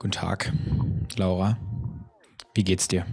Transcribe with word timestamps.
Guten 0.00 0.12
Tag, 0.12 0.52
Laura. 1.16 1.58
Wie 2.54 2.62
geht's 2.62 2.86
dir? 2.86 3.04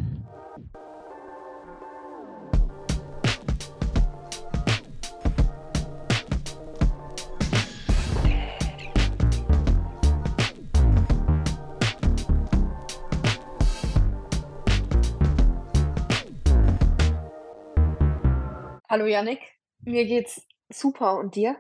Hallo 18.88 19.08
Yannick, 19.08 19.40
mir 19.82 20.06
geht's 20.06 20.46
super 20.70 21.18
und 21.18 21.36
dir? 21.36 21.58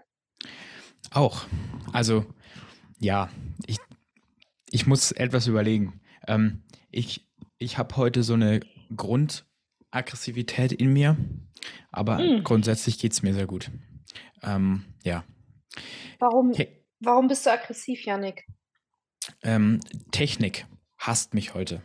Auch. 1.10 1.48
Also, 1.94 2.26
ja, 3.00 3.30
ich, 3.66 3.80
ich 4.76 4.86
muss 4.86 5.12
etwas 5.14 5.48
überlegen. 5.48 6.02
Ähm, 6.28 6.64
ich 6.92 7.26
ich 7.58 7.78
habe 7.78 7.96
heute 7.96 8.24
so 8.24 8.34
eine 8.34 8.60
Grundaggressivität 8.96 10.74
in 10.74 10.92
mir, 10.92 11.16
aber 11.92 12.18
Mm. 12.20 12.44
grundsätzlich 12.44 13.00
geht 13.00 13.14
es 13.14 13.24
mir 13.24 13.34
sehr 13.34 13.48
gut. 13.48 13.72
Ähm, 14.44 14.84
ja. 15.04 15.24
Warum, 16.20 16.52
Te 16.52 16.68
warum 17.00 17.28
bist 17.28 17.46
du 17.46 17.52
aggressiv, 17.52 18.04
Yannick? 18.06 18.46
ähm, 19.44 19.80
Technik 20.12 20.68
hasst 20.98 21.34
mich 21.34 21.54
heute. 21.54 21.82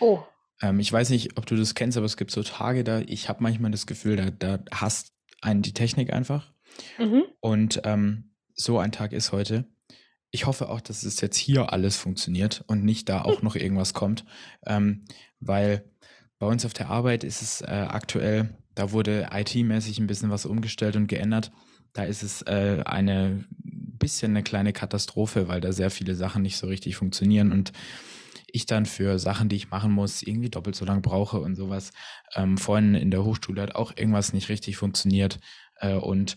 Oh, 0.00 0.20
Ähm, 0.62 0.78
ich 0.78 0.92
weiß 0.92 1.10
nicht, 1.10 1.36
ob 1.36 1.46
du 1.46 1.56
das 1.56 1.74
kennst, 1.74 1.96
aber 1.96 2.06
es 2.06 2.16
gibt 2.16 2.30
so 2.30 2.42
Tage, 2.44 2.84
da 2.84 3.00
ich 3.00 3.28
habe 3.28 3.42
manchmal 3.42 3.70
das 3.72 3.86
Gefühl, 3.86 4.16
da, 4.16 4.30
da 4.30 4.64
hasst 4.72 5.12
einen 5.42 5.62
die 5.62 5.74
Technik 5.74 6.12
einfach. 6.12 6.52
mhm. 6.98 7.24
Und 7.40 7.80
ähm, 7.84 8.30
so 8.54 8.78
ein 8.78 8.92
Tag 8.92 9.12
ist 9.12 9.32
heute. 9.32 9.66
Ich 10.34 10.46
hoffe 10.46 10.68
auch, 10.68 10.80
dass 10.80 11.04
es 11.04 11.20
jetzt 11.20 11.36
hier 11.36 11.72
alles 11.72 11.96
funktioniert 11.96 12.64
und 12.66 12.84
nicht 12.84 13.08
da 13.08 13.22
auch 13.22 13.42
noch 13.42 13.54
irgendwas 13.54 13.94
kommt, 13.94 14.24
ähm, 14.66 15.04
weil 15.38 15.84
bei 16.40 16.48
uns 16.48 16.66
auf 16.66 16.72
der 16.72 16.90
Arbeit 16.90 17.22
ist 17.22 17.40
es 17.40 17.60
äh, 17.60 17.66
aktuell, 17.66 18.52
da 18.74 18.90
wurde 18.90 19.28
IT-mäßig 19.32 20.00
ein 20.00 20.08
bisschen 20.08 20.30
was 20.30 20.44
umgestellt 20.44 20.96
und 20.96 21.06
geändert. 21.06 21.52
Da 21.92 22.02
ist 22.02 22.24
es 22.24 22.42
äh, 22.42 22.82
eine 22.84 23.44
bisschen 23.62 24.32
eine 24.32 24.42
kleine 24.42 24.72
Katastrophe, 24.72 25.46
weil 25.46 25.60
da 25.60 25.70
sehr 25.70 25.92
viele 25.92 26.16
Sachen 26.16 26.42
nicht 26.42 26.56
so 26.56 26.66
richtig 26.66 26.96
funktionieren 26.96 27.52
und 27.52 27.70
ich 28.48 28.66
dann 28.66 28.86
für 28.86 29.20
Sachen, 29.20 29.48
die 29.48 29.54
ich 29.54 29.70
machen 29.70 29.92
muss, 29.92 30.20
irgendwie 30.20 30.50
doppelt 30.50 30.74
so 30.74 30.84
lang 30.84 31.00
brauche 31.00 31.38
und 31.38 31.54
sowas. 31.54 31.92
Ähm, 32.34 32.58
vorhin 32.58 32.96
in 32.96 33.12
der 33.12 33.22
Hochschule 33.22 33.62
hat 33.62 33.76
auch 33.76 33.96
irgendwas 33.96 34.32
nicht 34.32 34.48
richtig 34.48 34.78
funktioniert 34.78 35.38
äh, 35.76 35.94
und 35.94 36.36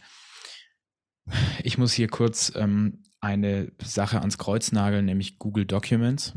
ich 1.64 1.80
muss 1.80 1.94
hier 1.94 2.10
kurz 2.10 2.52
ähm, 2.56 3.02
eine 3.20 3.72
Sache 3.82 4.20
ans 4.20 4.38
Kreuz 4.38 4.72
nageln, 4.72 5.06
nämlich 5.06 5.40
Google 5.40 5.66
Documents. 5.66 6.34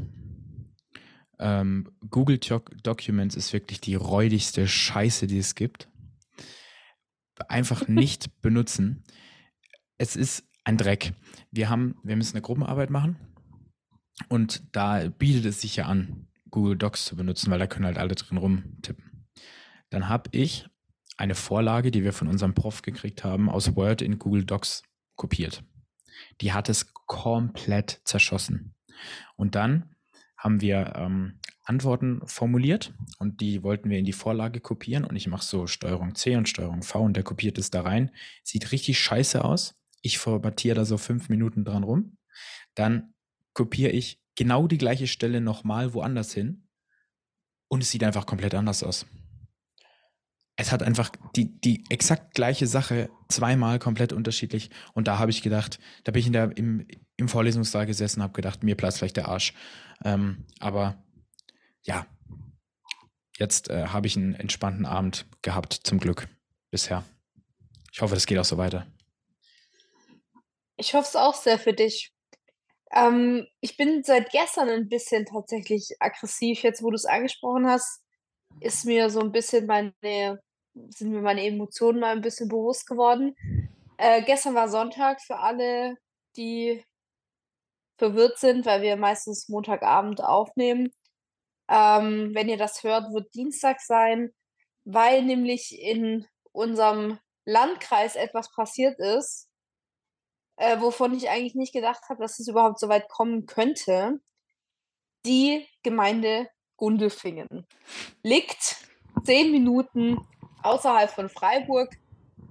Ähm, 1.39 1.91
Google 2.11 2.39
Doc 2.39 2.71
Documents 2.83 3.35
ist 3.35 3.53
wirklich 3.53 3.81
die 3.81 3.95
räudigste 3.95 4.69
Scheiße, 4.69 5.27
die 5.27 5.39
es 5.39 5.55
gibt. 5.55 5.89
Einfach 7.49 7.89
nicht 7.89 8.41
benutzen. 8.43 9.05
Es 9.99 10.17
ist 10.17 10.45
ein 10.65 10.77
Dreck. 10.77 11.15
Wir 11.51 11.69
haben, 11.69 11.97
wir 12.03 12.17
müssen 12.17 12.37
eine 12.37 12.43
Gruppenarbeit 12.43 12.91
machen 12.91 13.17
und 14.29 14.63
da 14.73 15.09
bietet 15.09 15.47
es 15.47 15.61
sich 15.61 15.77
ja 15.77 15.87
an, 15.87 16.29
Google 16.51 16.77
Docs 16.77 17.05
zu 17.05 17.17
benutzen, 17.17 17.51
weil 17.51 17.59
da 17.59 17.67
können 17.67 17.87
halt 17.87 17.99
alle 17.99 18.15
drin 18.15 18.39
rumtippen. 18.39 19.29
Dann 19.89 20.09
habe 20.09 20.31
ich 20.33 20.67
eine 21.17 21.35
Vorlage, 21.35 21.91
die 21.91 22.03
wir 22.03 22.13
von 22.13 22.29
unserem 22.29 22.55
Prof 22.55 22.83
gekriegt 22.83 23.25
haben, 23.25 23.49
aus 23.49 23.77
Word 23.77 24.03
in 24.03 24.19
Google 24.19 24.45
Docs 24.45 24.83
kopiert. 25.17 25.63
Die 26.41 26.53
hat 26.53 26.69
es 26.69 26.93
komplett 26.93 28.01
zerschossen. 28.05 28.75
Und 29.37 29.55
dann 29.55 29.95
haben 30.37 30.61
wir 30.61 30.95
ähm, 30.97 31.39
Antworten 31.65 32.21
formuliert 32.25 32.95
und 33.19 33.41
die 33.41 33.63
wollten 33.63 33.91
wir 33.91 33.99
in 33.99 34.05
die 34.05 34.13
Vorlage 34.13 34.61
kopieren 34.61 35.05
und 35.05 35.17
ich 35.17 35.27
mache 35.27 35.45
so 35.45 35.67
Steuerung 35.67 36.15
C 36.15 36.37
und 36.37 36.49
Steuerung 36.49 36.83
V 36.83 37.03
und 37.03 37.17
der 37.17 37.23
kopiert 37.23 37.59
es 37.59 37.71
da 37.71 37.83
rein. 37.83 38.11
Sieht 38.43 38.73
richtig 38.73 38.99
scheiße 38.99 39.45
aus. 39.45 39.75
Ich 40.03 40.19
formatiere 40.19 40.77
da 40.77 40.85
so 40.85 40.97
fünf 40.97 41.29
Minuten 41.29 41.65
dran 41.65 41.85
rum. 41.85 42.17
Dann 42.75 43.15
kopiere 43.53 43.91
ich 43.91 44.21
genau 44.35 44.67
die 44.67 44.79
gleiche 44.79 45.07
Stelle 45.07 45.41
nochmal 45.41 45.93
woanders 45.93 46.33
hin 46.33 46.67
und 47.69 47.83
es 47.83 47.91
sieht 47.91 48.03
einfach 48.03 48.27
komplett 48.27 48.55
anders 48.55 48.83
aus 48.83 49.07
es 50.61 50.73
hat 50.73 50.83
einfach 50.83 51.11
die, 51.35 51.59
die 51.61 51.85
exakt 51.89 52.35
gleiche 52.35 52.67
Sache 52.67 53.09
zweimal 53.29 53.79
komplett 53.79 54.13
unterschiedlich. 54.13 54.71
Und 54.93 55.09
da 55.09 55.19
habe 55.19 55.31
ich 55.31 55.43
gedacht, 55.43 55.79
da 56.05 56.13
bin 56.13 56.21
ich 56.21 56.27
in 56.27 56.35
der, 56.35 56.57
im, 56.57 56.87
im 57.17 57.29
Vorlesungssaal 57.29 57.87
gesessen, 57.87 58.23
habe 58.23 58.35
gedacht, 58.35 58.63
mir 58.63 58.77
platzt 58.77 58.99
gleich 58.99 59.15
der 59.15 59.29
Arsch. 59.29 59.55
Ähm, 60.05 60.47
aber 60.59 61.03
ja, 61.83 62.07
jetzt 63.39 63.71
äh, 63.71 63.87
habe 63.87 64.07
ich 64.07 64.17
einen 64.17 64.35
entspannten 64.35 64.85
Abend 64.85 65.27
gehabt, 65.41 65.73
zum 65.73 65.99
Glück, 65.99 66.29
bisher. 66.71 67.05
Ich 67.93 68.03
hoffe, 68.03 68.15
das 68.15 68.27
geht 68.27 68.39
auch 68.39 68.45
so 68.45 68.59
weiter. 68.59 68.87
Ich 70.77 70.95
hoffe 70.95 71.09
es 71.09 71.17
auch 71.17 71.35
sehr 71.35 71.59
für 71.59 71.73
dich. 71.73 72.13
Ähm, 72.93 73.47
ich 73.61 73.77
bin 73.79 74.03
seit 74.05 74.31
gestern 74.31 74.69
ein 74.69 74.89
bisschen 74.89 75.25
tatsächlich 75.25 75.97
aggressiv. 76.01 76.63
Jetzt, 76.63 76.83
wo 76.83 76.91
du 76.91 76.97
es 76.97 77.07
angesprochen 77.07 77.67
hast, 77.67 78.03
ist 78.61 78.85
mir 78.85 79.09
so 79.09 79.21
ein 79.21 79.33
bisschen 79.33 79.67
meine, 79.67 80.41
sind 80.75 81.11
mir 81.11 81.21
meine 81.21 81.45
Emotionen 81.45 82.01
mal 82.01 82.13
ein 82.13 82.21
bisschen 82.21 82.49
bewusst 82.49 82.87
geworden. 82.87 83.37
Äh, 83.97 84.23
gestern 84.23 84.55
war 84.55 84.69
Sonntag 84.69 85.21
für 85.21 85.39
alle, 85.39 85.97
die 86.37 86.85
verwirrt 87.99 88.39
sind, 88.39 88.65
weil 88.67 88.83
wir 88.83 88.97
meistens 88.97 89.49
Montagabend 89.49 90.23
aufnehmen. 90.23 90.93
Ähm, 91.69 92.35
wenn 92.35 92.49
ihr 92.49 92.57
das 92.57 92.83
hört, 92.83 93.13
wird 93.13 93.35
Dienstag 93.35 93.81
sein, 93.81 94.33
weil 94.85 95.23
nämlich 95.23 95.79
in 95.79 96.27
unserem 96.53 97.19
Landkreis 97.45 98.17
etwas 98.17 98.51
passiert 98.53 98.99
ist, 98.99 99.49
äh, 100.57 100.81
wovon 100.81 101.15
ich 101.15 101.29
eigentlich 101.29 101.55
nicht 101.55 101.73
gedacht 101.73 102.03
habe, 102.09 102.23
dass 102.23 102.39
es 102.39 102.49
überhaupt 102.49 102.81
so 102.81 102.89
weit 102.89 103.09
kommen 103.09 103.47
könnte. 103.47 104.21
Die 105.27 105.67
Gemeinde 105.83 106.49
Gundelfingen 106.77 107.67
liegt 108.23 108.77
zehn 109.25 109.53
Minuten 109.53 110.27
außerhalb 110.63 111.11
von 111.11 111.29
Freiburg. 111.29 111.91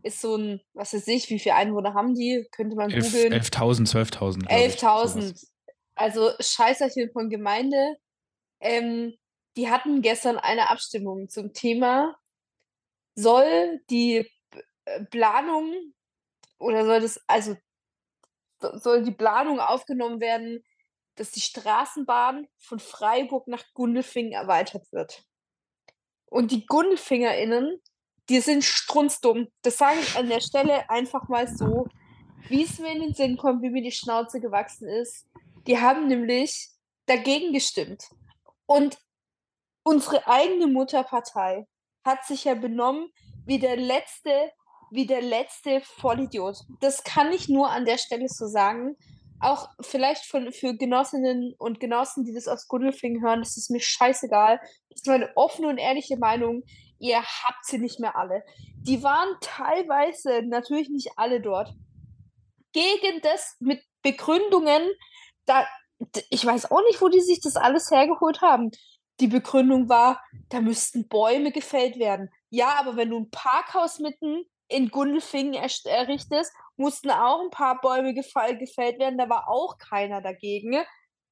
Ist 0.02 0.22
so 0.22 0.36
ein, 0.38 0.62
was 0.74 0.94
weiß 0.94 1.08
ich, 1.08 1.30
wie 1.30 1.40
viele 1.40 1.56
Einwohner 1.56 1.94
haben 1.94 2.16
die? 2.16 2.48
Könnte 2.52 2.76
man 2.76 2.90
Elf- 2.90 3.12
googeln. 3.12 3.34
11.000, 3.34 3.88
12.000. 3.88 4.40
glaub 4.46 4.52
ich, 4.60 4.76
11.000. 4.78 5.08
sowas. 5.22 5.54
Also 5.96 6.32
Scheißerchen 6.40 7.12
von 7.12 7.30
Gemeinde. 7.30 7.98
Ähm, 8.62 9.14
die 9.58 9.70
hatten 9.70 10.02
gestern 10.02 10.38
eine 10.38 10.70
Abstimmung 10.70 11.28
zum 11.30 11.52
Thema, 11.54 12.16
soll 13.16 13.82
die 13.90 14.30
äh, 14.86 15.04
Planung 15.06 15.74
oder 16.60 16.86
soll 16.86 17.02
das, 17.02 17.20
also 17.28 17.58
so- 18.62 18.78
soll 18.78 19.04
die 19.04 19.12
Planung 19.12 19.60
aufgenommen 19.60 20.22
werden, 20.22 20.64
dass 21.16 21.32
die 21.32 21.42
Straßenbahn 21.42 22.48
von 22.58 22.80
Freiburg 22.80 23.48
nach 23.48 23.64
Gundelfingen 23.74 24.32
erweitert 24.32 24.90
wird. 24.94 25.24
Und 26.28 26.52
die 26.52 26.66
GundelfingerInnen, 26.66 27.82
die 28.30 28.40
sind 28.40 28.64
strunzdumm. 28.64 29.48
Das 29.64 29.78
sage 29.78 30.00
ich 30.00 30.16
an 30.16 30.30
der 30.30 30.40
Stelle 30.40 30.90
einfach 30.90 31.28
mal 31.28 31.48
so, 31.48 31.88
wie 32.48 32.64
es 32.64 32.80
mir 32.80 32.92
in 32.92 33.02
den 33.02 33.14
Sinn 33.14 33.38
kommt, 33.38 33.62
wie 33.64 33.70
mir 33.70 33.82
die 33.82 33.92
Schnauze 33.92 34.40
gewachsen 34.40 34.88
ist. 34.88 35.26
Die 35.68 35.80
haben 35.80 36.08
nämlich 36.08 36.70
dagegen 37.06 37.54
gestimmt. 37.54 38.10
Und 38.66 38.98
unsere 39.84 40.28
eigene 40.28 40.68
Mutterpartei 40.68 41.66
hat 42.06 42.26
sich 42.26 42.46
ja 42.46 42.54
benommen 42.54 43.10
wie 43.46 43.60
der 43.60 43.76
letzte, 43.76 44.52
wie 44.92 45.06
der 45.06 45.22
letzte 45.22 45.82
Vollidiot. 45.82 46.58
Das 46.82 47.04
kann 47.04 47.32
ich 47.32 47.50
nur 47.50 47.70
an 47.70 47.86
der 47.86 47.98
Stelle 47.98 48.28
so 48.30 48.48
sagen. 48.48 48.96
Auch 49.42 49.70
vielleicht 49.82 50.26
von, 50.26 50.52
für 50.52 50.76
Genossinnen 50.76 51.56
und 51.58 51.80
Genossen, 51.80 52.26
die 52.26 52.34
das 52.34 52.48
aus 52.48 52.68
Gundelfingen 52.68 53.24
hören, 53.24 53.40
das 53.40 53.58
ist 53.58 53.72
mir 53.72 53.80
scheißegal. 53.80 54.60
Das 54.90 55.02
ist 55.02 55.08
meine 55.08 55.32
offene 55.36 55.70
und 55.70 55.78
ehrliche 55.78 56.18
Meinung. 56.18 56.64
Ihr 57.00 57.22
habt 57.22 57.66
sie 57.66 57.80
nicht 57.80 58.00
mehr 58.00 58.16
alle. 58.16 58.44
Die 58.76 59.02
waren 59.04 59.30
teilweise, 59.42 60.44
natürlich 60.44 60.90
nicht 60.90 61.12
alle 61.16 61.42
dort, 61.42 61.74
gegen 62.74 63.22
das 63.22 63.56
mit 63.60 63.82
Begründungen, 64.04 64.84
da, 65.46 65.66
ich 66.30 66.46
weiß 66.46 66.72
auch 66.72 66.84
nicht, 66.84 67.02
wo 67.02 67.10
die 67.10 67.22
sich 67.22 67.42
das 67.42 67.56
alles 67.56 67.90
hergeholt 67.90 68.42
haben. 68.42 68.72
Die 69.20 69.28
Begründung 69.28 69.90
war, 69.90 70.24
da 70.50 70.62
müssten 70.62 71.08
Bäume 71.08 71.52
gefällt 71.52 72.00
werden. 72.00 72.30
Ja, 72.50 72.76
aber 72.80 72.96
wenn 72.96 73.10
du 73.10 73.20
ein 73.20 73.32
Parkhaus 73.32 74.00
mitten 74.00 74.46
in 74.68 74.90
Gundelfingen 74.90 75.56
errichtest, 75.86 76.54
mussten 76.78 77.12
auch 77.12 77.42
ein 77.42 77.50
paar 77.50 77.82
Bäume 77.82 78.14
gefällt 78.14 79.00
werden. 79.00 79.18
Da 79.18 79.30
war 79.30 79.50
auch 79.50 79.78
keiner 79.78 80.22
dagegen. 80.22 80.78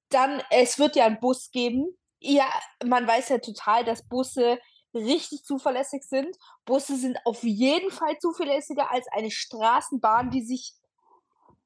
Dann, 0.10 0.42
es 0.50 0.80
wird 0.80 0.96
ja 0.96 1.06
einen 1.06 1.20
Bus 1.20 1.52
geben. 1.52 1.88
Ja, 2.20 2.50
man 2.84 3.08
weiß 3.08 3.30
ja 3.30 3.38
total, 3.38 3.86
dass 3.86 4.08
Busse 4.08 4.60
richtig 4.98 5.44
zuverlässig 5.44 6.04
sind. 6.04 6.36
Busse 6.66 6.98
sind 6.98 7.18
auf 7.26 7.44
jeden 7.44 7.92
Fall 7.92 8.18
zuverlässiger 8.20 8.92
als 8.92 9.08
eine 9.12 9.32
Straßenbahn, 9.32 10.30
die 10.30 10.42
sich 10.42 10.74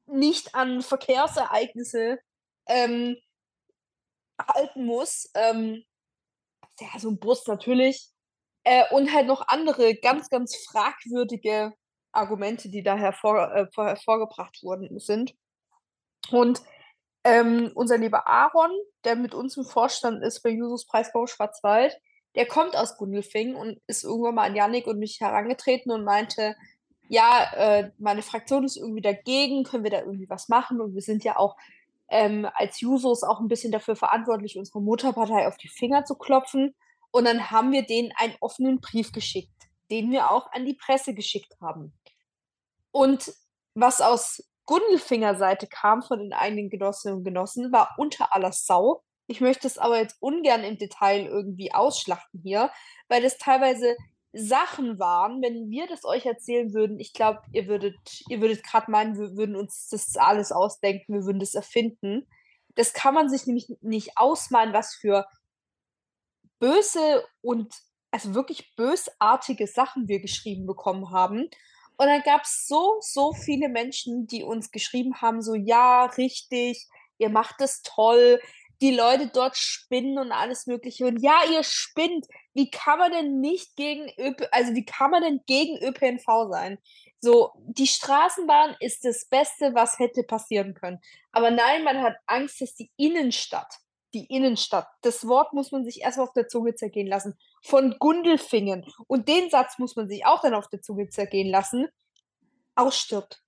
nicht 0.05 0.55
an 0.55 0.81
Verkehrsereignisse 0.81 2.19
ähm, 2.67 3.17
halten 4.39 4.85
muss. 4.85 5.29
Ähm, 5.35 5.83
ja, 6.79 6.99
so 6.99 7.09
ein 7.09 7.19
Bus 7.19 7.47
natürlich. 7.47 8.09
Äh, 8.63 8.83
und 8.91 9.13
halt 9.13 9.27
noch 9.27 9.47
andere 9.47 9.95
ganz, 9.95 10.29
ganz 10.29 10.55
fragwürdige 10.69 11.73
Argumente, 12.11 12.69
die 12.69 12.83
da 12.83 12.95
hervor, 12.95 13.53
äh, 13.53 13.67
hervorgebracht 13.75 14.61
worden 14.63 14.99
sind. 14.99 15.33
Und 16.31 16.61
ähm, 17.23 17.71
unser 17.75 17.97
lieber 17.97 18.27
Aaron, 18.27 18.71
der 19.03 19.15
mit 19.15 19.33
uns 19.33 19.57
im 19.57 19.63
Vorstand 19.63 20.23
ist 20.23 20.41
bei 20.41 20.49
Jusos 20.49 20.85
Preisbau 20.85 21.27
Schwarzwald, 21.27 21.97
der 22.35 22.45
kommt 22.45 22.75
aus 22.77 22.97
Gundelfing 22.97 23.55
und 23.55 23.81
ist 23.87 24.03
irgendwann 24.03 24.35
mal 24.35 24.47
an 24.47 24.55
Yannick 24.55 24.87
und 24.87 24.99
mich 24.99 25.19
herangetreten 25.19 25.91
und 25.91 26.03
meinte, 26.03 26.55
ja, 27.09 27.51
äh, 27.55 27.91
meine 27.97 28.21
Fraktion 28.21 28.63
ist 28.63 28.77
irgendwie 28.77 29.01
dagegen, 29.01 29.63
können 29.63 29.83
wir 29.83 29.91
da 29.91 29.99
irgendwie 29.99 30.29
was 30.29 30.47
machen? 30.47 30.79
Und 30.79 30.93
wir 30.93 31.01
sind 31.01 31.25
ja 31.25 31.37
auch 31.37 31.57
ähm, 32.07 32.47
als 32.53 32.79
Jusos 32.79 33.23
auch 33.23 33.39
ein 33.39 33.49
bisschen 33.49 33.71
dafür 33.71 33.95
verantwortlich, 33.95 34.57
unsere 34.57 34.81
Mutterpartei 34.81 35.47
auf 35.47 35.57
die 35.57 35.67
Finger 35.67 36.05
zu 36.05 36.15
klopfen. 36.15 36.73
Und 37.11 37.25
dann 37.25 37.51
haben 37.51 37.73
wir 37.73 37.85
denen 37.85 38.13
einen 38.15 38.35
offenen 38.39 38.79
Brief 38.79 39.11
geschickt, 39.11 39.51
den 39.89 40.11
wir 40.11 40.31
auch 40.31 40.51
an 40.53 40.65
die 40.65 40.73
Presse 40.73 41.13
geschickt 41.13 41.57
haben. 41.59 41.93
Und 42.91 43.33
was 43.73 43.99
aus 43.99 44.43
Gundelfinger 44.65 45.35
Seite 45.35 45.67
kam 45.67 46.01
von 46.03 46.19
den 46.19 46.33
einigen 46.33 46.69
Genossinnen 46.69 47.17
und 47.17 47.23
Genossen, 47.23 47.71
war 47.73 47.89
unter 47.97 48.33
aller 48.33 48.53
Sau. 48.53 49.03
Ich 49.31 49.39
möchte 49.39 49.65
es 49.65 49.77
aber 49.77 49.97
jetzt 49.97 50.17
ungern 50.21 50.65
im 50.65 50.77
Detail 50.77 51.25
irgendwie 51.25 51.73
ausschlachten 51.73 52.41
hier, 52.43 52.69
weil 53.07 53.21
das 53.21 53.37
teilweise 53.37 53.95
Sachen 54.33 54.99
waren, 54.99 55.41
wenn 55.41 55.69
wir 55.69 55.87
das 55.87 56.03
euch 56.03 56.25
erzählen 56.25 56.73
würden, 56.73 56.99
ich 56.99 57.13
glaube, 57.13 57.39
ihr 57.53 57.65
würdet, 57.67 57.95
ihr 58.27 58.41
würdet 58.41 58.61
gerade 58.61 58.91
meinen, 58.91 59.17
wir 59.17 59.37
würden 59.37 59.55
uns 59.55 59.87
das 59.87 60.17
alles 60.17 60.51
ausdenken, 60.51 61.13
wir 61.13 61.23
würden 61.23 61.39
das 61.39 61.55
erfinden. 61.55 62.27
Das 62.75 62.91
kann 62.91 63.13
man 63.13 63.29
sich 63.29 63.47
nämlich 63.47 63.69
nicht 63.79 64.17
ausmalen, 64.17 64.73
was 64.73 64.95
für 64.95 65.25
böse 66.59 67.25
und 67.39 67.73
also 68.11 68.35
wirklich 68.35 68.75
bösartige 68.75 69.65
Sachen 69.65 70.09
wir 70.09 70.19
geschrieben 70.19 70.65
bekommen 70.65 71.11
haben. 71.11 71.43
Und 71.95 72.07
dann 72.07 72.21
gab 72.23 72.41
es 72.41 72.67
so, 72.67 72.97
so 72.99 73.31
viele 73.31 73.69
Menschen, 73.69 74.27
die 74.27 74.43
uns 74.43 74.71
geschrieben 74.71 75.21
haben, 75.21 75.41
so 75.41 75.55
ja, 75.55 76.03
richtig, 76.17 76.85
ihr 77.17 77.29
macht 77.29 77.61
es 77.61 77.81
toll, 77.81 78.41
die 78.81 78.91
Leute 78.91 79.27
dort 79.27 79.55
spinnen 79.57 80.17
und 80.17 80.31
alles 80.31 80.65
Mögliche. 80.65 81.05
Und 81.05 81.21
ja, 81.21 81.41
ihr 81.51 81.63
spinnt. 81.63 82.25
Wie 82.53 82.69
kann 82.69 82.99
man 82.99 83.11
denn 83.11 83.39
nicht 83.39 83.75
gegen 83.75 84.09
ÖP, 84.19 84.47
also 84.51 84.73
wie 84.73 84.85
kann 84.85 85.11
man 85.11 85.21
denn 85.21 85.41
gegen 85.45 85.77
ÖPNV 85.77 86.49
sein? 86.49 86.79
So, 87.19 87.51
die 87.55 87.87
Straßenbahn 87.87 88.75
ist 88.79 89.05
das 89.05 89.25
Beste, 89.25 89.75
was 89.75 89.99
hätte 89.99 90.23
passieren 90.23 90.73
können. 90.73 90.99
Aber 91.31 91.51
nein, 91.51 91.83
man 91.83 92.01
hat 92.01 92.15
Angst, 92.25 92.59
dass 92.59 92.73
die 92.73 92.91
Innenstadt, 92.97 93.71
die 94.13 94.25
Innenstadt, 94.25 94.87
das 95.01 95.27
Wort 95.27 95.53
muss 95.53 95.71
man 95.71 95.85
sich 95.85 96.01
erst 96.01 96.19
auf 96.19 96.33
der 96.33 96.47
Zunge 96.47 96.73
zergehen 96.73 97.07
lassen, 97.07 97.37
von 97.63 97.95
Gundelfingen. 97.99 98.85
Und 99.07 99.27
den 99.27 99.51
Satz 99.51 99.77
muss 99.77 99.95
man 99.95 100.09
sich 100.09 100.25
auch 100.25 100.41
dann 100.41 100.55
auf 100.55 100.67
der 100.69 100.81
Zunge 100.81 101.09
zergehen 101.09 101.49
lassen, 101.49 101.87
ausstirbt 102.75 103.43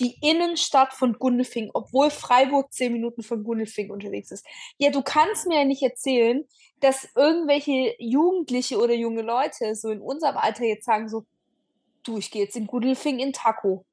die 0.00 0.18
Innenstadt 0.22 0.92
von 0.92 1.14
Gundelfing, 1.14 1.70
obwohl 1.74 2.10
Freiburg 2.10 2.72
zehn 2.72 2.92
Minuten 2.92 3.22
von 3.22 3.42
Gundelfing 3.42 3.90
unterwegs 3.90 4.30
ist. 4.30 4.46
Ja, 4.78 4.90
du 4.90 5.02
kannst 5.02 5.46
mir 5.46 5.58
ja 5.58 5.64
nicht 5.64 5.82
erzählen, 5.82 6.44
dass 6.80 7.08
irgendwelche 7.16 7.94
Jugendliche 7.98 8.78
oder 8.78 8.94
junge 8.94 9.22
Leute 9.22 9.74
so 9.74 9.90
in 9.90 10.00
unserem 10.00 10.36
Alter 10.36 10.64
jetzt 10.64 10.84
sagen 10.84 11.08
so, 11.08 11.24
du, 12.04 12.18
ich 12.18 12.30
gehe 12.30 12.44
jetzt 12.44 12.56
in 12.56 12.66
Gundelfing 12.66 13.18
in 13.18 13.32
Taco. 13.32 13.84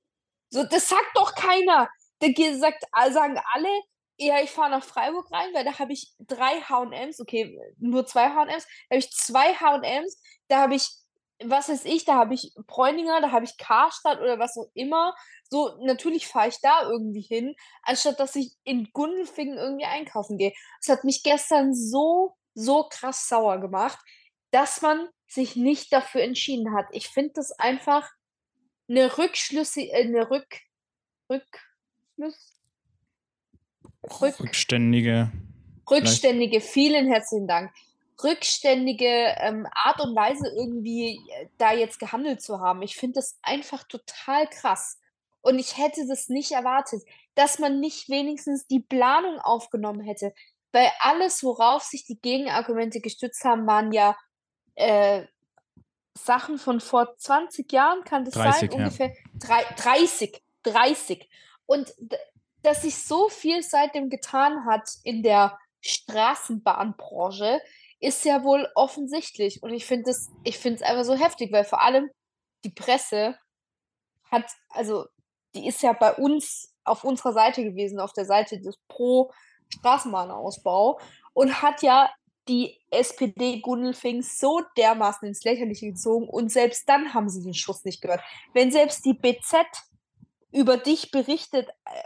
So, 0.50 0.64
das 0.64 0.88
sagt 0.90 1.12
doch 1.16 1.34
keiner. 1.34 1.90
Da 2.20 2.28
sagt, 2.54 2.86
sagen 3.12 3.40
alle, 3.54 3.70
ja, 4.18 4.42
ich 4.42 4.52
fahre 4.52 4.72
nach 4.72 4.84
Freiburg 4.84 5.30
rein, 5.32 5.54
weil 5.54 5.66
da 5.66 5.78
habe 5.78 5.92
ich 5.92 6.14
drei 6.20 6.62
H&Ms, 6.62 7.20
okay, 7.20 7.60
nur 7.78 8.06
zwei 8.06 8.30
H&Ms, 8.30 8.66
da 8.90 8.96
habe 8.96 9.00
ich 9.00 9.12
zwei 9.12 9.54
H&Ms, 9.54 10.22
da 10.48 10.62
habe 10.62 10.76
ich 10.76 10.90
was 11.44 11.70
weiß 11.70 11.86
ich, 11.86 12.06
da 12.06 12.16
habe 12.16 12.34
ich 12.34 12.54
Bräuninger, 12.68 13.22
da 13.22 13.32
habe 13.32 13.46
ich 13.46 13.58
Karstadt 13.58 14.22
oder 14.22 14.40
was 14.40 14.58
auch 14.58 14.70
immer. 14.74 15.14
So, 15.50 15.78
natürlich 15.84 16.28
fahre 16.28 16.48
ich 16.48 16.60
da 16.62 16.84
irgendwie 16.84 17.22
hin, 17.22 17.56
anstatt 17.84 18.20
dass 18.20 18.36
ich 18.36 18.54
in 18.64 18.90
Gundelfingen 18.94 19.58
irgendwie 19.58 19.86
einkaufen 19.86 20.38
gehe. 20.38 20.54
Es 20.82 20.90
hat 20.90 21.04
mich 21.04 21.24
gestern 21.24 21.74
so, 21.74 22.36
so 22.54 22.88
krass 22.90 23.28
sauer 23.28 23.60
gemacht, 23.60 24.00
dass 24.52 24.82
man 24.82 25.08
sich 25.28 25.56
nicht 25.56 25.92
dafür 25.92 26.22
entschieden 26.22 26.74
hat. 26.74 26.86
Ich 26.92 27.10
finde 27.10 27.34
das 27.36 27.52
einfach 27.52 28.10
eine 28.88 29.18
Rückschlüsse, 29.18 29.82
äh, 29.82 30.04
eine 30.04 30.30
Rück, 30.30 30.48
Rückschluss, 31.30 32.60
Rück, 34.22 34.40
Rückständige. 34.40 35.32
Rückständige, 35.90 36.62
vielen 36.62 37.08
herzlichen 37.08 37.48
Dank 37.48 37.72
rückständige 38.24 39.36
ähm, 39.38 39.68
Art 39.74 40.02
und 40.02 40.16
Weise 40.16 40.48
irgendwie 40.56 41.20
äh, 41.32 41.48
da 41.58 41.74
jetzt 41.74 42.00
gehandelt 42.00 42.42
zu 42.42 42.60
haben. 42.60 42.82
Ich 42.82 42.96
finde 42.96 43.16
das 43.16 43.38
einfach 43.42 43.84
total 43.84 44.48
krass. 44.48 45.00
Und 45.42 45.60
ich 45.60 45.78
hätte 45.78 46.08
das 46.08 46.28
nicht 46.30 46.52
erwartet, 46.52 47.04
dass 47.36 47.60
man 47.60 47.80
nicht 47.80 48.10
wenigstens 48.10 48.66
die 48.68 48.80
Planung 48.80 49.40
aufgenommen 49.40 50.02
hätte. 50.02 50.34
Weil 50.72 50.90
alles, 51.00 51.44
worauf 51.44 51.84
sich 51.84 52.06
die 52.06 52.20
Gegenargumente 52.20 53.00
gestützt 53.00 53.44
haben, 53.44 53.68
waren 53.68 53.92
ja 53.92 54.18
äh, 54.76 55.26
Sachen 56.18 56.58
von 56.58 56.80
vor 56.80 57.16
20 57.18 57.72
Jahren, 57.72 58.04
kann 58.04 58.26
das 58.26 58.34
30, 58.34 58.72
sein? 58.72 58.80
Ungefähr 58.80 59.14
ja. 59.44 59.62
30, 59.78 60.42
30. 60.64 61.30
Und 61.66 61.94
dass 62.64 62.82
sich 62.82 62.98
so 62.98 63.30
viel 63.30 63.62
seitdem 63.62 64.10
getan 64.10 64.66
hat 64.66 64.90
in 65.04 65.22
der 65.22 65.60
Straßenbahnbranche, 65.82 67.62
ist 68.06 68.24
ja 68.26 68.44
wohl 68.44 68.68
offensichtlich. 68.76 69.64
Und 69.64 69.74
ich 69.74 69.86
finde 69.86 70.12
es, 70.12 70.30
einfach 70.82 71.04
so 71.04 71.16
heftig, 71.16 71.52
weil 71.52 71.66
vor 71.66 71.82
allem 71.82 72.10
die 72.64 72.70
Presse 72.70 73.38
hat, 74.32 74.46
also 74.70 75.06
die 75.56 75.68
ist 75.68 75.82
ja 75.82 75.94
bei 75.94 76.14
uns 76.14 76.74
auf 76.84 77.04
unserer 77.04 77.34
Seite 77.34 77.64
gewesen, 77.64 78.00
auf 78.00 78.14
der 78.14 78.26
Seite 78.26 78.60
des 78.60 78.78
Pro 78.88 79.32
Straßenbahnausbau 79.74 81.00
und 81.34 81.62
hat 81.62 81.82
ja 81.82 82.10
die 82.48 82.80
SPD 82.92 83.60
Gundelfing 83.62 84.22
so 84.22 84.62
dermaßen 84.78 85.28
ins 85.28 85.44
Lächerliche 85.44 85.88
gezogen 85.88 86.30
und 86.30 86.52
selbst 86.52 86.88
dann 86.88 87.14
haben 87.14 87.30
sie 87.30 87.42
den 87.42 87.56
Schuss 87.56 87.84
nicht 87.84 88.02
gehört. 88.02 88.22
Wenn 88.54 88.72
selbst 88.72 89.04
die 89.06 89.16
BZ 89.16 89.66
über 90.52 90.78
dich 90.78 91.10
berichtet, 91.10 91.70
äh, 91.86 92.04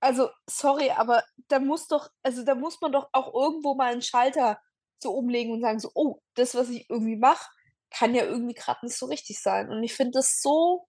also 0.00 0.28
sorry, 0.46 0.90
aber 0.90 1.24
da 1.48 1.58
muss 1.58 1.88
doch, 1.88 2.10
also 2.22 2.44
da 2.44 2.54
muss 2.54 2.80
man 2.80 2.92
doch 2.92 3.08
auch 3.12 3.32
irgendwo 3.34 3.74
mal 3.74 3.92
einen 3.92 4.02
Schalter 4.02 4.60
so 5.02 5.12
umlegen 5.12 5.52
und 5.52 5.60
sagen 5.60 5.80
so, 5.80 5.90
oh, 5.94 6.20
das, 6.34 6.54
was 6.54 6.70
ich 6.70 6.88
irgendwie 6.88 7.16
mache, 7.16 7.48
kann 7.90 8.14
ja 8.14 8.24
irgendwie 8.24 8.54
gerade 8.54 8.84
nicht 8.84 8.96
so 8.96 9.06
richtig 9.06 9.40
sein. 9.40 9.70
Und 9.70 9.82
ich 9.82 9.94
finde 9.94 10.12
das 10.12 10.40
so 10.40 10.86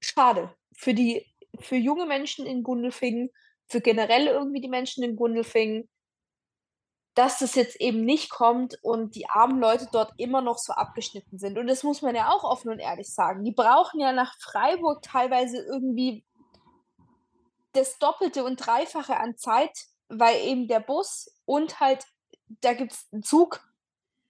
schade 0.00 0.54
für 0.74 0.94
die, 0.94 1.26
für 1.58 1.76
junge 1.76 2.06
Menschen 2.06 2.46
in 2.46 2.62
Gundelfingen, 2.62 3.30
für 3.66 3.80
generell 3.80 4.26
irgendwie 4.26 4.60
die 4.60 4.68
Menschen 4.68 5.02
in 5.04 5.16
Gundelfingen, 5.16 5.88
dass 7.14 7.38
das 7.40 7.56
jetzt 7.56 7.80
eben 7.80 8.04
nicht 8.04 8.30
kommt 8.30 8.78
und 8.82 9.16
die 9.16 9.28
armen 9.28 9.58
Leute 9.58 9.88
dort 9.90 10.12
immer 10.18 10.40
noch 10.40 10.58
so 10.58 10.72
abgeschnitten 10.72 11.38
sind. 11.38 11.58
Und 11.58 11.66
das 11.66 11.82
muss 11.82 12.00
man 12.00 12.14
ja 12.14 12.30
auch 12.30 12.44
offen 12.44 12.70
und 12.70 12.78
ehrlich 12.78 13.12
sagen. 13.12 13.42
Die 13.44 13.52
brauchen 13.52 13.98
ja 13.98 14.12
nach 14.12 14.34
Freiburg 14.40 15.02
teilweise 15.02 15.58
irgendwie 15.58 16.24
das 17.72 17.98
Doppelte 17.98 18.44
und 18.44 18.56
Dreifache 18.64 19.16
an 19.16 19.36
Zeit, 19.36 19.76
weil 20.08 20.40
eben 20.42 20.68
der 20.68 20.80
Bus 20.80 21.28
und 21.44 21.80
halt 21.80 22.06
da 22.60 22.72
gibt 22.74 22.92
es 22.92 23.06
einen 23.12 23.22
Zug, 23.22 23.60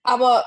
aber 0.03 0.45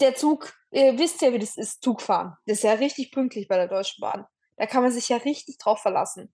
der 0.00 0.14
Zug, 0.14 0.52
ihr 0.70 0.98
wisst 0.98 1.22
ja, 1.22 1.32
wie 1.32 1.38
das 1.38 1.56
ist, 1.56 1.82
Zugfahren. 1.82 2.36
Das 2.46 2.58
ist 2.58 2.64
ja 2.64 2.72
richtig 2.72 3.12
pünktlich 3.12 3.48
bei 3.48 3.56
der 3.56 3.68
Deutschen 3.68 4.00
Bahn. 4.00 4.26
Da 4.56 4.66
kann 4.66 4.82
man 4.82 4.92
sich 4.92 5.08
ja 5.08 5.16
richtig 5.16 5.58
drauf 5.58 5.80
verlassen. 5.80 6.32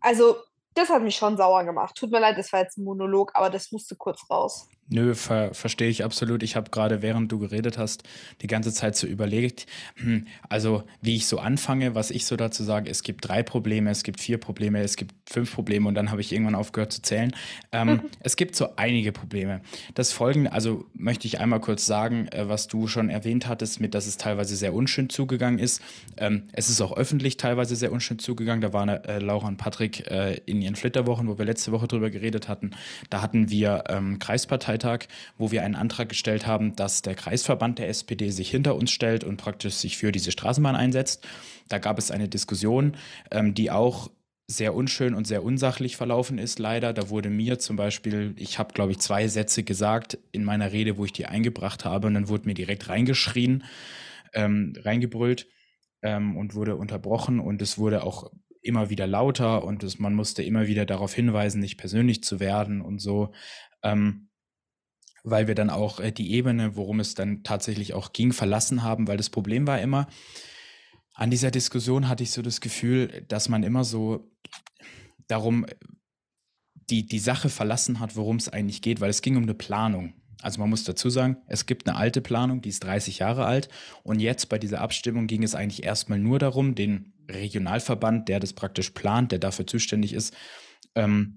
Also, 0.00 0.36
das 0.74 0.88
hat 0.88 1.02
mich 1.02 1.16
schon 1.16 1.36
sauer 1.36 1.64
gemacht. 1.64 1.94
Tut 1.96 2.10
mir 2.10 2.20
leid, 2.20 2.38
das 2.38 2.52
war 2.52 2.60
jetzt 2.60 2.78
ein 2.78 2.84
Monolog, 2.84 3.32
aber 3.34 3.50
das 3.50 3.72
musste 3.72 3.96
kurz 3.96 4.28
raus. 4.30 4.68
Nö, 4.92 5.14
ver 5.14 5.54
verstehe 5.54 5.88
ich 5.88 6.04
absolut. 6.04 6.42
Ich 6.42 6.54
habe 6.54 6.70
gerade, 6.70 7.00
während 7.00 7.32
du 7.32 7.38
geredet 7.38 7.78
hast, 7.78 8.02
die 8.42 8.46
ganze 8.46 8.72
Zeit 8.74 8.94
so 8.94 9.06
überlegt, 9.06 9.66
hm, 9.96 10.26
also 10.50 10.82
wie 11.00 11.16
ich 11.16 11.26
so 11.26 11.38
anfange, 11.38 11.94
was 11.94 12.10
ich 12.10 12.26
so 12.26 12.36
dazu 12.36 12.62
sage, 12.62 12.90
es 12.90 13.02
gibt 13.02 13.26
drei 13.26 13.42
Probleme, 13.42 13.90
es 13.90 14.02
gibt 14.02 14.20
vier 14.20 14.36
Probleme, 14.36 14.80
es 14.82 14.96
gibt 14.96 15.14
fünf 15.26 15.54
Probleme 15.54 15.88
und 15.88 15.94
dann 15.94 16.10
habe 16.10 16.20
ich 16.20 16.30
irgendwann 16.30 16.54
aufgehört 16.54 16.92
zu 16.92 17.00
zählen. 17.00 17.34
Ähm, 17.72 17.88
mhm. 17.88 18.00
Es 18.20 18.36
gibt 18.36 18.54
so 18.54 18.76
einige 18.76 19.12
Probleme. 19.12 19.62
Das 19.94 20.12
folgende, 20.12 20.52
also 20.52 20.84
möchte 20.92 21.26
ich 21.26 21.40
einmal 21.40 21.60
kurz 21.60 21.86
sagen, 21.86 22.28
äh, 22.28 22.48
was 22.48 22.68
du 22.68 22.86
schon 22.86 23.08
erwähnt 23.08 23.48
hattest, 23.48 23.80
mit 23.80 23.94
dass 23.94 24.06
es 24.06 24.18
teilweise 24.18 24.56
sehr 24.56 24.74
unschön 24.74 25.08
zugegangen 25.08 25.58
ist. 25.58 25.80
Ähm, 26.18 26.44
es 26.52 26.68
ist 26.68 26.82
auch 26.82 26.94
öffentlich 26.94 27.38
teilweise 27.38 27.76
sehr 27.76 27.92
unschön 27.92 28.18
zugegangen. 28.18 28.60
Da 28.60 28.74
waren 28.74 28.90
äh, 28.90 29.20
Laura 29.20 29.48
und 29.48 29.56
Patrick 29.56 30.10
äh, 30.10 30.34
in 30.44 30.60
ihren 30.60 30.76
Flitterwochen, 30.76 31.28
wo 31.28 31.38
wir 31.38 31.46
letzte 31.46 31.72
Woche 31.72 31.88
drüber 31.88 32.10
geredet 32.10 32.48
hatten. 32.48 32.72
Da 33.08 33.22
hatten 33.22 33.48
wir 33.48 33.84
ähm, 33.88 34.18
Kreisparteitag 34.18 34.81
Parteitag, 34.82 35.08
wo 35.38 35.50
wir 35.50 35.62
einen 35.62 35.74
Antrag 35.74 36.08
gestellt 36.08 36.46
haben, 36.46 36.76
dass 36.76 37.02
der 37.02 37.14
Kreisverband 37.14 37.78
der 37.78 37.88
SPD 37.88 38.30
sich 38.30 38.50
hinter 38.50 38.74
uns 38.74 38.90
stellt 38.90 39.24
und 39.24 39.36
praktisch 39.36 39.74
sich 39.74 39.96
für 39.96 40.12
diese 40.12 40.32
Straßenbahn 40.32 40.76
einsetzt. 40.76 41.26
Da 41.68 41.78
gab 41.78 41.98
es 41.98 42.10
eine 42.10 42.28
Diskussion, 42.28 42.96
ähm, 43.30 43.54
die 43.54 43.70
auch 43.70 44.10
sehr 44.48 44.74
unschön 44.74 45.14
und 45.14 45.26
sehr 45.26 45.44
unsachlich 45.44 45.96
verlaufen 45.96 46.38
ist, 46.38 46.58
leider. 46.58 46.92
Da 46.92 47.08
wurde 47.08 47.30
mir 47.30 47.58
zum 47.58 47.76
Beispiel, 47.76 48.34
ich 48.36 48.58
habe, 48.58 48.74
glaube 48.74 48.92
ich, 48.92 48.98
zwei 48.98 49.28
Sätze 49.28 49.62
gesagt 49.62 50.18
in 50.32 50.44
meiner 50.44 50.72
Rede, 50.72 50.98
wo 50.98 51.04
ich 51.04 51.12
die 51.12 51.26
eingebracht 51.26 51.84
habe, 51.84 52.08
und 52.08 52.14
dann 52.14 52.28
wurde 52.28 52.46
mir 52.46 52.54
direkt 52.54 52.88
reingeschrien, 52.88 53.64
ähm, 54.34 54.74
reingebrüllt 54.78 55.46
ähm, 56.02 56.36
und 56.36 56.54
wurde 56.54 56.76
unterbrochen 56.76 57.40
und 57.40 57.62
es 57.62 57.78
wurde 57.78 58.02
auch 58.02 58.30
immer 58.62 58.90
wieder 58.90 59.06
lauter 59.06 59.64
und 59.64 59.82
es, 59.82 59.98
man 59.98 60.14
musste 60.14 60.42
immer 60.42 60.66
wieder 60.66 60.86
darauf 60.86 61.14
hinweisen, 61.14 61.60
nicht 61.60 61.78
persönlich 61.78 62.22
zu 62.22 62.38
werden 62.38 62.80
und 62.80 63.00
so, 63.00 63.32
ähm, 63.82 64.28
weil 65.22 65.46
wir 65.46 65.54
dann 65.54 65.70
auch 65.70 66.00
äh, 66.00 66.12
die 66.12 66.32
Ebene, 66.32 66.76
worum 66.76 67.00
es 67.00 67.14
dann 67.14 67.42
tatsächlich 67.42 67.94
auch 67.94 68.12
ging, 68.12 68.32
verlassen 68.32 68.82
haben, 68.82 69.08
weil 69.08 69.16
das 69.16 69.30
Problem 69.30 69.66
war 69.66 69.80
immer, 69.80 70.08
an 71.14 71.30
dieser 71.30 71.50
Diskussion 71.50 72.08
hatte 72.08 72.22
ich 72.22 72.30
so 72.30 72.42
das 72.42 72.60
Gefühl, 72.60 73.24
dass 73.28 73.48
man 73.48 73.62
immer 73.62 73.84
so 73.84 74.30
darum 75.28 75.66
die, 76.90 77.06
die 77.06 77.18
Sache 77.18 77.48
verlassen 77.48 78.00
hat, 78.00 78.16
worum 78.16 78.36
es 78.36 78.48
eigentlich 78.48 78.82
geht, 78.82 79.00
weil 79.00 79.10
es 79.10 79.22
ging 79.22 79.36
um 79.36 79.42
eine 79.42 79.54
Planung. 79.54 80.14
Also 80.40 80.60
man 80.60 80.70
muss 80.70 80.84
dazu 80.84 81.08
sagen, 81.08 81.36
es 81.46 81.66
gibt 81.66 81.86
eine 81.86 81.96
alte 81.96 82.20
Planung, 82.20 82.62
die 82.62 82.70
ist 82.70 82.82
30 82.82 83.20
Jahre 83.20 83.44
alt. 83.44 83.68
Und 84.02 84.20
jetzt 84.20 84.48
bei 84.48 84.58
dieser 84.58 84.80
Abstimmung 84.80 85.28
ging 85.28 85.42
es 85.44 85.54
eigentlich 85.54 85.84
erstmal 85.84 86.18
nur 86.18 86.38
darum, 86.38 86.74
den 86.74 87.12
Regionalverband, 87.30 88.28
der 88.28 88.40
das 88.40 88.52
praktisch 88.52 88.90
plant, 88.90 89.30
der 89.30 89.38
dafür 89.38 89.66
zuständig 89.66 90.12
ist, 90.12 90.34
ähm, 90.96 91.36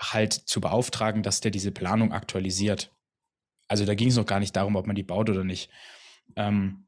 halt 0.00 0.32
zu 0.32 0.60
beauftragen, 0.60 1.22
dass 1.22 1.40
der 1.40 1.52
diese 1.52 1.70
Planung 1.70 2.12
aktualisiert. 2.12 2.93
Also 3.68 3.84
da 3.84 3.94
ging 3.94 4.08
es 4.08 4.16
noch 4.16 4.26
gar 4.26 4.40
nicht 4.40 4.54
darum, 4.56 4.76
ob 4.76 4.86
man 4.86 4.96
die 4.96 5.02
baut 5.02 5.30
oder 5.30 5.44
nicht. 5.44 5.70
Ähm, 6.36 6.86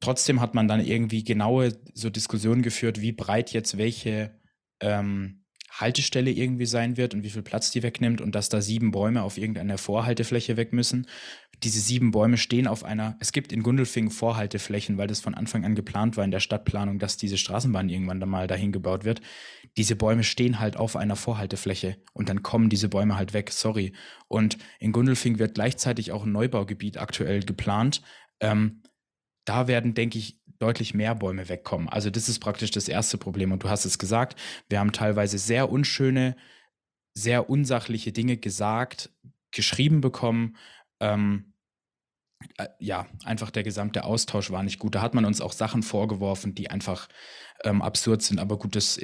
trotzdem 0.00 0.40
hat 0.40 0.54
man 0.54 0.68
dann 0.68 0.84
irgendwie 0.84 1.24
genaue 1.24 1.76
so 1.94 2.10
Diskussionen 2.10 2.62
geführt, 2.62 3.00
wie 3.00 3.12
breit 3.12 3.52
jetzt 3.52 3.78
welche 3.78 4.38
ähm, 4.80 5.45
Haltestelle 5.80 6.30
irgendwie 6.30 6.66
sein 6.66 6.96
wird 6.96 7.14
und 7.14 7.22
wie 7.22 7.30
viel 7.30 7.42
Platz 7.42 7.70
die 7.70 7.82
wegnimmt 7.82 8.20
und 8.20 8.34
dass 8.34 8.48
da 8.48 8.60
sieben 8.60 8.90
Bäume 8.90 9.22
auf 9.22 9.36
irgendeiner 9.36 9.78
Vorhaltefläche 9.78 10.56
weg 10.56 10.72
müssen. 10.72 11.06
Diese 11.62 11.80
sieben 11.80 12.10
Bäume 12.10 12.36
stehen 12.36 12.66
auf 12.66 12.84
einer, 12.84 13.16
es 13.20 13.32
gibt 13.32 13.52
in 13.52 13.62
Gundelfingen 13.62 14.10
Vorhalteflächen, 14.10 14.98
weil 14.98 15.06
das 15.06 15.20
von 15.20 15.34
Anfang 15.34 15.64
an 15.64 15.74
geplant 15.74 16.16
war 16.16 16.24
in 16.24 16.30
der 16.30 16.40
Stadtplanung, 16.40 16.98
dass 16.98 17.16
diese 17.16 17.38
Straßenbahn 17.38 17.88
irgendwann 17.88 18.20
dann 18.20 18.28
mal 18.28 18.46
dahin 18.46 18.72
gebaut 18.72 19.04
wird. 19.04 19.20
Diese 19.76 19.96
Bäume 19.96 20.24
stehen 20.24 20.58
halt 20.58 20.76
auf 20.76 20.96
einer 20.96 21.16
Vorhaltefläche 21.16 21.96
und 22.12 22.28
dann 22.28 22.42
kommen 22.42 22.70
diese 22.70 22.88
Bäume 22.88 23.16
halt 23.16 23.34
weg, 23.34 23.50
sorry. 23.50 23.92
Und 24.28 24.58
in 24.80 24.92
Gundelfingen 24.92 25.38
wird 25.38 25.54
gleichzeitig 25.54 26.12
auch 26.12 26.24
ein 26.24 26.32
Neubaugebiet 26.32 26.98
aktuell 26.98 27.40
geplant. 27.40 28.02
Ähm, 28.40 28.82
da 29.44 29.68
werden, 29.68 29.94
denke 29.94 30.18
ich, 30.18 30.40
deutlich 30.58 30.94
mehr 30.94 31.14
Bäume 31.14 31.48
wegkommen. 31.48 31.88
Also 31.88 32.10
das 32.10 32.28
ist 32.28 32.38
praktisch 32.38 32.70
das 32.70 32.88
erste 32.88 33.18
Problem. 33.18 33.52
Und 33.52 33.62
du 33.62 33.68
hast 33.68 33.84
es 33.84 33.98
gesagt, 33.98 34.38
wir 34.68 34.78
haben 34.78 34.92
teilweise 34.92 35.38
sehr 35.38 35.70
unschöne, 35.70 36.36
sehr 37.14 37.50
unsachliche 37.50 38.12
Dinge 38.12 38.36
gesagt, 38.36 39.10
geschrieben 39.50 40.00
bekommen. 40.00 40.56
Ähm, 41.00 41.54
äh, 42.58 42.68
ja, 42.78 43.06
einfach 43.24 43.50
der 43.50 43.62
gesamte 43.62 44.04
Austausch 44.04 44.50
war 44.50 44.62
nicht 44.62 44.78
gut. 44.78 44.94
Da 44.94 45.02
hat 45.02 45.14
man 45.14 45.24
uns 45.24 45.40
auch 45.40 45.52
Sachen 45.52 45.82
vorgeworfen, 45.82 46.54
die 46.54 46.70
einfach 46.70 47.08
ähm, 47.64 47.82
absurd 47.82 48.22
sind. 48.22 48.38
Aber 48.38 48.58
gut, 48.58 48.76
das 48.76 49.00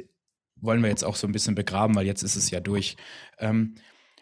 wollen 0.55 0.81
wir 0.81 0.89
jetzt 0.89 1.03
auch 1.03 1.15
so 1.15 1.27
ein 1.27 1.33
bisschen 1.33 1.55
begraben, 1.55 1.95
weil 1.95 2.05
jetzt 2.05 2.23
ist 2.23 2.35
es 2.35 2.49
ja 2.51 2.59
durch. 2.59 2.95
Ähm, 3.39 3.75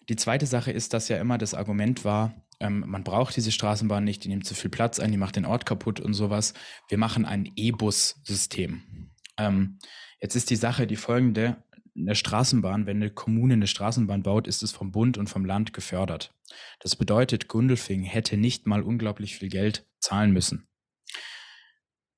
die 0.10 0.16
zweite 0.16 0.46
Sache 0.46 0.72
ist, 0.72 0.94
dass 0.94 1.08
ja 1.10 1.18
immer 1.18 1.38
das 1.38 1.54
Argument 1.54 2.04
war, 2.04 2.34
ähm, 2.62 2.84
man 2.88 3.04
braucht 3.04 3.36
diese 3.36 3.52
Straßenbahn 3.52 4.04
nicht, 4.04 4.24
die 4.24 4.30
nimmt 4.30 4.46
zu 4.46 4.54
viel 4.54 4.70
Platz 4.70 5.00
ein, 5.00 5.12
die 5.12 5.18
macht 5.18 5.36
den 5.36 5.46
Ort 5.46 5.66
kaputt 5.66 6.00
und 6.00 6.14
sowas. 6.14 6.54
Wir 6.88 6.98
machen 6.98 7.26
ein 7.26 7.52
E-Bus-System. 7.56 9.12
Ähm, 9.38 9.80
jetzt 10.20 10.36
ist 10.36 10.50
die 10.50 10.56
Sache 10.56 10.86
die 10.86 10.96
folgende. 10.96 11.64
Eine 11.98 12.16
Straßenbahn, 12.16 12.86
wenn 12.86 12.98
eine 12.98 13.10
Kommune 13.10 13.56
eine 13.56 13.68
Straßenbahn 13.68 14.24
baut, 14.24 14.48
ist 14.48 14.64
es 14.64 14.72
vom 14.72 14.92
Bund 14.92 15.18
und 15.18 15.28
vom 15.28 15.44
Land 15.44 15.74
gefördert. 15.74 16.34
Das 16.80 16.96
bedeutet, 16.96 17.48
Gundelfing 17.48 18.04
hätte 18.04 18.38
nicht 18.38 18.68
mal 18.68 18.84
unglaublich 18.84 19.36
viel 19.36 19.50
Geld 19.50 19.88
zahlen 20.00 20.32
müssen, 20.32 20.70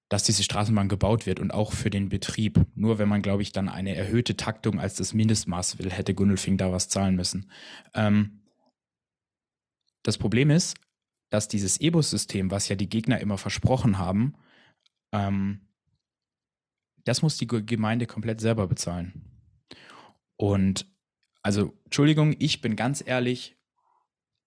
dass 0.09 0.23
diese 0.23 0.43
Straßenbahn 0.43 0.89
gebaut 0.89 1.25
wird 1.25 1.39
und 1.39 1.51
auch 1.51 1.71
für 1.71 1.89
den 1.89 2.09
Betrieb. 2.09 2.65
Nur 2.75 2.99
wenn 2.99 3.09
man, 3.09 3.21
glaube 3.21 3.41
ich, 3.41 3.51
dann 3.51 3.69
eine 3.69 3.95
erhöhte 3.95 4.35
Taktung 4.35 4.79
als 4.79 4.95
das 4.95 5.13
Mindestmaß 5.13 5.79
will, 5.79 5.89
hätte 5.89 6.13
Gundelfing 6.13 6.57
da 6.57 6.71
was 6.71 6.89
zahlen 6.89 7.15
müssen. 7.15 7.49
Ähm, 7.95 8.42
das 10.03 10.17
Problem 10.17 10.49
ist, 10.49 10.77
dass 11.29 11.47
dieses 11.47 11.79
E-Bus-System, 11.79 12.51
was 12.51 12.69
ja 12.69 12.75
die 12.75 12.89
Gegner 12.89 13.19
immer 13.19 13.37
versprochen 13.37 13.97
haben, 13.97 14.35
ähm, 15.11 15.61
das 17.05 17.21
muss 17.21 17.37
die 17.37 17.47
Gemeinde 17.47 18.05
komplett 18.05 18.39
selber 18.39 18.67
bezahlen. 18.67 19.23
Und 20.37 20.85
also, 21.41 21.73
Entschuldigung, 21.85 22.35
ich 22.39 22.61
bin 22.61 22.75
ganz 22.75 23.03
ehrlich, 23.05 23.57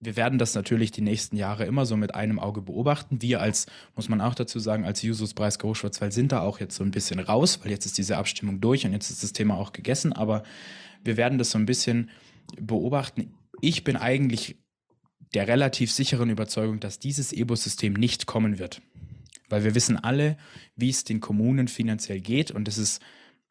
wir 0.00 0.16
werden 0.16 0.38
das 0.38 0.54
natürlich 0.54 0.90
die 0.90 1.00
nächsten 1.00 1.36
Jahre 1.36 1.64
immer 1.64 1.86
so 1.86 1.96
mit 1.96 2.14
einem 2.14 2.38
Auge 2.38 2.62
beobachten. 2.62 3.22
Wir 3.22 3.40
als, 3.40 3.66
muss 3.94 4.08
man 4.08 4.20
auch 4.20 4.34
dazu 4.34 4.58
sagen, 4.58 4.84
als 4.84 5.02
Jusos 5.02 5.34
Preis 5.34 5.58
Großschwarzwald 5.58 6.12
sind 6.12 6.32
da 6.32 6.40
auch 6.40 6.60
jetzt 6.60 6.76
so 6.76 6.84
ein 6.84 6.90
bisschen 6.90 7.18
raus, 7.18 7.60
weil 7.62 7.70
jetzt 7.70 7.86
ist 7.86 7.98
diese 7.98 8.16
Abstimmung 8.16 8.60
durch 8.60 8.84
und 8.84 8.92
jetzt 8.92 9.10
ist 9.10 9.22
das 9.22 9.32
Thema 9.32 9.56
auch 9.56 9.72
gegessen. 9.72 10.12
Aber 10.12 10.42
wir 11.02 11.16
werden 11.16 11.38
das 11.38 11.50
so 11.50 11.58
ein 11.58 11.66
bisschen 11.66 12.10
beobachten. 12.60 13.34
Ich 13.60 13.84
bin 13.84 13.96
eigentlich 13.96 14.56
der 15.34 15.48
relativ 15.48 15.92
sicheren 15.92 16.30
Überzeugung, 16.30 16.80
dass 16.80 16.98
dieses 16.98 17.32
EBO-System 17.32 17.92
nicht 17.92 18.26
kommen 18.26 18.58
wird. 18.58 18.82
Weil 19.48 19.64
wir 19.64 19.74
wissen 19.74 19.96
alle, 19.96 20.36
wie 20.74 20.90
es 20.90 21.04
den 21.04 21.20
Kommunen 21.20 21.68
finanziell 21.68 22.20
geht 22.20 22.50
und 22.50 22.68
es 22.68 22.78
ist 22.78 23.02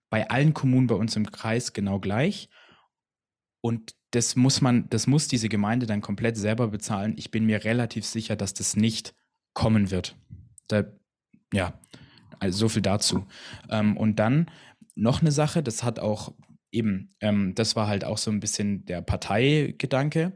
bei 0.09 0.29
allen 0.29 0.53
Kommunen 0.53 0.87
bei 0.87 0.95
uns 0.95 1.15
im 1.15 1.31
Kreis 1.31 1.73
genau 1.73 1.99
gleich. 1.99 2.49
Und 3.61 3.95
das 4.11 4.35
muss 4.35 4.61
man, 4.61 4.89
das 4.89 5.07
muss 5.07 5.27
diese 5.27 5.49
Gemeinde 5.49 5.85
dann 5.85 6.01
komplett 6.01 6.37
selber 6.37 6.67
bezahlen. 6.67 7.15
Ich 7.17 7.31
bin 7.31 7.45
mir 7.45 7.63
relativ 7.63 8.05
sicher, 8.05 8.35
dass 8.35 8.53
das 8.53 8.75
nicht 8.75 9.13
kommen 9.53 9.91
wird. 9.91 10.15
Da, 10.67 10.85
ja, 11.51 11.79
also 12.39 12.57
so 12.57 12.69
viel 12.69 12.81
dazu. 12.81 13.25
Ähm, 13.69 13.97
und 13.97 14.17
dann 14.17 14.49
noch 14.95 15.21
eine 15.21 15.31
Sache, 15.31 15.63
das 15.63 15.83
hat 15.83 15.99
auch 15.99 16.33
eben, 16.71 17.09
ähm, 17.19 17.55
das 17.55 17.75
war 17.75 17.87
halt 17.87 18.05
auch 18.05 18.17
so 18.17 18.31
ein 18.31 18.39
bisschen 18.39 18.85
der 18.85 19.01
Parteigedanke 19.01 20.33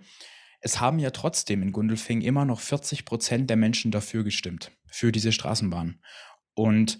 es 0.61 0.79
haben 0.79 0.99
ja 0.99 1.11
trotzdem 1.11 1.61
in 1.61 1.71
Gundelfing 1.71 2.21
immer 2.21 2.45
noch 2.45 2.59
40 2.59 3.05
Prozent 3.05 3.49
der 3.49 3.57
Menschen 3.57 3.91
dafür 3.91 4.23
gestimmt, 4.23 4.71
für 4.87 5.11
diese 5.11 5.31
Straßenbahn. 5.31 6.01
Und 6.53 6.97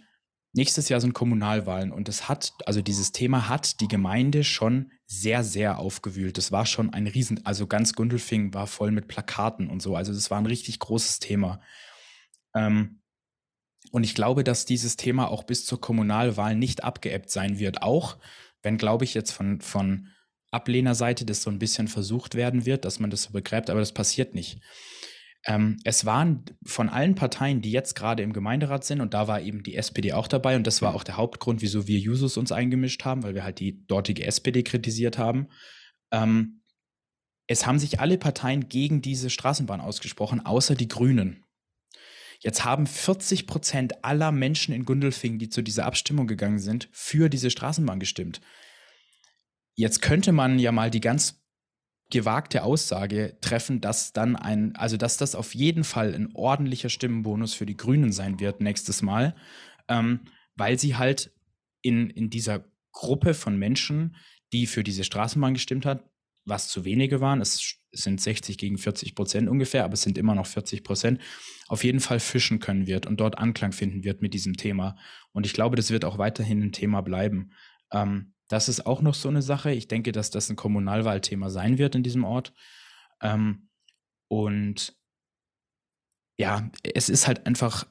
nächstes 0.53 0.89
Jahr 0.89 1.01
sind 1.01 1.13
Kommunalwahlen 1.13 1.91
und 1.91 2.07
es 2.09 2.29
hat, 2.29 2.53
also 2.65 2.81
dieses 2.81 3.11
Thema 3.11 3.49
hat 3.49 3.81
die 3.81 3.87
Gemeinde 3.87 4.43
schon 4.43 4.91
sehr, 5.05 5.43
sehr 5.43 5.79
aufgewühlt. 5.79 6.37
Das 6.37 6.51
war 6.51 6.65
schon 6.65 6.93
ein 6.93 7.07
Riesen, 7.07 7.45
also 7.45 7.67
ganz 7.67 7.93
Gundelfing 7.93 8.53
war 8.53 8.67
voll 8.67 8.91
mit 8.91 9.07
Plakaten 9.07 9.69
und 9.69 9.81
so. 9.81 9.95
Also 9.95 10.13
das 10.13 10.31
war 10.31 10.37
ein 10.37 10.45
richtig 10.45 10.79
großes 10.79 11.19
Thema. 11.19 11.61
Ähm, 12.55 13.01
und 13.91 14.03
ich 14.03 14.13
glaube, 14.13 14.43
dass 14.43 14.65
dieses 14.65 14.97
Thema 14.97 15.29
auch 15.29 15.43
bis 15.43 15.65
zur 15.65 15.81
Kommunalwahl 15.81 16.55
nicht 16.55 16.83
abgeebbt 16.83 17.29
sein 17.29 17.59
wird. 17.59 17.81
Auch 17.81 18.17
wenn, 18.61 18.77
glaube 18.77 19.03
ich, 19.03 19.13
jetzt 19.13 19.31
von, 19.31 19.61
von 19.61 20.09
Ablehnerseite 20.51 21.25
das 21.25 21.43
so 21.43 21.49
ein 21.49 21.59
bisschen 21.59 21.87
versucht 21.87 22.35
werden 22.35 22.65
wird, 22.65 22.85
dass 22.85 22.99
man 22.99 23.09
das 23.09 23.23
so 23.23 23.31
begräbt, 23.31 23.69
aber 23.69 23.79
das 23.79 23.91
passiert 23.91 24.33
nicht. 24.33 24.59
Ähm, 25.45 25.77
es 25.83 26.05
waren 26.05 26.43
von 26.65 26.89
allen 26.89 27.15
Parteien, 27.15 27.61
die 27.61 27.71
jetzt 27.71 27.95
gerade 27.95 28.23
im 28.23 28.33
Gemeinderat 28.33 28.83
sind, 28.83 28.99
und 28.99 29.13
da 29.13 29.27
war 29.27 29.41
eben 29.41 29.63
die 29.63 29.75
SPD 29.75 30.13
auch 30.13 30.27
dabei, 30.27 30.55
und 30.55 30.67
das 30.67 30.81
war 30.81 30.93
auch 30.95 31.03
der 31.03 31.17
Hauptgrund, 31.17 31.61
wieso 31.61 31.87
wir 31.87 31.99
Jusos 31.99 32.37
uns 32.37 32.51
eingemischt 32.51 33.05
haben, 33.05 33.23
weil 33.23 33.35
wir 33.35 33.43
halt 33.43 33.59
die 33.59 33.85
dortige 33.87 34.25
SPD 34.25 34.63
kritisiert 34.63 35.17
haben. 35.17 35.47
Ähm, 36.11 36.61
es 37.47 37.65
haben 37.65 37.79
sich 37.79 37.99
alle 37.99 38.17
Parteien 38.17 38.69
gegen 38.69 39.01
diese 39.01 39.29
Straßenbahn 39.29 39.81
ausgesprochen, 39.81 40.45
außer 40.45 40.75
die 40.75 40.87
Grünen. 40.87 41.45
Jetzt 42.41 42.63
haben 42.63 42.85
40 42.85 43.47
Prozent 43.47 44.03
aller 44.03 44.31
Menschen 44.31 44.73
in 44.73 44.85
Gundelfingen, 44.85 45.39
die 45.39 45.49
zu 45.49 45.61
dieser 45.61 45.85
Abstimmung 45.85 46.27
gegangen 46.27 46.59
sind, 46.59 46.89
für 46.91 47.29
diese 47.29 47.49
Straßenbahn 47.49 47.99
gestimmt. 47.99 48.39
Jetzt 49.79 50.01
könnte 50.01 50.33
man 50.33 50.59
ja 50.59 50.73
mal 50.73 50.91
die 50.91 50.99
ganz 50.99 51.41
gewagte 52.11 52.63
Aussage 52.63 53.37
treffen, 53.39 53.79
dass 53.79 54.11
dann 54.11 54.35
ein, 54.35 54.75
also 54.75 54.97
dass 54.97 55.15
das 55.15 55.35
auf 55.35 55.55
jeden 55.55 55.85
Fall 55.85 56.13
ein 56.13 56.35
ordentlicher 56.35 56.89
Stimmenbonus 56.89 57.53
für 57.53 57.65
die 57.65 57.77
Grünen 57.77 58.11
sein 58.11 58.41
wird 58.41 58.59
nächstes 58.59 59.01
Mal, 59.01 59.37
ähm, 59.87 60.19
weil 60.57 60.77
sie 60.77 60.97
halt 60.97 61.31
in, 61.81 62.09
in 62.09 62.29
dieser 62.29 62.65
Gruppe 62.91 63.33
von 63.33 63.57
Menschen, 63.57 64.17
die 64.51 64.67
für 64.67 64.83
diese 64.83 65.05
Straßenbahn 65.05 65.53
gestimmt 65.53 65.85
hat, 65.85 66.03
was 66.43 66.67
zu 66.67 66.83
wenige 66.83 67.21
waren, 67.21 67.39
es 67.39 67.77
sind 67.93 68.19
60 68.19 68.57
gegen 68.57 68.77
40 68.77 69.15
Prozent 69.15 69.47
ungefähr, 69.47 69.85
aber 69.85 69.93
es 69.93 70.01
sind 70.01 70.17
immer 70.17 70.35
noch 70.35 70.47
40 70.47 70.83
Prozent, 70.83 71.21
auf 71.69 71.85
jeden 71.85 72.01
Fall 72.01 72.19
fischen 72.19 72.59
können 72.59 72.85
wird 72.85 73.05
und 73.07 73.21
dort 73.21 73.37
Anklang 73.37 73.71
finden 73.71 74.03
wird 74.03 74.21
mit 74.21 74.33
diesem 74.33 74.57
Thema. 74.57 74.97
Und 75.31 75.45
ich 75.45 75.53
glaube, 75.53 75.77
das 75.77 75.89
wird 75.89 76.03
auch 76.03 76.17
weiterhin 76.17 76.61
ein 76.63 76.73
Thema 76.73 76.99
bleiben. 76.99 77.53
Ähm, 77.93 78.33
das 78.49 78.67
ist 78.67 78.85
auch 78.85 79.01
noch 79.01 79.13
so 79.13 79.29
eine 79.29 79.41
Sache. 79.41 79.71
Ich 79.71 79.87
denke, 79.87 80.11
dass 80.11 80.31
das 80.31 80.49
ein 80.49 80.57
Kommunalwahlthema 80.57 81.49
sein 81.49 81.77
wird 81.77 81.95
in 81.95 82.03
diesem 82.03 82.25
Ort. 82.25 82.53
Ähm, 83.21 83.69
und 84.27 84.95
ja, 86.37 86.69
es 86.83 87.09
ist 87.09 87.27
halt 87.27 87.45
einfach 87.47 87.85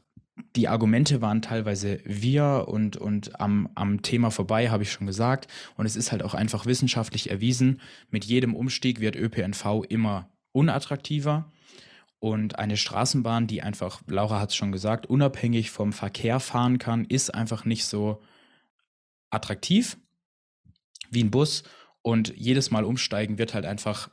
die 0.56 0.68
Argumente 0.68 1.20
waren 1.20 1.42
teilweise 1.42 2.00
wir 2.04 2.66
und, 2.68 2.96
und 2.96 3.40
am, 3.40 3.68
am 3.74 4.02
Thema 4.02 4.30
vorbei, 4.30 4.70
habe 4.70 4.82
ich 4.82 4.92
schon 4.92 5.06
gesagt. 5.06 5.48
Und 5.76 5.86
es 5.86 5.96
ist 5.96 6.12
halt 6.12 6.22
auch 6.22 6.34
einfach 6.34 6.66
wissenschaftlich 6.66 7.30
erwiesen, 7.30 7.80
mit 8.10 8.24
jedem 8.24 8.54
Umstieg 8.54 9.00
wird 9.00 9.16
ÖPNV 9.16 9.84
immer 9.88 10.30
unattraktiver. 10.52 11.50
Und 12.20 12.58
eine 12.58 12.76
Straßenbahn, 12.76 13.46
die 13.46 13.62
einfach, 13.62 14.02
Laura 14.06 14.40
hat 14.40 14.50
es 14.50 14.56
schon 14.56 14.72
gesagt, 14.72 15.06
unabhängig 15.06 15.70
vom 15.70 15.92
Verkehr 15.92 16.40
fahren 16.40 16.78
kann, 16.78 17.04
ist 17.04 17.32
einfach 17.34 17.64
nicht 17.64 17.84
so 17.84 18.22
attraktiv 19.30 19.98
wie 21.10 21.22
ein 21.22 21.30
Bus. 21.30 21.62
Und 22.02 22.32
jedes 22.36 22.70
Mal 22.70 22.84
umsteigen 22.84 23.38
wird 23.38 23.54
halt 23.54 23.66
einfach 23.66 24.08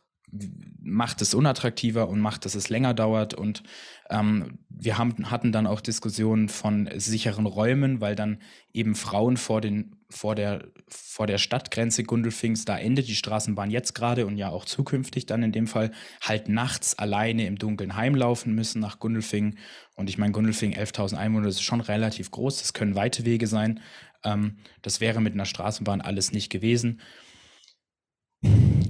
macht 0.81 1.21
es 1.21 1.33
unattraktiver 1.33 2.07
und 2.09 2.19
macht, 2.19 2.45
dass 2.45 2.55
es 2.55 2.69
länger 2.69 2.93
dauert. 2.93 3.33
Und 3.33 3.63
ähm, 4.09 4.59
wir 4.69 4.97
haben, 4.97 5.31
hatten 5.31 5.51
dann 5.51 5.67
auch 5.67 5.81
Diskussionen 5.81 6.49
von 6.49 6.89
sicheren 6.95 7.45
Räumen, 7.45 8.01
weil 8.01 8.15
dann 8.15 8.39
eben 8.73 8.95
Frauen 8.95 9.37
vor, 9.37 9.61
den, 9.61 9.95
vor, 10.09 10.35
der, 10.35 10.67
vor 10.87 11.27
der 11.27 11.37
Stadtgrenze 11.37 12.03
Gundelfings, 12.03 12.65
da 12.65 12.77
endet 12.77 13.07
die 13.07 13.15
Straßenbahn 13.15 13.71
jetzt 13.71 13.95
gerade 13.95 14.25
und 14.25 14.37
ja 14.37 14.49
auch 14.49 14.65
zukünftig 14.65 15.25
dann 15.25 15.43
in 15.43 15.51
dem 15.51 15.67
Fall, 15.67 15.91
halt 16.21 16.49
nachts 16.49 16.97
alleine 16.97 17.47
im 17.47 17.57
Dunkeln 17.57 17.95
heimlaufen 17.95 18.53
müssen 18.53 18.79
nach 18.79 18.99
Gundelfing. 18.99 19.57
Und 19.95 20.09
ich 20.09 20.17
meine, 20.17 20.33
Gundelfing, 20.33 20.73
11.000 20.73 21.15
Einwohner, 21.15 21.47
das 21.47 21.55
ist 21.55 21.61
schon 21.61 21.81
relativ 21.81 22.31
groß, 22.31 22.59
das 22.59 22.73
können 22.73 22.95
weite 22.95 23.25
Wege 23.25 23.47
sein. 23.47 23.79
Ähm, 24.25 24.57
das 24.81 24.99
wäre 24.99 25.21
mit 25.21 25.33
einer 25.33 25.45
Straßenbahn 25.45 26.01
alles 26.01 26.33
nicht 26.33 26.49
gewesen 26.49 27.01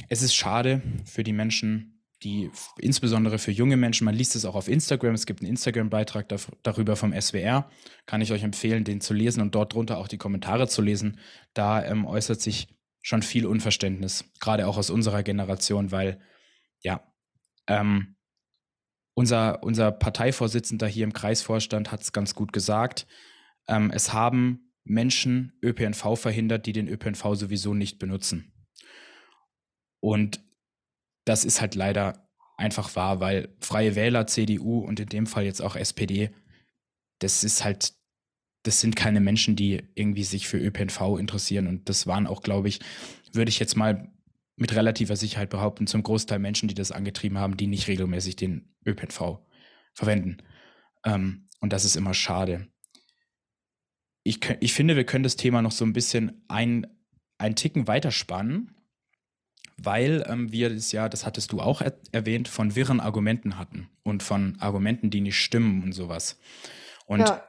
es 0.09 0.21
ist 0.21 0.35
schade 0.35 0.81
für 1.05 1.23
die 1.23 1.33
Menschen, 1.33 2.03
die 2.23 2.49
insbesondere 2.79 3.37
für 3.37 3.51
junge 3.51 3.77
Menschen, 3.77 4.05
man 4.05 4.15
liest 4.15 4.35
es 4.35 4.45
auch 4.45 4.55
auf 4.55 4.67
Instagram, 4.67 5.13
es 5.13 5.25
gibt 5.25 5.41
einen 5.41 5.49
Instagram-Beitrag 5.49 6.27
darüber 6.63 6.95
vom 6.95 7.13
SWR, 7.19 7.69
kann 8.05 8.21
ich 8.21 8.31
euch 8.31 8.43
empfehlen, 8.43 8.83
den 8.83 9.01
zu 9.01 9.13
lesen 9.13 9.41
und 9.41 9.53
dort 9.53 9.73
drunter 9.73 9.97
auch 9.97 10.07
die 10.07 10.17
Kommentare 10.17 10.67
zu 10.67 10.81
lesen. 10.81 11.19
Da 11.53 11.83
ähm, 11.83 12.05
äußert 12.05 12.41
sich 12.41 12.67
schon 13.01 13.21
viel 13.21 13.45
Unverständnis, 13.45 14.25
gerade 14.39 14.67
auch 14.67 14.77
aus 14.77 14.89
unserer 14.89 15.23
Generation, 15.23 15.91
weil 15.91 16.19
ja, 16.81 17.03
ähm, 17.67 18.15
unser, 19.13 19.63
unser 19.63 19.91
Parteivorsitzender 19.91 20.87
hier 20.87 21.03
im 21.03 21.13
Kreisvorstand 21.13 21.91
hat 21.91 22.01
es 22.01 22.11
ganz 22.11 22.33
gut 22.33 22.53
gesagt. 22.53 23.05
Ähm, 23.67 23.91
es 23.91 24.13
haben 24.13 24.64
Menschen 24.85 25.53
ÖPNV 25.61 26.15
verhindert, 26.15 26.65
die 26.65 26.73
den 26.73 26.87
ÖPNV 26.87 27.35
sowieso 27.35 27.73
nicht 27.73 27.99
benutzen. 27.99 28.53
Und 29.99 30.39
das 31.25 31.43
ist 31.43 31.59
halt 31.59 31.75
leider 31.75 32.29
einfach 32.57 32.95
wahr, 32.95 33.19
weil 33.19 33.55
Freie 33.59 33.95
Wähler, 33.95 34.27
CDU 34.27 34.79
und 34.79 34.99
in 34.99 35.09
dem 35.09 35.25
Fall 35.27 35.43
jetzt 35.43 35.61
auch 35.61 35.75
SPD, 35.75 36.29
das 37.19 37.43
ist 37.43 37.65
halt, 37.65 37.93
das 38.63 38.79
sind 38.79 38.95
keine 38.95 39.19
Menschen, 39.19 39.55
die 39.55 39.83
irgendwie 39.95 40.23
sich 40.23 40.47
für 40.47 40.57
ÖPNV 40.57 41.17
interessieren. 41.19 41.67
Und 41.67 41.89
das 41.89 42.07
waren 42.07 42.27
auch, 42.27 42.41
glaube 42.41 42.67
ich, 42.67 42.79
würde 43.33 43.49
ich 43.49 43.59
jetzt 43.59 43.75
mal 43.75 44.11
mit 44.55 44.73
relativer 44.73 45.15
Sicherheit 45.15 45.49
behaupten, 45.49 45.87
zum 45.87 46.03
Großteil 46.03 46.39
Menschen, 46.39 46.69
die 46.69 46.75
das 46.75 46.91
angetrieben 46.91 47.39
haben, 47.39 47.57
die 47.57 47.67
nicht 47.67 47.87
regelmäßig 47.87 48.35
den 48.35 48.73
ÖPNV 48.85 49.39
verwenden. 49.93 50.37
Ähm, 51.03 51.49
und 51.59 51.73
das 51.73 51.83
ist 51.83 51.95
immer 51.95 52.13
schade. 52.13 52.67
Ich, 54.27 54.39
ich 54.59 54.73
finde, 54.73 54.97
wir 54.97 55.05
können 55.05 55.23
das 55.23 55.37
Thema 55.37 55.61
noch 55.61 55.71
so 55.71 55.85
ein 55.85 55.93
bisschen 55.93 56.43
ein, 56.49 56.85
ein 57.37 57.55
Ticken 57.55 57.87
weiterspannen 57.87 58.75
weil 59.77 60.23
ähm, 60.27 60.51
wir 60.51 60.69
das 60.73 60.91
ja, 60.91 61.09
das 61.09 61.25
hattest 61.25 61.51
du 61.51 61.59
auch 61.59 61.81
er 61.81 61.97
erwähnt, 62.11 62.47
von 62.47 62.75
wirren 62.75 62.99
Argumenten 62.99 63.57
hatten 63.57 63.89
und 64.03 64.23
von 64.23 64.57
Argumenten, 64.59 65.09
die 65.09 65.21
nicht 65.21 65.37
stimmen 65.37 65.83
und 65.83 65.91
sowas. 65.91 66.39
Und 67.05 67.21
ja. 67.21 67.43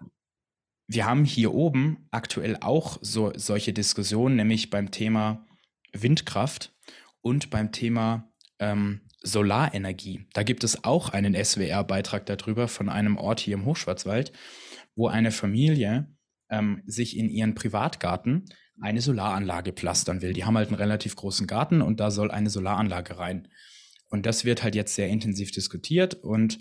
wir 0.88 1.06
haben 1.06 1.25
hier 1.25 1.54
oben 1.54 2.09
aktuell 2.11 2.56
auch 2.61 2.99
so, 3.00 3.33
solche 3.37 3.73
Diskussionen, 3.73 4.37
nämlich 4.37 4.71
beim 4.71 4.90
Thema 4.90 5.47
Windkraft 5.92 6.75
und 7.21 7.50
beim 7.50 7.73
Thema 7.73 8.33
ähm, 8.59 9.02
Solarenergie. 9.23 10.26
Da 10.33 10.42
gibt 10.42 10.64
es 10.64 10.85
auch 10.85 11.11
einen 11.11 11.35
SWR-Beitrag 11.35 12.26
darüber 12.26 12.68
von 12.68 12.88
einem 12.88 13.16
Ort 13.16 13.40
hier 13.40 13.54
im 13.54 13.65
Hochschwarzwald, 13.65 14.32
wo 14.95 15.08
eine 15.08 15.30
Familie 15.30 16.15
ähm, 16.50 16.82
sich 16.87 17.17
in 17.17 17.28
ihren 17.28 17.54
Privatgarten 17.54 18.45
eine 18.80 19.00
Solaranlage 19.00 19.73
plastern 19.73 20.23
will. 20.23 20.32
Die 20.32 20.45
haben 20.45 20.56
halt 20.56 20.69
einen 20.69 20.76
relativ 20.76 21.17
großen 21.17 21.47
Garten 21.47 21.82
und 21.82 22.00
da 22.00 22.11
soll 22.11 22.30
eine 22.30 22.50
Solaranlage 22.50 23.19
rein. 23.19 23.49
Und 24.09 24.26
das 24.26 24.45
wird 24.45 24.63
halt 24.63 24.75
jetzt 24.75 24.95
sehr 24.95 25.09
intensiv 25.09 25.50
diskutiert 25.50 26.15
und 26.15 26.61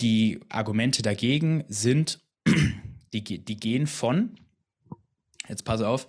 die 0.00 0.40
Argumente 0.48 1.02
dagegen 1.02 1.64
sind, 1.68 2.20
die, 3.12 3.22
die 3.22 3.56
gehen 3.56 3.86
von, 3.86 4.38
jetzt 5.48 5.64
pass 5.64 5.80
auf, 5.80 6.08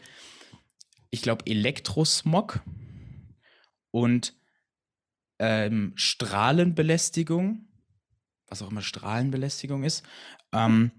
ich 1.10 1.22
glaube 1.22 1.46
Elektrosmog 1.46 2.62
und 3.92 4.36
ähm, 5.40 5.94
Strahlenbelästigung, 5.96 7.68
was 8.48 8.62
auch 8.62 8.72
immer 8.72 8.82
Strahlenbelästigung 8.82 9.84
ist, 9.84 10.04
ähm, 10.52 10.92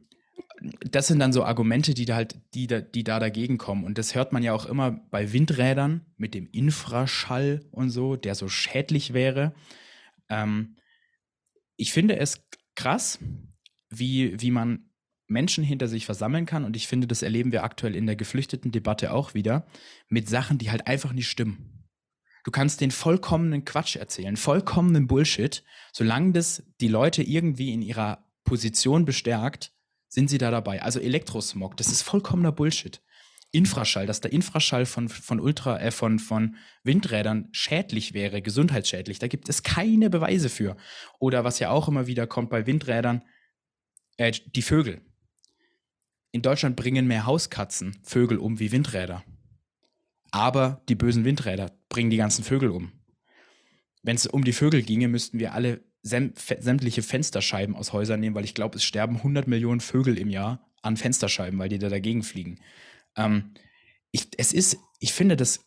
das 0.60 1.06
sind 1.06 1.20
dann 1.20 1.32
so 1.32 1.44
Argumente, 1.44 1.94
die 1.94 2.04
da 2.04 2.16
halt, 2.16 2.36
die 2.54 2.66
da, 2.66 2.80
die 2.80 3.04
da 3.04 3.18
dagegen 3.18 3.58
kommen. 3.58 3.84
Und 3.84 3.98
das 3.98 4.14
hört 4.14 4.32
man 4.32 4.42
ja 4.42 4.52
auch 4.52 4.66
immer 4.66 4.90
bei 5.10 5.32
Windrädern 5.32 6.04
mit 6.16 6.34
dem 6.34 6.48
Infraschall 6.50 7.64
und 7.70 7.90
so, 7.90 8.16
der 8.16 8.34
so 8.34 8.48
schädlich 8.48 9.12
wäre. 9.12 9.54
Ähm, 10.28 10.76
ich 11.76 11.92
finde 11.92 12.18
es 12.18 12.44
krass, 12.74 13.18
wie, 13.88 14.40
wie 14.40 14.50
man 14.50 14.90
Menschen 15.28 15.62
hinter 15.62 15.88
sich 15.88 16.06
versammeln 16.06 16.46
kann. 16.46 16.64
Und 16.64 16.74
ich 16.74 16.88
finde, 16.88 17.06
das 17.06 17.22
erleben 17.22 17.52
wir 17.52 17.62
aktuell 17.62 17.94
in 17.94 18.06
der 18.06 18.16
geflüchteten 18.16 18.72
Debatte 18.72 19.12
auch 19.12 19.34
wieder, 19.34 19.66
mit 20.08 20.28
Sachen, 20.28 20.58
die 20.58 20.70
halt 20.70 20.86
einfach 20.86 21.12
nicht 21.12 21.28
stimmen. 21.28 21.84
Du 22.44 22.50
kannst 22.50 22.80
den 22.80 22.90
vollkommenen 22.90 23.64
Quatsch 23.64 23.96
erzählen, 23.96 24.36
vollkommenen 24.36 25.06
Bullshit, 25.06 25.62
solange 25.92 26.32
das 26.32 26.62
die 26.80 26.88
Leute 26.88 27.22
irgendwie 27.22 27.72
in 27.72 27.82
ihrer 27.82 28.24
Position 28.44 29.04
bestärkt, 29.04 29.72
sind 30.08 30.30
sie 30.30 30.38
da 30.38 30.50
dabei. 30.50 30.82
Also 30.82 31.00
Elektrosmog, 31.00 31.76
das 31.76 31.88
ist 31.88 32.02
vollkommener 32.02 32.52
Bullshit. 32.52 33.02
Infraschall, 33.50 34.06
dass 34.06 34.20
der 34.20 34.32
Infraschall 34.32 34.84
von, 34.84 35.08
von 35.08 35.40
Ultra, 35.40 35.80
äh, 35.80 35.90
von, 35.90 36.18
von 36.18 36.56
Windrädern 36.82 37.48
schädlich 37.52 38.12
wäre, 38.12 38.42
gesundheitsschädlich, 38.42 39.18
da 39.18 39.26
gibt 39.26 39.48
es 39.48 39.62
keine 39.62 40.10
Beweise 40.10 40.50
für. 40.50 40.76
Oder 41.18 41.44
was 41.44 41.58
ja 41.58 41.70
auch 41.70 41.88
immer 41.88 42.06
wieder 42.06 42.26
kommt 42.26 42.50
bei 42.50 42.66
Windrädern, 42.66 43.24
äh, 44.18 44.32
die 44.32 44.62
Vögel. 44.62 45.00
In 46.30 46.42
Deutschland 46.42 46.76
bringen 46.76 47.06
mehr 47.06 47.24
Hauskatzen 47.24 47.98
Vögel 48.02 48.36
um 48.36 48.58
wie 48.58 48.70
Windräder. 48.70 49.24
Aber 50.30 50.82
die 50.90 50.94
bösen 50.94 51.24
Windräder 51.24 51.72
bringen 51.88 52.10
die 52.10 52.18
ganzen 52.18 52.44
Vögel 52.44 52.68
um. 52.68 52.92
Wenn 54.02 54.16
es 54.16 54.26
um 54.26 54.44
die 54.44 54.52
Vögel 54.52 54.82
ginge, 54.82 55.08
müssten 55.08 55.38
wir 55.38 55.54
alle 55.54 55.87
sämtliche 56.08 57.02
Fensterscheiben 57.02 57.76
aus 57.76 57.92
Häusern 57.92 58.20
nehmen, 58.20 58.34
weil 58.34 58.44
ich 58.44 58.54
glaube, 58.54 58.76
es 58.76 58.84
sterben 58.84 59.16
100 59.16 59.46
Millionen 59.46 59.80
Vögel 59.80 60.18
im 60.18 60.30
Jahr 60.30 60.68
an 60.82 60.96
Fensterscheiben, 60.96 61.58
weil 61.58 61.68
die 61.68 61.78
da 61.78 61.88
dagegen 61.88 62.22
fliegen. 62.22 62.60
Ähm, 63.16 63.54
ich, 64.10 64.28
es 64.38 64.52
ist, 64.52 64.78
ich 65.00 65.12
finde 65.12 65.36
das 65.36 65.66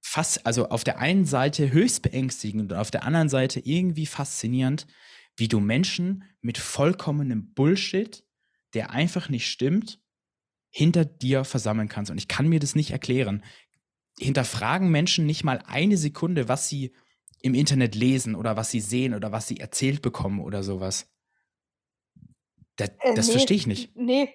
fast, 0.00 0.46
also 0.46 0.68
auf 0.68 0.84
der 0.84 0.98
einen 0.98 1.24
Seite 1.24 1.72
höchst 1.72 2.02
beängstigend 2.02 2.72
und 2.72 2.78
auf 2.78 2.90
der 2.90 3.04
anderen 3.04 3.28
Seite 3.28 3.60
irgendwie 3.60 4.06
faszinierend, 4.06 4.86
wie 5.36 5.48
du 5.48 5.60
Menschen 5.60 6.24
mit 6.40 6.58
vollkommenem 6.58 7.52
Bullshit, 7.54 8.24
der 8.74 8.90
einfach 8.90 9.28
nicht 9.28 9.48
stimmt, 9.48 10.00
hinter 10.70 11.04
dir 11.04 11.44
versammeln 11.44 11.88
kannst. 11.88 12.10
Und 12.10 12.18
ich 12.18 12.28
kann 12.28 12.48
mir 12.48 12.60
das 12.60 12.74
nicht 12.74 12.90
erklären. 12.90 13.44
Hinterfragen 14.18 14.90
Menschen 14.90 15.26
nicht 15.26 15.44
mal 15.44 15.62
eine 15.66 15.96
Sekunde, 15.96 16.48
was 16.48 16.68
sie 16.68 16.92
im 17.40 17.54
Internet 17.54 17.94
lesen 17.94 18.34
oder 18.34 18.56
was 18.56 18.70
sie 18.70 18.80
sehen 18.80 19.14
oder 19.14 19.32
was 19.32 19.46
sie 19.46 19.60
erzählt 19.60 20.02
bekommen 20.02 20.40
oder 20.40 20.62
sowas. 20.62 21.08
Das, 22.76 22.90
äh, 23.00 23.14
das 23.14 23.26
nee, 23.26 23.32
verstehe 23.32 23.56
ich 23.56 23.66
nicht. 23.66 23.96
Nee, 23.96 24.34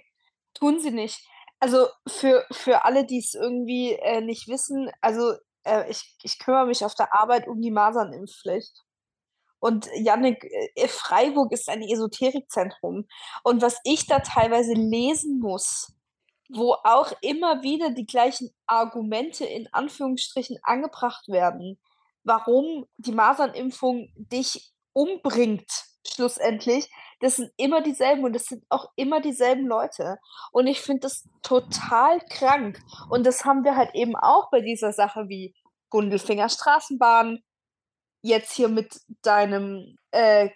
tun 0.54 0.80
sie 0.80 0.92
nicht. 0.92 1.26
Also 1.60 1.88
für, 2.08 2.46
für 2.52 2.86
alle, 2.86 3.06
die 3.06 3.20
es 3.20 3.34
irgendwie 3.34 3.94
äh, 3.94 4.22
nicht 4.22 4.48
wissen, 4.48 4.92
also 5.02 5.34
äh, 5.64 5.90
ich, 5.90 6.16
ich 6.22 6.40
kümmere 6.40 6.68
mich 6.68 6.84
auf 6.84 6.96
der 6.96 7.14
Arbeit 7.14 7.48
um 7.48 7.62
die 7.62 7.72
Masernimpfpflicht. 7.72 8.84
Und 9.60 9.88
Janik, 9.96 10.44
äh, 10.76 10.88
Freiburg 10.90 11.54
ist 11.54 11.70
ein 11.70 11.82
Esoterikzentrum. 11.82 13.08
Und 13.44 13.62
was 13.62 13.80
ich 13.86 14.08
da 14.08 14.20
teilweise 14.20 14.74
lesen 14.74 15.40
muss, 15.40 15.94
wo 16.50 16.74
auch 16.84 17.14
immer 17.22 17.64
wieder 17.64 17.92
die 17.92 18.06
gleichen 18.06 18.54
Argumente 18.68 19.46
in 19.46 19.68
Anführungsstrichen 19.72 20.60
angebracht 20.64 21.30
werden, 21.30 21.80
warum 22.24 22.86
die 22.98 23.12
Masernimpfung 23.12 24.10
dich 24.16 24.74
umbringt, 24.94 25.70
schlussendlich, 26.08 26.90
das 27.20 27.38
sind 27.38 27.52
immer 27.58 27.82
dieselben 27.82 28.24
und 28.26 28.34
das 28.34 28.46
sind 28.46 28.66
auch 28.70 28.92
immer 28.96 29.22
dieselben 29.22 29.66
Leute. 29.66 30.18
Und 30.52 30.68
ich 30.68 30.82
finde 30.82 31.02
das 31.02 31.28
total 31.42 32.20
krank. 32.30 32.80
Und 33.10 33.26
das 33.26 33.46
haben 33.46 33.64
wir 33.64 33.78
halt 33.78 33.96
eben 33.96 34.16
auch 34.16 34.50
bei 34.52 34.60
dieser 34.60 34.92
Sache 34.92 35.30
wie 35.30 35.56
Gundelfinger 35.90 36.50
Straßenbahn, 36.50 37.40
jetzt 38.22 38.54
hier 38.54 38.68
mit 38.68 39.00
deinem 39.22 39.98
äh, 40.12 40.50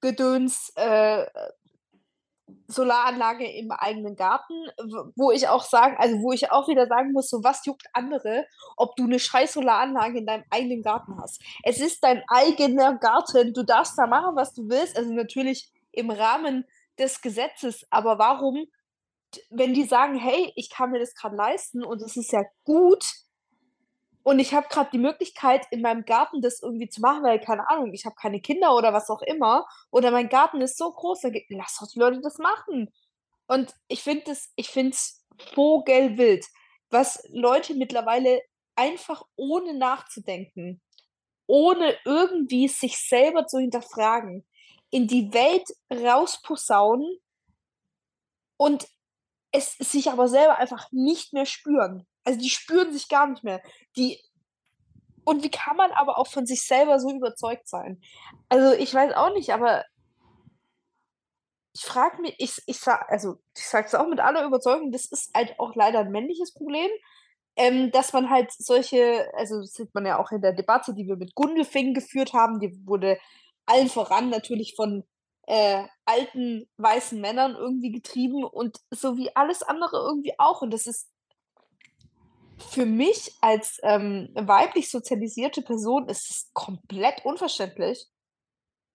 Gedöns 0.00 0.72
äh, 0.76 1.26
Solaranlage 2.68 3.46
im 3.50 3.70
eigenen 3.70 4.16
Garten, 4.16 4.54
wo 5.16 5.30
ich 5.30 5.48
auch 5.48 5.64
sagen 5.64 5.96
also, 5.98 6.20
wo 6.22 6.32
ich 6.32 6.50
auch 6.50 6.68
wieder 6.68 6.86
sagen 6.86 7.12
muss, 7.12 7.28
so 7.28 7.42
was 7.44 7.64
juckt 7.66 7.86
andere, 7.92 8.46
ob 8.76 8.96
du 8.96 9.04
eine 9.04 9.18
scheiß 9.18 9.54
Solaranlage 9.54 10.18
in 10.18 10.26
deinem 10.26 10.44
eigenen 10.50 10.82
Garten 10.82 11.18
hast. 11.20 11.42
Es 11.62 11.80
ist 11.80 12.02
dein 12.02 12.22
eigener 12.28 12.96
Garten, 12.98 13.52
du 13.52 13.62
darfst 13.62 13.98
da 13.98 14.06
machen, 14.06 14.36
was 14.36 14.54
du 14.54 14.68
willst, 14.68 14.96
also, 14.96 15.12
natürlich 15.12 15.70
im 15.92 16.10
Rahmen 16.10 16.64
des 16.98 17.20
Gesetzes, 17.20 17.86
aber 17.90 18.18
warum 18.18 18.66
wenn 19.50 19.74
die 19.74 19.84
sagen: 19.84 20.16
„Hey, 20.16 20.52
ich 20.56 20.70
kann 20.70 20.90
mir 20.90 21.00
das 21.00 21.14
gerade 21.14 21.36
leisten 21.36 21.84
und 21.84 22.00
es 22.02 22.16
ist 22.16 22.32
ja 22.32 22.42
gut 22.64 23.04
und 24.24 24.38
ich 24.38 24.54
habe 24.54 24.68
gerade 24.68 24.88
die 24.90 24.98
Möglichkeit, 24.98 25.66
in 25.70 25.82
meinem 25.82 26.06
Garten 26.06 26.40
das 26.40 26.62
irgendwie 26.62 26.88
zu 26.88 27.02
machen, 27.02 27.22
weil, 27.22 27.38
keine 27.40 27.68
Ahnung, 27.68 27.92
ich 27.92 28.06
habe 28.06 28.16
keine 28.16 28.40
Kinder 28.40 28.74
oder 28.74 28.94
was 28.94 29.10
auch 29.10 29.20
immer 29.22 29.66
oder 29.90 30.10
mein 30.10 30.30
Garten 30.30 30.62
ist 30.62 30.78
so 30.78 30.90
groß, 30.90 31.20
dann 31.20 31.32
ge 31.32 31.44
lass 31.50 31.78
doch 31.78 31.88
die 31.88 31.98
Leute 31.98 32.20
das 32.22 32.38
machen. 32.38 32.90
Und 33.46 33.74
ich 33.86 34.02
finde 34.02 34.24
das 34.26 34.50
ich 34.56 34.70
finde 34.70 34.92
es 34.92 35.22
vogelwild, 35.54 36.46
was 36.90 37.22
Leute 37.28 37.74
mittlerweile 37.74 38.40
einfach 38.76 39.24
ohne 39.36 39.74
nachzudenken, 39.74 40.80
ohne 41.46 41.94
irgendwie 42.06 42.68
sich 42.68 42.98
selber 42.98 43.46
zu 43.46 43.58
hinterfragen, 43.58 44.46
in 44.90 45.06
die 45.06 45.34
Welt 45.34 45.68
rausposaunen 45.92 47.18
und 48.56 48.88
es 49.52 49.76
sich 49.78 50.10
aber 50.10 50.28
selber 50.28 50.56
einfach 50.58 50.90
nicht 50.92 51.34
mehr 51.34 51.46
spüren. 51.46 52.06
Also, 52.24 52.40
die 52.40 52.50
spüren 52.50 52.92
sich 52.92 53.08
gar 53.08 53.26
nicht 53.28 53.44
mehr. 53.44 53.62
Die 53.96 54.18
und 55.24 55.42
wie 55.42 55.50
kann 55.50 55.76
man 55.76 55.90
aber 55.92 56.18
auch 56.18 56.26
von 56.28 56.46
sich 56.46 56.62
selber 56.66 56.98
so 57.00 57.10
überzeugt 57.10 57.68
sein? 57.68 58.00
Also, 58.48 58.72
ich 58.74 58.92
weiß 58.94 59.14
auch 59.14 59.32
nicht, 59.34 59.50
aber 59.52 59.84
ich 61.74 61.84
frage 61.84 62.20
mich 62.22 62.34
ich 62.38 62.62
ich 62.66 62.78
sage 62.78 63.08
also, 63.08 63.38
ich 63.56 63.66
sage 63.66 63.86
es 63.86 63.94
auch 63.94 64.06
mit 64.06 64.20
aller 64.20 64.44
Überzeugung, 64.44 64.92
das 64.92 65.06
ist 65.06 65.30
halt 65.36 65.58
auch 65.58 65.74
leider 65.74 66.00
'n 66.00 66.10
männliches 66.12 66.54
Problem, 66.54 66.88
ähm, 67.56 67.90
dass 67.92 68.12
man 68.12 68.30
halt 68.30 68.52
solche 68.52 69.28
also, 69.36 69.60
das 69.60 69.74
sieht 69.74 69.94
man 69.94 70.06
ja 70.06 70.18
auch 70.20 70.32
in 70.32 70.42
der 70.42 70.52
Debatte, 70.54 70.94
die 70.94 71.06
wir 71.08 71.16
mit 71.16 71.34
Gundelfing 71.34 71.94
geführt 71.94 72.32
haben, 72.34 72.60
die 72.60 72.74
wurde 72.86 73.18
allen 73.66 73.88
voran 73.90 74.30
natürlich 74.30 74.74
von, 74.76 75.04
äh, 75.48 75.84
alten 76.06 76.68
weißen 76.78 77.20
Männern 77.20 77.54
irgendwie 77.56 77.92
getrieben 77.92 78.44
und 78.44 78.78
so 78.90 79.16
wie 79.18 79.34
alles 79.36 79.62
andere 79.62 79.98
irgendwie 79.98 80.34
auch. 80.38 80.62
Und 80.62 80.72
das 80.74 80.86
ist 80.86 81.08
für 82.70 82.86
mich 82.86 83.32
als, 83.40 83.78
ähm, 83.82 84.30
weiblich 84.34 84.90
sozialisierte 84.90 85.62
Person 85.62 86.08
ist 86.08 86.30
es 86.30 86.50
komplett 86.52 87.24
unverständlich. 87.24 88.06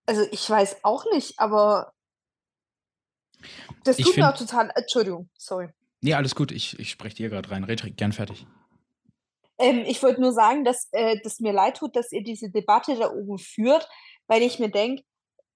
Also, 0.06 0.26
ich 0.32 0.50
weiß 0.50 0.84
auch 0.84 1.06
nicht, 1.12 1.40
aber 1.40 1.94
das 3.84 3.98
tut 3.98 4.18
mir 4.18 4.30
auch 4.30 4.38
total 4.38 4.72
Entschuldigung, 4.76 5.30
sorry. 5.38 5.70
Ne, 6.02 6.14
alles 6.14 6.36
gut, 6.36 6.52
ich 6.52 6.80
ich 6.80 6.92
spreche 6.92 7.16
dir 7.16 7.30
grad 7.30 7.52
rein. 7.52 7.64
Red 7.64 7.98
gern 7.98 8.12
fertig. 8.12 8.46
Ähm, 9.58 9.84
ich 9.86 10.02
wollte 10.02 10.22
nur 10.22 10.32
sagen, 10.32 10.64
dass, 10.64 10.88
äh, 10.92 11.18
das 11.24 11.40
mir 11.40 11.52
leid 11.52 11.78
tut, 11.78 11.96
dass 11.96 12.12
ihr 12.12 12.24
diese 12.24 12.50
Debatte 12.50 12.96
da 12.98 13.12
oben 13.12 13.38
führt, 13.38 13.88
weil 14.28 14.42
ich 14.42 14.60
mir 14.60 14.70
denke, 14.70 15.04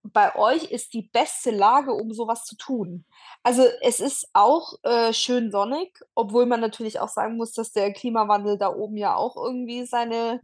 bei 0.03 0.35
euch 0.35 0.65
ist 0.71 0.93
die 0.93 1.09
beste 1.13 1.51
Lage, 1.51 1.93
um 1.93 2.11
so 2.13 2.27
was 2.27 2.43
zu 2.45 2.55
tun. 2.57 3.05
Also, 3.43 3.63
es 3.81 3.99
ist 3.99 4.27
auch, 4.33 4.73
äh, 4.83 5.13
schön 5.13 5.51
sonnig, 5.51 5.99
obwohl 6.15 6.45
man 6.45 6.59
natürlich 6.61 6.99
auch 6.99 7.09
sagen 7.09 7.37
muss, 7.37 7.53
dass 7.53 7.71
der 7.71 7.93
Klimawandel 7.93 8.57
da 8.57 8.69
oben 8.73 8.97
ja 8.97 9.15
auch 9.15 9.35
irgendwie 9.37 9.85
seine 9.85 10.41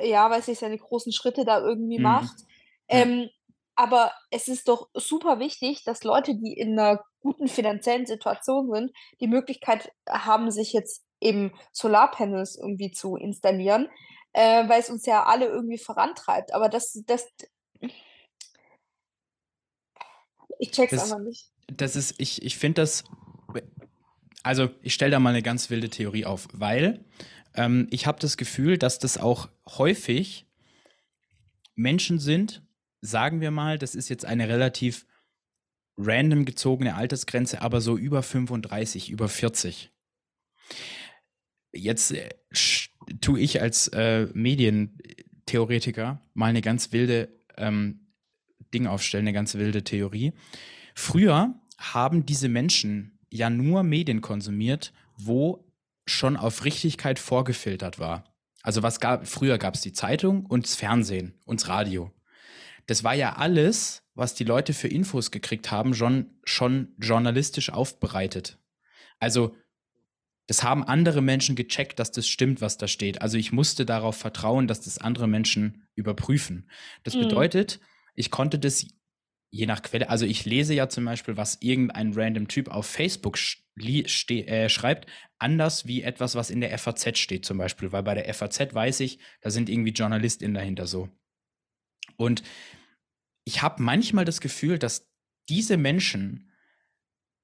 ja, 0.00 0.28
weiß 0.30 0.48
nicht, 0.48 0.58
seine 0.60 0.78
großen 0.78 1.12
Schritte 1.12 1.44
da 1.44 1.60
irgendwie 1.60 1.98
Mhm. 1.98 1.98
macht. 1.98 2.36
Ähm, 2.88 3.28
aber 3.74 4.12
es 4.30 4.48
ist 4.48 4.68
doch 4.68 4.88
super 4.94 5.38
wichtig, 5.38 5.84
dass 5.84 6.04
Leute, 6.04 6.34
die 6.34 6.52
in 6.54 6.74
'ner 6.74 7.04
guten 7.20 7.48
finanziellen 7.48 8.06
Situation 8.06 8.70
sind, 8.72 8.92
die 9.20 9.28
Möglichkeit 9.28 9.92
haben, 10.08 10.50
sich 10.50 10.72
jetzt 10.72 11.04
eben 11.20 11.52
Solarpanels 11.72 12.56
irgendwie 12.60 12.90
zu 12.90 13.16
installieren, 13.16 13.88
äh, 14.32 14.68
weil 14.68 14.80
es 14.80 14.90
uns 14.90 15.06
ja 15.06 15.24
alle 15.24 15.46
irgendwie 15.46 15.78
vorantreibt. 15.78 16.52
Aber 16.54 16.68
das 16.68 17.00
das 17.06 17.26
ich 20.62 20.70
checke 20.70 20.94
es 20.94 21.02
Das 21.02 21.10
einfach 21.12 21.24
nicht. 21.24 21.50
das 21.76 21.96
ist 21.96 22.14
ich 22.18 22.42
ich 22.42 22.56
finde 22.56 22.82
das 22.82 23.04
also, 24.44 24.70
ich 24.82 24.94
stelle 24.94 25.12
da 25.12 25.20
mal 25.20 25.32
'ne 25.32 25.42
ganz 25.42 25.70
wilde 25.70 25.88
Theorie 25.88 26.24
auf, 26.24 26.48
weil, 26.52 27.04
ähm, 27.54 27.86
ich 27.90 28.06
habe 28.08 28.18
das 28.20 28.36
Gefühl, 28.36 28.76
dass 28.76 28.98
das 28.98 29.16
auch 29.18 29.48
häufig 29.68 30.46
Menschen 31.76 32.18
sind, 32.18 32.62
sagen 33.00 33.40
wir 33.40 33.50
mal, 33.50 33.78
das 33.78 33.94
ist 33.94 34.08
jetzt 34.08 34.24
eine 34.24 34.48
relativ 34.48 35.06
random 35.98 36.44
gezogene 36.44 36.94
Altersgrenze, 36.96 37.62
aber 37.62 37.80
so 37.80 37.96
über 37.98 38.22
35, 38.22 39.10
über 39.10 39.28
40. 39.28 39.90
Jetzt, 41.74 42.12
äh, 42.12 42.28
tue 43.20 43.40
ich 43.40 43.60
als, 43.62 43.88
äh, 43.88 44.26
Medientheoretiker 44.34 46.20
mal 46.34 46.52
'ne 46.52 46.60
ganz 46.60 46.92
wilde, 46.92 47.30
ähm, 47.56 48.01
Ding 48.72 48.86
aufstellen, 48.86 49.24
'ne 49.24 49.32
ganz 49.32 49.54
wilde 49.54 49.84
Theorie. 49.84 50.32
Früher 50.94 51.54
haben 51.78 52.26
diese 52.26 52.48
Menschen 52.48 53.18
ja 53.30 53.50
nur 53.50 53.82
Medien 53.82 54.20
konsumiert, 54.20 54.92
wo 55.16 55.64
schon 56.06 56.36
auf 56.36 56.64
Richtigkeit 56.64 57.18
vorgefiltert 57.18 57.98
war. 57.98 58.24
Also, 58.62 58.82
was 58.82 59.00
gab 59.00 59.26
früher 59.26 59.58
gab's 59.58 59.80
die 59.80 59.92
Zeitung 59.92 60.46
und 60.46 60.66
das 60.66 60.74
Fernsehen 60.76 61.34
und 61.44 61.60
das 61.60 61.68
Radio. 61.68 62.12
Das 62.86 63.04
war 63.04 63.14
ja 63.14 63.34
alles, 63.36 64.02
was 64.14 64.34
die 64.34 64.44
Leute 64.44 64.74
für 64.74 64.88
Infos 64.88 65.30
gekriegt 65.30 65.70
haben, 65.70 65.94
schon 65.94 66.26
schon 66.44 66.88
journalistisch 66.98 67.70
aufbereitet. 67.70 68.58
Also, 69.18 69.56
das 70.48 70.62
haben 70.64 70.84
andere 70.84 71.22
Menschen 71.22 71.56
gecheckt, 71.56 71.98
dass 71.98 72.10
das 72.12 72.28
stimmt, 72.28 72.60
was 72.60 72.76
da 72.78 72.88
steht. 72.88 73.22
Also, 73.22 73.38
ich 73.38 73.52
musste 73.52 73.86
darauf 73.86 74.16
vertrauen, 74.16 74.66
dass 74.68 74.80
das 74.82 74.98
andere 74.98 75.28
Menschen 75.28 75.84
überprüfen. 75.94 76.68
Das 77.04 77.16
Mhm. 77.16 77.20
bedeutet, 77.20 77.80
ich 78.14 78.30
konnte 78.30 78.58
das 78.58 78.86
je 79.52 79.66
nach 79.66 79.82
Quelle 79.82 80.08
also, 80.08 80.24
ich 80.24 80.46
lese 80.46 80.74
ja 80.74 80.88
zum 80.88 81.04
Beispiel, 81.04 81.36
was 81.36 81.58
irgendein 81.60 82.14
random 82.14 82.48
Typ 82.48 82.68
auf 82.68 82.86
Facebook 82.86 83.38
äh, 83.76 84.68
schreibt, 84.68 85.06
anders 85.38 85.86
wie 85.86 86.02
etwas, 86.02 86.34
was 86.34 86.50
in 86.50 86.62
der 86.62 86.76
FAZ 86.78 87.18
steht 87.18 87.44
zum 87.44 87.58
Beispiel, 87.58 87.92
weil 87.92 88.02
bei 88.02 88.14
der 88.14 88.32
FAZ 88.32 88.74
weiß 88.74 89.00
ich, 89.00 89.18
da 89.42 89.50
sind 89.50 89.68
irgendwie 89.68 89.92
JournalistInnen 89.92 90.54
dahinter 90.54 90.86
so. 90.86 91.10
Und 92.16 92.42
ich 93.44 93.60
habe 93.60 93.82
manchmal 93.82 94.24
das 94.24 94.40
Gefühl, 94.40 94.78
dass 94.78 95.10
diese 95.50 95.76
Menschen, 95.76 96.50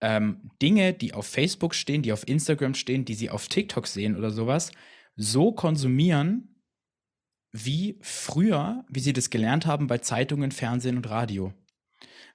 ähm, 0.01 0.51
Dinge, 0.63 0.95
die 0.95 1.13
auf 1.13 1.27
Facebook 1.27 1.75
stehen, 1.75 2.03
die 2.03 2.13
auf 2.13 2.27
Instagram 2.27 2.75
stehen, 2.75 3.05
die 3.05 3.15
sie 3.15 3.29
auf 3.29 3.49
TikTok 3.49 3.87
sehen 3.87 4.17
oder 4.17 4.31
so 4.31 4.47
was, 4.47 4.73
so 5.17 5.53
konsumieren 5.53 6.58
wie 7.53 7.99
früher, 8.03 8.85
wie 8.89 9.01
sie 9.01 9.13
das 9.13 9.31
gelernt 9.31 9.67
haben 9.67 9.87
bei 9.87 9.99
Zeitungen, 9.99 10.53
Fernsehen 10.53 10.97
und 10.97 11.09
Radio. 11.09 11.53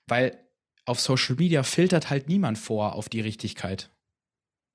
Weil 0.08 0.38
auf 0.86 1.00
Social 1.00 1.36
Media 1.36 1.64
filtert 1.64 2.10
halt 2.10 2.28
niemand 2.28 2.58
vor 2.58 2.96
auf 2.96 3.10
die 3.10 3.22
Richtigkeit. 3.22 3.90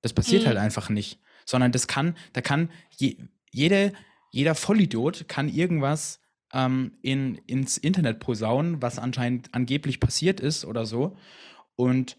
Das 0.02 0.12
passiert 0.12 0.46
halt 0.46 0.56
Mhm. 0.56 0.62
einfach 0.62 0.88
nicht, 0.90 1.20
sondern 1.44 1.72
das 1.72 1.86
kann 1.86 2.16
da 2.32 2.40
kann 2.40 2.70
je 2.96 3.16
jede 3.50 3.92
jeder 4.30 4.54
Vollidiot 4.54 5.26
kann 5.28 5.48
irgendwas, 5.48 6.20
ähm, 6.52 6.98
in 7.02 7.36
ins 7.46 7.76
Internet 7.78 8.20
posaunen, 8.20 8.80
was 8.80 8.98
anscheinend 8.98 9.54
angeblich 9.54 10.00
passiert 10.00 10.40
ist 10.40 10.64
oder 10.64 10.86
so. 10.86 11.16
Und 11.76 12.16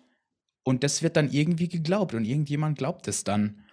und 0.64 0.84
das 0.84 1.02
wird 1.02 1.16
dann 1.16 1.32
irgendwie 1.32 1.68
geglaubt 1.70 2.14
und 2.14 2.26
irgendjemand 2.26 2.78
glaubt 2.78 3.08
es 3.08 3.24
dann. 3.24 3.64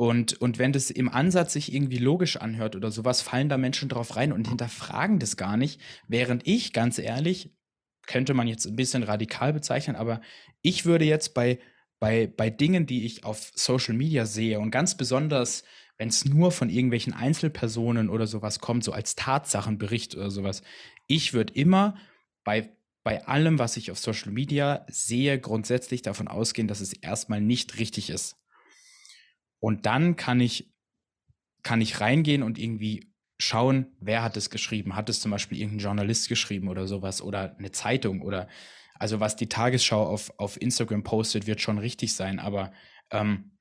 Und 0.00 0.34
und 0.40 0.58
wenn 0.58 0.72
das 0.72 0.90
im 0.90 1.08
Ansatz 1.08 1.52
sich 1.52 1.72
irgendwie 1.72 1.98
logisch 1.98 2.36
anhört 2.36 2.76
oder 2.76 2.90
so 2.90 3.04
was, 3.04 3.20
fallen 3.22 3.48
da 3.48 3.58
Menschen 3.58 3.88
drauf 3.88 4.16
rein 4.16 4.32
und 4.32 4.48
hinterfragen 4.48 5.18
das 5.18 5.36
gar 5.36 5.56
nicht, 5.56 5.80
während 6.08 6.46
ich, 6.46 6.72
ganz 6.72 6.98
ehrlich 6.98 7.50
könnte 8.06 8.34
man 8.34 8.48
jetzt 8.48 8.66
'n 8.66 8.74
bisschen 8.76 9.02
radikal 9.04 9.52
bezeichnen, 9.52 9.94
aber 9.96 10.20
ich 10.62 10.84
würde 10.86 11.04
jetzt 11.04 11.34
bei 11.34 11.58
bei 12.00 12.26
bei 12.26 12.50
Dingen, 12.50 12.86
die 12.86 13.04
ich 13.06 13.24
auf 13.24 13.52
Social 13.54 13.94
Media 13.94 14.26
sehe 14.26 14.58
und 14.60 14.70
ganz 14.72 14.96
besonders, 14.96 15.62
wenn's 15.98 16.24
nur 16.24 16.50
von 16.52 16.68
irgendwelchen 16.70 17.12
Einzelpersonen 17.12 18.08
oder 18.10 18.26
so 18.26 18.42
was 18.42 18.58
kommt, 18.60 18.82
so 18.84 18.92
als 18.92 19.14
Tatsachenbericht 19.14 20.16
oder 20.16 20.30
so 20.30 20.42
was. 20.42 20.62
Ich 21.06 21.32
würde 21.34 21.52
immer 21.54 21.96
bei 22.44 22.70
bei 23.04 23.24
allem, 23.26 23.58
was 23.58 23.76
ich 23.76 23.90
auf 23.90 23.98
Social 23.98 24.32
Media 24.32 24.86
sehe, 24.88 25.38
grundsätzlich 25.40 26.02
davon 26.02 26.28
ausgehen, 26.28 26.68
dass 26.68 26.80
es 26.80 26.92
erst 26.92 27.28
mal 27.28 27.40
nicht 27.40 27.78
richtig 27.78 28.10
ist. 28.10 28.41
Und 29.62 29.86
dann 29.86 30.16
kann 30.16 30.40
ich 30.40 30.68
kann 31.64 31.80
ich 31.80 32.00
reingehen 32.00 32.42
und 32.42 32.58
irgendwie 32.58 33.12
schauen, 33.40 33.86
wer 34.00 34.22
hat 34.22 34.36
es 34.36 34.50
geschrieben? 34.50 34.96
Hat 34.96 35.08
es 35.10 35.20
zum 35.20 35.30
Beispiel 35.32 35.58
irgend 35.60 35.76
'n 35.76 35.78
Journalist 35.84 36.28
geschrieben 36.28 36.68
oder 36.68 36.86
so 36.88 37.02
was 37.02 37.22
oder 37.22 37.56
'ne 37.60 37.72
Zeitung 37.72 38.22
oder 38.22 38.48
also, 38.98 39.20
was 39.20 39.36
die 39.36 39.48
Tagesschau 39.48 40.04
auf 40.06 40.32
auf 40.38 40.60
Instagram 40.62 41.04
postet, 41.04 41.46
wird 41.48 41.60
schon 41.60 41.78
richtig 41.78 42.14
sein, 42.14 42.38
aber, 42.40 42.72
ähm, 43.10 43.52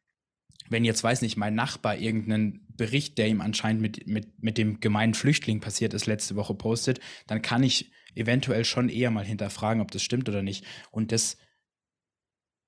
wenn 0.70 0.86
jetzt, 0.86 1.04
weiß 1.04 1.22
nicht, 1.24 1.38
mein 1.38 1.56
Nachbar 1.56 1.98
irgend 1.98 2.28
'nen 2.30 2.68
Bericht, 2.78 3.18
der 3.20 3.28
ihm 3.30 3.42
anscheinend 3.42 3.82
mit 3.84 4.08
mit 4.08 4.44
mit 4.44 4.58
dem 4.60 4.80
gemeinen 4.82 5.16
Flüchtling 5.16 5.62
passiert 5.62 5.94
ist, 5.96 6.08
letzte 6.08 6.36
Woche 6.38 6.56
postet, 6.56 7.00
dann 7.28 7.42
kann 7.44 7.64
ich 7.64 7.92
eventuell 8.16 8.66
schon 8.66 8.90
eher 8.90 9.12
mal 9.12 9.26
hinterfragen, 9.26 9.82
ob 9.84 9.92
das 9.92 10.04
stimmt 10.04 10.30
oder 10.30 10.44
nicht. 10.44 10.66
Und 10.92 11.12
das 11.14 11.38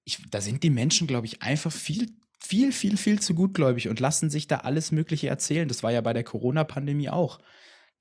ich, 0.08 0.20
da 0.30 0.42
sind 0.42 0.64
die 0.64 0.70
Menschen, 0.70 1.08
glaube 1.08 1.26
ich, 1.28 1.42
einfach 1.42 1.72
viel, 1.72 2.12
viel, 2.46 2.72
viel, 2.72 2.98
viel 2.98 3.20
zu 3.20 3.34
gutgläubig 3.36 3.88
und 3.88 4.00
lassen 4.00 4.30
sich 4.30 4.48
da 4.48 4.58
alles 4.58 4.92
Mögliche 4.92 5.28
erzählen. 5.28 5.68
Das 5.68 5.84
war 5.84 5.92
ja 5.92 6.02
bei 6.02 6.14
der 6.14 6.24
Corona-Pandemie 6.24 7.10
auch. 7.10 7.40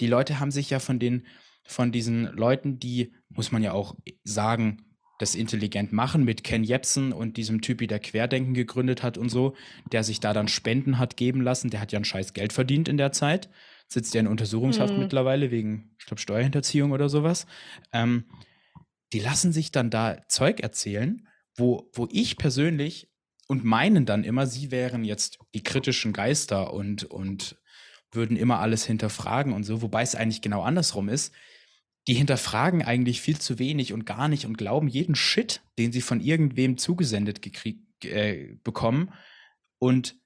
Die 0.01 0.09
Leute 0.09 0.41
haben 0.41 0.51
sich 0.51 0.71
ja 0.71 0.81
von 0.81 0.99
den, 0.99 1.27
von 1.65 1.93
diesen 1.93 2.25
Leuten, 2.25 2.79
die, 2.79 3.15
muss 3.29 3.53
man 3.53 3.63
ja 3.63 3.73
auch 3.73 3.95
sagen, 4.25 4.85
das 5.19 5.37
intelligent 5.37 5.93
machen 5.93 6.25
mit 6.25 6.43
Ken 6.43 6.65
Jebsen 6.65 7.13
und 7.13 7.37
diesem 7.37 7.61
Typi, 7.61 7.87
der 7.87 8.01
Querdenken 8.01 8.55
gegründet 8.55 9.05
hat 9.05 9.17
und 9.17 9.29
so, 9.29 9.55
der 9.93 10.03
sich 10.03 10.19
da 10.19 10.33
dann 10.33 10.49
Spenden 10.49 10.99
hat 10.99 11.17
geben 11.17 11.41
lassen. 11.41 11.71
Der 11.71 11.81
hat 11.81 11.93
ja 11.93 12.01
ein 12.01 12.05
scheiß 12.05 12.33
Geld 12.33 12.53
verdient 12.53 12.89
in 12.89 12.97
der 12.97 13.13
Zeit. 13.13 13.49
Sitzt 13.87 14.15
ja 14.15 14.21
in 14.21 14.27
Untersuchungshaft 14.27 14.95
mhm. 14.95 15.01
mittlerweile 15.01 15.53
wegen, 15.53 15.95
ich 16.01 16.07
glaube, 16.07 16.21
Steuerhinterziehung 16.21 16.91
oder 16.91 17.09
sowas. 17.09 17.47
Ähm, 17.93 18.25
die 19.13 19.21
lassen 19.21 19.53
sich 19.53 19.71
dann 19.71 19.91
da 19.91 20.27
Zeug 20.27 20.61
erzählen, 20.61 21.29
wo, 21.57 21.89
wo 21.93 22.09
ich 22.11 22.37
persönlich 22.37 23.12
und 23.49 23.65
meinen 23.65 24.07
dann 24.07 24.25
immer, 24.25 24.47
sie 24.47 24.71
wären 24.71 25.05
jetzt 25.05 25.39
die 25.55 25.63
kritischen 25.63 26.13
Geister 26.13 26.73
und, 26.73 27.05
und 27.05 27.57
würden 28.11 28.37
immer 28.37 28.61
alles 28.61 28.85
hinterfragen 28.85 29.53
und 29.53 29.65
so, 29.65 29.83
wobei 29.83 30.03
es 30.03 30.15
eigentlich 30.15 30.43
genau 30.43 30.63
andersrum 30.63 31.09
ist 31.09 31.33
die 32.09 32.15
hinterfragen 32.15 32.83
eigentlich 32.83 33.21
viel 33.21 33.39
zu 33.39 33.59
wenig 33.59 33.93
und 33.93 34.07
gar 34.07 34.29
nicht 34.29 34.45
und 34.45 34.59
glauben 34.59 34.89
jeden 34.89 35.15
Shit, 35.15 35.63
den 35.79 35.93
sie 35.93 36.01
von 36.01 36.21
irgendwem 36.21 36.77
zugesendet 36.77 37.43
gekriegt, 37.43 38.05
äh, 38.05 38.57
bekommen 38.65 39.13
und 39.79 40.17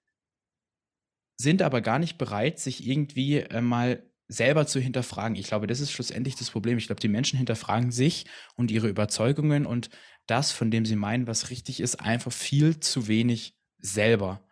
sind 1.38 1.60
aber 1.60 1.82
gar 1.82 1.98
nicht 1.98 2.16
bereit, 2.16 2.58
sich 2.58 2.86
irgendwie 2.86 3.40
äh, 3.40 3.60
mal 3.60 4.02
selber 4.28 4.66
zu 4.66 4.80
hinterfragen. 4.80 5.36
Ich 5.36 5.46
glaube, 5.46 5.66
das 5.66 5.80
ist 5.80 5.92
schlussendlich 5.92 6.34
das 6.34 6.50
Problem. 6.50 6.78
Ich 6.78 6.86
glaube, 6.86 7.00
die 7.00 7.08
Menschen 7.08 7.36
hinterfragen 7.36 7.92
sich 7.92 8.24
und 8.56 8.70
ihre 8.70 8.88
Überzeugungen 8.88 9.66
und 9.66 9.90
das, 10.26 10.52
von 10.52 10.70
dem 10.70 10.84
sie 10.84 10.96
meinen, 10.96 11.26
was 11.26 11.50
richtig 11.50 11.80
ist, 11.80 11.96
einfach 11.96 12.32
viel 12.32 12.80
zu 12.80 13.08
wenig 13.08 13.56
selber. 13.78 14.42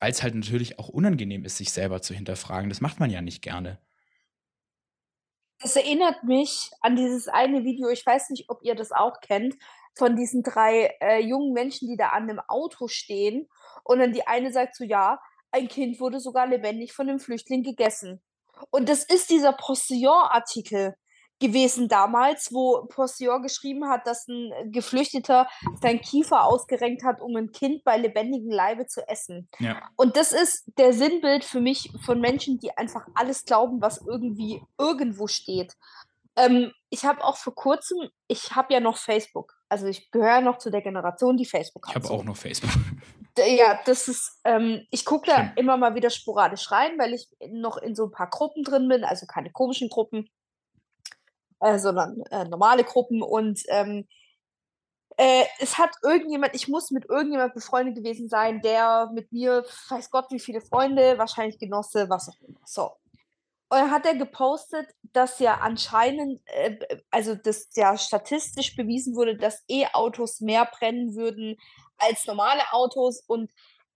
Weil 0.00 0.12
es 0.12 0.22
halt 0.22 0.34
natürlich 0.34 0.78
auch 0.78 0.88
unangenehm 0.88 1.44
ist, 1.44 1.56
sich 1.56 1.72
selber 1.72 2.00
zu 2.02 2.14
hinterfragen. 2.14 2.68
Das 2.68 2.80
macht 2.80 3.00
man 3.00 3.10
ja 3.10 3.20
nicht 3.20 3.42
gerne. 3.42 3.80
Das 5.60 5.74
erinnert 5.74 6.22
mich 6.22 6.70
an 6.80 6.94
dieses 6.94 7.26
eine 7.26 7.64
Video, 7.64 7.88
ich 7.88 8.06
weiß 8.06 8.30
nicht, 8.30 8.48
ob 8.48 8.62
ihr 8.62 8.76
das 8.76 8.92
auch 8.92 9.20
kennt, 9.20 9.56
von 9.96 10.14
diesen 10.14 10.44
drei 10.44 10.94
äh, 11.00 11.20
jungen 11.20 11.52
Menschen, 11.52 11.88
die 11.88 11.96
da 11.96 12.10
an 12.10 12.24
einem 12.24 12.40
Auto 12.46 12.86
stehen. 12.86 13.48
Und 13.82 13.98
dann 13.98 14.12
die 14.12 14.26
eine 14.26 14.52
sagt 14.52 14.76
so, 14.76 14.84
ja, 14.84 15.20
ein 15.50 15.66
Kind 15.66 15.98
wurde 15.98 16.20
sogar 16.20 16.46
lebendig 16.46 16.92
von 16.92 17.08
einem 17.08 17.18
Flüchtling 17.18 17.64
gegessen. 17.64 18.22
Und 18.70 18.88
das 18.88 19.02
ist 19.02 19.30
dieser 19.30 19.52
Postillon-Artikel 19.52 20.94
gewesen 21.40 21.88
damals, 21.88 22.52
wo 22.52 22.86
Possior 22.86 23.40
geschrieben 23.40 23.88
hat, 23.88 24.06
dass 24.06 24.26
ein 24.28 24.72
Geflüchteter 24.72 25.46
seinen 25.80 26.00
Kiefer 26.00 26.44
ausgerenkt 26.44 27.04
hat, 27.04 27.20
um 27.20 27.36
ein 27.36 27.52
Kind 27.52 27.84
bei 27.84 27.96
lebendigem 27.96 28.50
Leibe 28.50 28.86
zu 28.86 29.06
essen. 29.08 29.48
Ja. 29.58 29.82
Und 29.96 30.16
das 30.16 30.32
ist 30.32 30.64
der 30.78 30.92
Sinnbild 30.92 31.44
für 31.44 31.60
mich 31.60 31.90
von 32.04 32.20
Menschen, 32.20 32.58
die 32.58 32.76
einfach 32.76 33.06
alles 33.14 33.44
glauben, 33.44 33.80
was 33.80 34.04
irgendwie 34.06 34.62
irgendwo 34.78 35.26
steht. 35.26 35.76
Ähm, 36.36 36.72
ich 36.90 37.04
habe 37.04 37.24
auch 37.24 37.36
vor 37.36 37.54
kurzem, 37.54 38.08
ich 38.28 38.54
habe 38.54 38.72
ja 38.72 38.80
noch 38.80 38.96
Facebook. 38.96 39.58
Also 39.68 39.86
ich 39.86 40.10
gehöre 40.10 40.40
noch 40.40 40.58
zu 40.58 40.70
der 40.70 40.82
Generation, 40.82 41.36
die 41.36 41.44
Facebook 41.44 41.88
hat. 41.88 41.96
Ich 41.96 42.02
habe 42.02 42.14
auch 42.14 42.24
noch 42.24 42.36
Facebook. 42.36 42.70
Ja, 43.46 43.78
das 43.84 44.08
ist, 44.08 44.40
ähm, 44.42 44.84
ich 44.90 45.04
gucke 45.04 45.30
da 45.30 45.52
immer 45.54 45.76
mal 45.76 45.94
wieder 45.94 46.10
sporadisch 46.10 46.72
rein, 46.72 46.98
weil 46.98 47.14
ich 47.14 47.28
noch 47.52 47.76
in 47.76 47.94
so 47.94 48.06
ein 48.06 48.10
paar 48.10 48.28
Gruppen 48.28 48.64
drin 48.64 48.88
bin, 48.88 49.04
also 49.04 49.26
keine 49.26 49.52
komischen 49.52 49.88
Gruppen 49.88 50.28
äh, 51.60 51.78
sondern 51.78 52.20
äh, 52.30 52.44
normale 52.44 52.84
Gruppen. 52.84 53.22
Und 53.22 53.62
ähm, 53.68 54.06
äh, 55.16 55.44
es 55.58 55.78
hat 55.78 55.90
irgendjemand, 56.02 56.54
ich 56.54 56.68
muss 56.68 56.90
mit 56.90 57.08
irgendjemand 57.08 57.54
befreundet 57.54 57.96
gewesen 57.96 58.28
sein, 58.28 58.60
der 58.60 59.10
mit 59.12 59.32
mir, 59.32 59.64
weiß 59.88 60.10
Gott, 60.10 60.26
wie 60.30 60.38
viele 60.38 60.60
Freunde, 60.60 61.18
wahrscheinlich 61.18 61.58
Genosse, 61.58 62.08
was 62.08 62.28
auch 62.28 62.40
immer. 62.46 62.60
So. 62.64 62.92
Und 63.70 63.78
dann 63.78 63.90
hat 63.90 64.06
er 64.06 64.14
gepostet, 64.14 64.86
dass 65.12 65.40
ja 65.40 65.58
anscheinend, 65.58 66.40
äh, 66.46 66.78
also 67.10 67.34
dass 67.34 67.68
ja 67.74 67.98
statistisch 67.98 68.76
bewiesen 68.76 69.14
wurde, 69.14 69.36
dass 69.36 69.64
E-Autos 69.68 70.40
mehr 70.40 70.66
brennen 70.66 71.14
würden 71.14 71.56
als 71.98 72.26
normale 72.26 72.62
Autos 72.72 73.20
und 73.26 73.50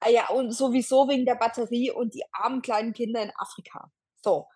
äh, 0.04 0.12
ja, 0.12 0.28
und 0.28 0.52
sowieso 0.52 1.08
wegen 1.08 1.24
der 1.24 1.36
Batterie 1.36 1.90
und 1.90 2.14
die 2.14 2.24
armen 2.32 2.62
kleinen 2.62 2.92
Kinder 2.92 3.22
in 3.22 3.32
Afrika. 3.36 3.90
So. 4.22 4.48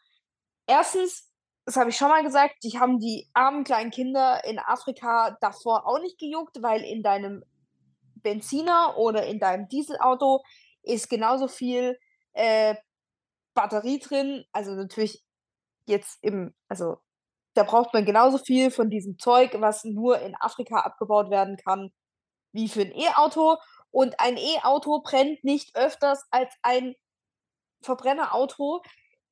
Erstens, 0.66 1.31
das 1.66 1.76
habe 1.76 1.90
ich 1.90 1.96
schon 1.96 2.09
mal 2.09 2.22
gesagt, 2.22 2.62
die 2.62 2.79
haben 2.79 3.00
die 3.00 3.29
armen 3.35 3.64
kleinen 3.64 3.90
Kinder 3.90 4.42
in 4.44 4.61
Afrika 4.61 5.37
davor 5.40 5.87
auch 5.87 5.98
nicht 5.98 6.18
gejuckt, 6.18 6.62
weil 6.62 6.83
in 6.83 7.02
deinem 7.02 7.42
Benziner 8.14 8.96
oder 8.96 9.26
in 9.26 9.40
deinem 9.40 9.68
Dieselauto 9.68 10.44
ist 10.83 11.11
genauso 11.11 11.48
viel 11.48 11.98
äh, 12.35 12.76
Batterie 13.55 13.98
drin. 13.98 14.44
Also 14.52 14.74
natürlich 14.74 15.24
jetzt 15.87 16.22
im, 16.22 16.55
also 16.68 16.98
da 17.55 17.64
braucht 17.64 17.92
man 17.92 18.05
genauso 18.05 18.38
viel 18.38 18.70
von 18.70 18.88
diesem 18.88 19.18
Zeug, 19.18 19.50
was 19.61 19.83
nur 19.83 20.20
in 20.20 20.37
Afrika 20.37 20.81
abgebaut 20.81 21.31
werden 21.31 21.57
kann, 21.57 21.90
wie 22.52 22.68
für 22.68 22.83
ein 22.83 22.92
E-Auto. 22.92 23.57
Und 23.90 24.20
ein 24.20 24.37
E-Auto 24.37 25.00
brennt 25.00 25.42
nicht 25.42 25.74
öfters 25.74 26.22
als 26.31 26.55
ein 26.62 26.94
Verbrennerauto, 27.83 28.83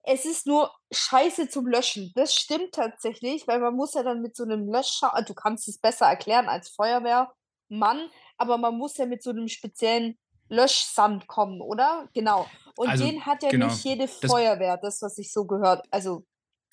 es 0.06 0.24
ist 0.24 0.46
nur 0.46 0.70
scheiße 0.92 1.48
zum 1.48 1.66
Löschen. 1.66 2.12
Das 2.14 2.34
stimmt 2.34 2.72
tatsächlich, 2.72 3.46
weil 3.46 3.60
man 3.60 3.74
muss 3.74 3.94
ja 3.94 4.02
dann 4.02 4.20
mit 4.20 4.36
so 4.36 4.44
einem 4.44 4.70
Löscher 4.70 5.12
du 5.26 5.34
kannst 5.34 5.68
es 5.68 5.78
besser 5.78 6.06
erklären 6.06 6.48
als 6.48 6.68
Feuerwehrmann, 6.70 8.10
aber 8.36 8.58
man 8.58 8.76
muss 8.76 8.96
ja 8.96 9.06
mit 9.06 9.22
so 9.22 9.30
einem 9.30 9.48
speziellen 9.48 10.18
Löschsand 10.48 11.26
kommen, 11.26 11.60
oder? 11.60 12.08
Genau. 12.12 12.46
Und 12.76 12.88
Also, 12.88 13.06
den 13.06 13.24
hat 13.24 13.42
ja 13.42 13.48
genau. 13.48 13.66
nicht 13.66 13.84
jede 13.84 14.06
Das 14.06 14.30
Feuerwehr, 14.30 14.76
das, 14.76 15.00
was 15.00 15.16
ich 15.18 15.32
so 15.32 15.46
gehört 15.46 15.86
also 15.90 16.24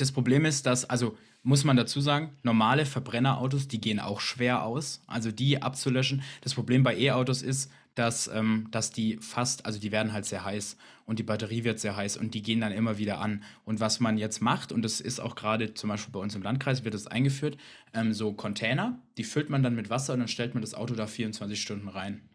das 0.01 0.11
Problem 0.11 0.45
ist, 0.45 0.65
dass 0.65 0.89
also, 0.89 1.15
muss 1.43 1.63
man 1.63 1.77
dazu 1.77 2.01
sagen, 2.01 2.35
normale 2.41 2.85
Verbrennerautos, 2.85 3.67
die 3.67 3.79
gehen 3.79 3.99
auch 3.99 4.19
schwer 4.19 4.63
aus, 4.63 5.01
also 5.07 5.31
die 5.31 5.61
abzulöschen. 5.61 6.23
Das 6.41 6.55
Problem 6.55 6.83
bei 6.83 6.97
E-Autos 6.97 7.43
ist 7.43 7.71
dass, 7.95 8.27
ähm, 8.27 8.67
dass 8.71 8.91
die 8.91 9.17
fast, 9.17 9.65
also 9.65 9.79
die 9.79 9.91
werden 9.91 10.13
halt 10.13 10.25
sehr 10.25 10.45
heiß 10.45 10.77
und 11.05 11.19
die 11.19 11.23
Batterie 11.23 11.63
wird 11.63 11.79
sehr 11.79 11.95
heiß 11.95 12.17
und 12.17 12.33
die 12.33 12.41
gehen 12.41 12.61
dann 12.61 12.71
immer 12.71 12.97
wieder 12.97 13.19
an. 13.19 13.43
Und 13.65 13.79
was 13.79 13.99
man 13.99 14.17
jetzt 14.17 14.41
macht, 14.41 14.71
und 14.71 14.81
das 14.81 15.01
ist 15.01 15.19
auch 15.19 15.35
gerade 15.35 15.73
zum 15.73 15.89
Beispiel 15.89 16.13
bei 16.13 16.19
uns 16.19 16.35
im 16.35 16.43
Landkreis, 16.43 16.83
wird 16.83 16.93
das 16.93 17.07
eingeführt, 17.07 17.57
ähm, 17.93 18.13
so 18.13 18.33
Container, 18.33 18.99
die 19.17 19.23
füllt 19.23 19.49
man 19.49 19.63
dann 19.63 19.75
mit 19.75 19.89
Wasser 19.89 20.13
und 20.13 20.19
dann 20.19 20.27
stellt 20.27 20.53
man 20.53 20.61
das 20.61 20.73
Auto 20.73 20.95
da 20.95 21.07
24 21.07 21.61
Stunden 21.61 21.89
rein. 21.89 22.29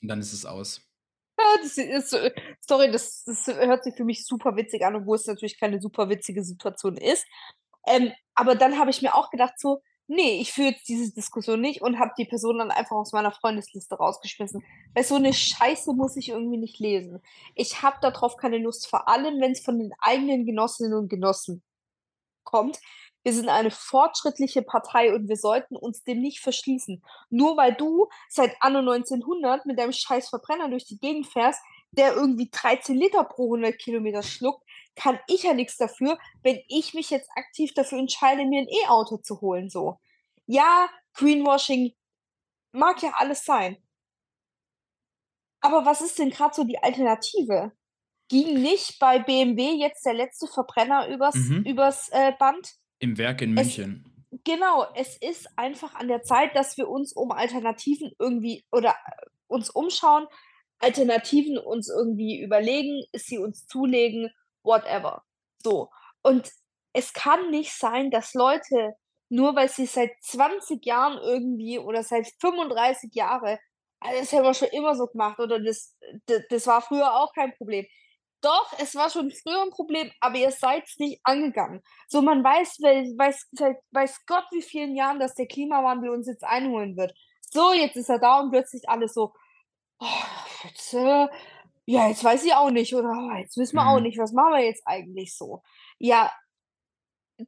Und 0.00 0.08
dann 0.08 0.20
ist 0.20 0.32
es 0.32 0.46
aus. 0.46 0.80
das 1.62 1.76
ist, 1.76 2.16
sorry, 2.60 2.90
das, 2.90 3.24
das 3.24 3.46
hört 3.48 3.84
sich 3.84 3.94
für 3.96 4.04
mich 4.04 4.24
super 4.24 4.56
witzig 4.56 4.84
an, 4.84 4.94
obwohl 4.94 5.16
es 5.16 5.26
natürlich 5.26 5.58
keine 5.58 5.80
super 5.80 6.08
witzige 6.08 6.44
Situation 6.44 6.96
ist. 6.96 7.26
Ähm, 7.86 8.12
aber 8.34 8.54
dann 8.54 8.78
habe 8.78 8.90
ich 8.90 9.02
mir 9.02 9.14
auch 9.14 9.30
gedacht, 9.30 9.54
so, 9.58 9.82
nee, 10.06 10.40
ich 10.40 10.52
führe 10.52 10.70
jetzt 10.70 10.88
diese 10.88 11.12
Diskussion 11.12 11.60
nicht 11.60 11.82
und 11.82 11.98
habe 11.98 12.12
die 12.18 12.24
Person 12.24 12.58
dann 12.58 12.70
einfach 12.70 12.96
aus 12.96 13.12
meiner 13.12 13.32
Freundesliste 13.32 13.96
rausgeschmissen. 13.96 14.64
Weil 14.94 15.04
so 15.04 15.16
eine 15.16 15.32
Scheiße 15.32 15.92
muss 15.94 16.16
ich 16.16 16.30
irgendwie 16.30 16.58
nicht 16.58 16.78
lesen. 16.78 17.20
Ich 17.54 17.82
habe 17.82 17.96
darauf 18.00 18.36
keine 18.36 18.58
Lust, 18.58 18.88
vor 18.88 19.08
allem 19.08 19.40
wenn 19.40 19.52
es 19.52 19.64
von 19.64 19.78
den 19.78 19.92
eigenen 20.00 20.46
Genossinnen 20.46 20.94
und 20.94 21.08
Genossen 21.08 21.62
kommt. 22.44 22.78
Wir 23.22 23.32
sind 23.32 23.48
eine 23.48 23.70
fortschrittliche 23.70 24.60
Partei 24.60 25.14
und 25.14 25.28
wir 25.28 25.36
sollten 25.36 25.76
uns 25.76 26.04
dem 26.04 26.20
nicht 26.20 26.40
verschließen. 26.40 27.02
Nur 27.30 27.56
weil 27.56 27.74
du 27.74 28.08
seit 28.28 28.54
Anno 28.60 28.80
1900 28.80 29.64
mit 29.64 29.78
deinem 29.78 29.92
scheiß 29.92 30.28
Verbrenner 30.28 30.68
durch 30.68 30.84
die 30.84 30.98
Gegend 30.98 31.26
fährst, 31.26 31.60
der 31.92 32.14
irgendwie 32.14 32.50
13 32.52 32.96
Liter 32.96 33.24
pro 33.24 33.54
100 33.54 33.78
Kilometer 33.78 34.22
schluckt, 34.22 34.62
kann 34.96 35.18
ich 35.26 35.42
ja 35.42 35.54
nichts 35.54 35.76
dafür, 35.76 36.18
wenn 36.42 36.60
ich 36.68 36.94
mich 36.94 37.10
jetzt 37.10 37.30
aktiv 37.36 37.72
dafür 37.74 37.98
entscheide, 37.98 38.44
mir 38.46 38.60
ein 38.60 38.68
E-Auto 38.68 39.18
zu 39.18 39.40
holen, 39.40 39.68
so. 39.68 39.98
Ja, 40.46 40.88
Greenwashing 41.14 41.94
mag 42.72 43.02
ja 43.02 43.12
alles 43.16 43.44
sein. 43.44 43.76
Aber 45.60 45.86
was 45.86 46.02
ist 46.02 46.18
denn 46.18 46.30
gerade 46.30 46.54
so 46.54 46.64
die 46.64 46.78
Alternative? 46.78 47.72
Ging 48.28 48.60
nicht 48.60 48.98
bei 48.98 49.18
BMW 49.18 49.72
jetzt 49.74 50.04
der 50.04 50.14
letzte 50.14 50.46
Verbrenner 50.46 51.08
übers, 51.08 51.34
mhm. 51.34 51.64
übers 51.64 52.08
äh, 52.10 52.32
Band? 52.38 52.74
Im 52.98 53.16
Werk 53.16 53.40
in 53.40 53.54
München. 53.54 54.04
Es, 54.30 54.40
genau, 54.44 54.86
es 54.94 55.16
ist 55.16 55.48
einfach 55.56 55.94
an 55.94 56.08
der 56.08 56.22
Zeit, 56.22 56.54
dass 56.54 56.76
wir 56.76 56.88
uns 56.88 57.12
um 57.12 57.30
Alternativen 57.30 58.12
irgendwie 58.18 58.66
oder 58.72 58.90
äh, 58.90 59.26
uns 59.46 59.70
umschauen, 59.70 60.26
Alternativen 60.80 61.56
uns 61.56 61.88
irgendwie 61.88 62.42
überlegen, 62.42 63.04
sie 63.14 63.38
uns 63.38 63.66
zulegen 63.66 64.30
whatever. 64.64 65.22
So. 65.62 65.90
Und 66.22 66.50
es 66.92 67.12
kann 67.12 67.50
nicht 67.50 67.72
sein, 67.72 68.10
dass 68.10 68.34
Leute, 68.34 68.94
nur 69.28 69.54
weil 69.56 69.68
sie 69.68 69.86
seit 69.86 70.12
20 70.22 70.84
Jahren 70.86 71.18
irgendwie 71.18 71.78
oder 71.78 72.02
seit 72.02 72.26
35 72.40 73.14
Jahren, 73.14 73.58
das 74.00 74.32
haben 74.32 74.44
wir 74.44 74.54
schon 74.54 74.68
immer 74.68 74.94
so 74.94 75.06
gemacht 75.06 75.38
oder 75.40 75.60
das, 75.60 75.96
das, 76.26 76.42
das 76.50 76.66
war 76.66 76.82
früher 76.82 77.14
auch 77.14 77.32
kein 77.32 77.54
Problem. 77.56 77.86
Doch, 78.42 78.74
es 78.78 78.94
war 78.94 79.08
schon 79.08 79.30
früher 79.30 79.62
ein 79.62 79.70
Problem, 79.70 80.10
aber 80.20 80.36
ihr 80.36 80.50
seid 80.50 80.84
es 80.86 80.98
nicht 80.98 81.18
angegangen. 81.24 81.82
So, 82.08 82.20
man 82.20 82.44
weiß, 82.44 82.78
weiß, 82.80 83.48
weiß 83.90 84.26
Gott, 84.26 84.44
wie 84.52 84.60
vielen 84.62 84.94
Jahren, 84.94 85.18
dass 85.18 85.34
der 85.34 85.46
Klimawandel 85.46 86.10
uns 86.10 86.26
jetzt 86.28 86.44
einholen 86.44 86.96
wird. 86.96 87.14
So, 87.40 87.72
jetzt 87.72 87.96
ist 87.96 88.10
er 88.10 88.18
da 88.18 88.40
und 88.40 88.50
plötzlich 88.50 88.86
alles 88.88 89.14
so: 89.14 89.32
„Oh, 90.00 90.06
jetzt, 90.64 90.94
ja, 91.86 92.08
jetzt 92.08 92.24
weiß 92.24 92.44
ich 92.44 92.54
auch 92.54 92.70
nicht 92.70 92.94
oder 92.94 93.10
oh, 93.10 93.36
jetzt 93.36 93.56
wissen 93.56 93.76
wir 93.76 93.86
auch 93.88 93.98
Mhm. 93.98 94.04
nicht, 94.04 94.18
was 94.18 94.32
machen 94.32 94.52
wir 94.54 94.64
jetzt 94.64 94.82
eigentlich 94.86 95.36
so?“ 95.36 95.62
Ja, 95.98 96.32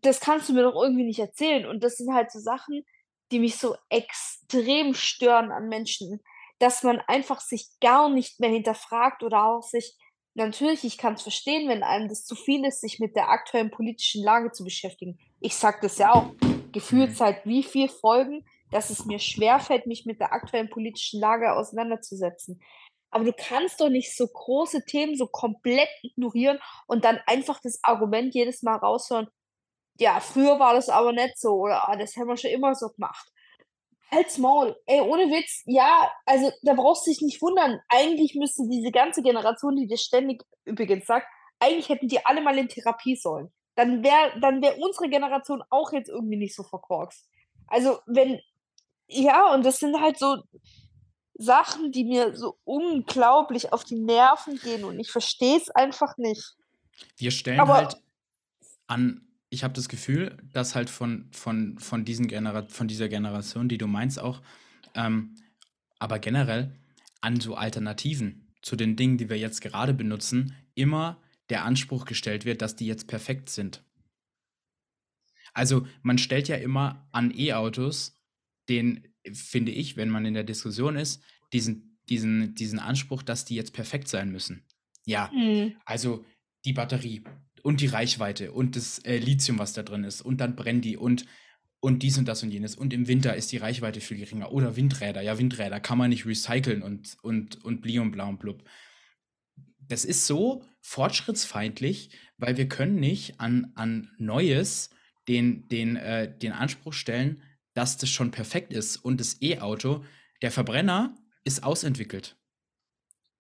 das 0.03 0.21
kannst 0.21 0.49
du 0.49 0.53
mir 0.53 0.63
doch 0.63 0.81
irgendwie 0.81 1.05
nicht 1.05 1.21
erzählen. 1.21 1.67
Und 1.67 1.83
das 1.85 1.97
sind 1.97 2.13
halt 2.13 2.31
so 2.33 2.41
Sachen, 2.41 2.85
die 3.33 3.39
mich 3.39 3.57
so 3.57 3.77
extrem 3.89 4.95
stören 4.95 5.51
an 5.53 5.69
Menschen, 5.69 6.21
dass 6.59 6.83
man 6.83 7.01
einfach 7.07 7.41
sich 7.41 7.69
gar 7.81 8.09
nicht 8.09 8.41
mehr 8.41 8.51
hinterfragt 8.51 9.23
oder 9.23 9.45
auch 9.47 9.63
sich 9.63 9.97
natürlich, 10.35 10.85
ich 10.85 10.99
kann's 10.99 11.23
verstehen, 11.23 11.69
wenn 11.69 11.83
einem 11.83 12.09
das 12.09 12.25
zu 12.25 12.35
viel 12.35 12.65
ist, 12.65 12.81
sich 12.81 12.99
mit 12.99 13.17
der 13.17 13.31
aktuellen 13.31 13.71
politischen 13.71 14.23
Lage 14.23 14.53
zu 14.53 14.65
beschäftigen. 14.65 15.19
Ich 15.41 15.55
sage 15.57 15.79
das 15.83 15.99
ja 15.99 16.13
auch 16.13 16.31
gefühlt 16.73 17.11
Mhm. 17.11 17.15
seit 17.15 17.47
wie 17.47 17.63
viel 17.63 17.89
Folgen, 17.89 18.45
dass 18.73 18.91
es 18.91 19.07
mir 19.07 19.19
schwerfällt, 19.19 19.87
mich 19.87 20.05
mit 20.07 20.21
der 20.21 20.33
aktuellen 20.33 20.69
politischen 20.69 21.21
Lage 21.21 21.53
auseinanderzusetzen. 21.53 22.61
Aber 23.11 23.25
du 23.25 23.33
kannst 23.33 23.81
doch 23.81 23.89
nicht 23.89 24.17
so 24.17 24.27
große 24.27 24.85
Themen 24.87 25.17
so 25.17 25.27
komplett 25.27 25.89
ignorieren 26.03 26.59
und 26.87 27.05
dann 27.05 27.21
einfach 27.27 27.61
das 27.63 27.79
Argument 27.83 28.35
jedes 28.35 28.63
Mal 28.63 28.77
raushören: 28.77 29.29
„Ja, 29.99 30.21
früher 30.21 30.59
war 30.61 30.75
das 30.75 30.89
aber 30.91 31.13
nicht 31.13 31.39
so“ 31.39 31.55
oder 31.55 31.89
„Ah, 31.89 31.97
das 31.97 32.17
haben 32.17 32.29
wir 32.29 32.37
schon 32.37 32.51
immer 32.53 32.75
so 32.75 32.89
gemacht.“ 32.91 33.29
Halt's 34.11 34.39
Maul. 34.39 34.77
Ey, 34.87 35.01
ohne 35.01 35.25
Witz, 35.31 35.63
ja, 35.67 36.11
also, 36.27 36.53
da 36.63 36.75
brauchst 36.75 37.07
du 37.07 37.11
dich 37.11 37.23
nicht 37.23 37.43
wundern. 37.43 37.81
Eigentlich 37.89 38.35
müsste 38.37 38.63
diese 38.71 38.93
ganze 38.93 39.23
Generation, 39.23 39.77
die 39.77 39.89
das 39.89 40.03
ständig 40.03 40.43
übrigens 40.65 41.07
sagt 41.07 41.27
eigentlich 41.59 41.89
hätten 41.89 42.09
die 42.09 42.25
alle 42.27 42.43
mal 42.43 42.59
in 42.59 42.69
Therapie 42.69 43.17
sollen. 43.17 43.51
Dann 43.77 44.05
wäre 44.05 44.39
dann 44.41 44.61
wäre 44.63 44.77
unsere 44.77 45.09
Generation 45.09 45.63
auch 45.71 45.91
jetzt 45.93 46.09
irgendwie 46.11 46.37
nicht 46.37 46.55
so 46.55 46.63
verkorkst. 46.63 47.27
Also, 47.69 47.99
wenn 48.07 48.41
ja, 49.09 49.53
und 49.55 49.65
das 49.67 49.79
sind 49.81 50.01
halt 50.01 50.19
so 50.19 50.37
Sachen, 51.39 51.93
die 51.93 52.05
mir 52.05 52.37
so 52.37 52.59
unglaublich 52.65 53.73
auf 53.73 53.85
die 53.85 53.97
Nerven 53.97 54.59
gehen 54.59 54.85
und 54.85 54.99
ich 54.99 55.11
verstehe 55.11 55.57
es 55.57 55.71
einfach 55.71 56.17
nicht. 56.17 56.57
Wir 57.17 57.31
stellen 57.31 57.61
Aber 57.61 57.75
halt 57.75 57.97
an 58.87 59.23
ich 59.49 59.63
habe 59.63 59.75
das 59.75 59.89
Gefühl, 59.89 60.37
dass 60.53 60.75
halt 60.75 60.91
von 60.91 61.29
von 61.33 61.79
von 61.79 62.05
diesen 62.05 62.27
Genera 62.27 62.67
von 62.69 62.89
dieser 62.89 63.09
Generation, 63.09 63.69
die 63.69 63.79
du 63.79 63.87
meinst 63.87 64.19
auch, 64.19 64.43
ähm, 64.95 65.37
aber 65.99 66.19
generell 66.19 66.75
an 67.21 67.41
so 67.41 67.55
Alternativen 67.55 68.53
zu 68.63 68.77
den 68.77 68.97
Dingen, 68.97 69.19
die 69.19 69.29
wir 69.29 69.39
jetzt 69.39 69.61
gerade 69.61 69.95
benutzen, 69.95 70.57
immer 70.75 71.21
der 71.49 71.65
Anspruch 71.65 72.05
gestellt 72.05 72.45
wird, 72.45 72.63
dass 72.63 72.77
die 72.77 72.87
jetzt 72.87 73.07
perfekt 73.07 73.49
sind. 73.49 73.83
Also, 75.55 75.87
man 76.03 76.19
stellt 76.19 76.49
ja 76.49 76.57
immer 76.57 77.09
an 77.13 77.33
E-Autos 77.35 78.21
den 78.69 79.09
finde 79.33 79.73
ich, 79.73 79.97
wenn 79.97 80.11
man 80.11 80.25
in 80.27 80.35
der 80.35 80.45
Diskussion 80.45 80.97
ist, 80.97 81.23
diesen 81.53 81.99
diesen 82.09 82.55
diesen 82.55 82.79
Anspruch, 82.79 83.23
dass 83.23 83.45
die 83.45 83.57
jetzt 83.57 83.73
perfekt 83.73 84.09
sein 84.09 84.31
müssen. 84.31 84.65
Ja, 85.07 85.31
Mhm. 85.35 85.75
also 85.85 86.25
die 86.65 86.73
Batterie 86.73 87.23
und 87.63 87.81
die 87.81 87.87
Reichweite 87.87 88.53
und 88.53 88.77
das, 88.77 88.99
äh, 89.01 89.19
Lithium, 89.19 89.59
was 89.59 89.73
da 89.73 89.83
drin 89.83 90.05
ist 90.05 90.21
und 90.23 90.41
dann 90.41 90.57
brennen 90.57 90.81
die 90.81 90.97
und 90.97 91.27
und 91.81 92.03
dies 92.03 92.19
und 92.19 92.27
das 92.27 92.43
und 92.43 92.51
jenes 92.51 92.75
und 92.75 92.93
im 92.93 93.07
Winter 93.07 93.37
ist 93.37 93.53
die 93.53 93.59
Reichweite 93.59 94.01
viel 94.01 94.17
geringer 94.19 94.51
oder 94.53 94.77
Windräder. 94.77 95.21
Ja, 95.23 95.39
Windräder 95.39 95.79
kann 95.81 95.99
man 95.99 96.11
nicht 96.11 96.27
recyceln 96.27 96.83
und 96.83 97.17
und 97.23 97.65
und 97.65 97.81
bli 97.83 97.99
und 97.99 98.13
bla 98.13 98.25
und 98.27 98.39
blub. 98.39 98.65
Das 99.79 100.05
ist 100.05 100.27
so 100.27 100.65
fortschrittsfeindlich, 100.81 102.11
weil 102.39 102.57
wir 102.57 102.69
können 102.69 102.97
nicht 102.97 103.41
an 103.41 103.73
an 103.75 104.11
Neues 104.19 104.91
den 105.29 105.69
den, 105.69 105.97
äh 105.97 106.37
den 106.37 106.53
Anspruch 106.53 106.93
stellen, 106.93 107.43
dass 107.77 107.99
das 107.99 108.09
schon 108.11 108.31
perfekt 108.31 108.73
ist 108.73 108.97
und 108.97 109.21
das 109.21 109.41
E-Auto 109.43 110.05
der 110.43 110.51
Verbrenner 110.51 111.15
ist 111.45 111.63
ausentwickelt. 111.63 112.37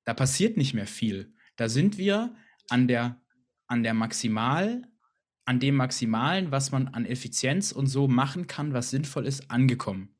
Da 0.04 0.14
passiert 0.14 0.56
nicht 0.56 0.74
mehr 0.74 0.86
viel. 0.86 1.34
Da 1.56 1.68
sind 1.68 1.98
wir 1.98 2.36
an 2.68 2.86
der 2.86 3.20
an 3.66 3.82
der 3.82 3.94
Maximal 3.94 4.82
an 5.46 5.60
dem 5.60 5.76
Maximalen, 5.76 6.50
was 6.50 6.72
man 6.72 6.88
an 6.88 7.06
Effizienz 7.06 7.70
und 7.72 7.86
so 7.86 8.08
machen 8.08 8.48
kann, 8.48 8.74
was 8.74 8.90
sinnvoll 8.90 9.26
ist, 9.26 9.48
angekommen. 9.50 10.14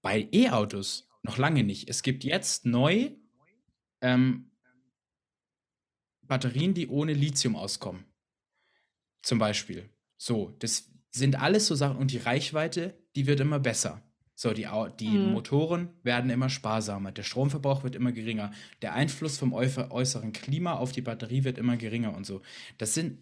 Bei 0.00 0.28
E-Autos 0.32 1.08
noch 1.22 1.38
lange 1.38 1.64
nicht. 1.64 1.90
Es 1.90 2.02
gibt 2.02 2.24
jetzt 2.24 2.64
neu, 2.64 3.10
ähm 4.00 4.44
Batterien, 6.22 6.74
die 6.74 6.88
ohne 6.88 7.14
Lithium 7.14 7.56
auskommen. 7.56 8.04
Zum 9.22 9.38
Beispiel. 9.38 9.88
So, 10.18 10.54
das 10.58 10.92
sind 11.10 11.40
alles 11.40 11.66
so 11.66 11.74
Sachen 11.74 11.96
und 11.96 12.10
die 12.10 12.18
Reichweite, 12.18 12.98
die 13.16 13.26
wird 13.26 13.40
immer 13.40 13.58
besser. 13.58 14.02
So, 14.34 14.52
die 14.52 14.68
die 15.00 15.18
Mhm. 15.18 15.32
Motoren 15.32 15.88
werden 16.04 16.30
immer 16.30 16.48
sparsamer, 16.48 17.10
der 17.10 17.24
Stromverbrauch 17.24 17.82
wird 17.82 17.96
immer 17.96 18.12
geringer, 18.12 18.52
der 18.82 18.94
Einfluss 18.94 19.36
vom 19.36 19.52
äußeren 19.52 20.32
Klima 20.32 20.74
auf 20.74 20.92
die 20.92 21.02
Batterie 21.02 21.42
wird 21.42 21.58
immer 21.58 21.76
geringer 21.76 22.16
und 22.16 22.24
so. 22.24 22.42
Das 22.78 22.94
sind 22.94 23.18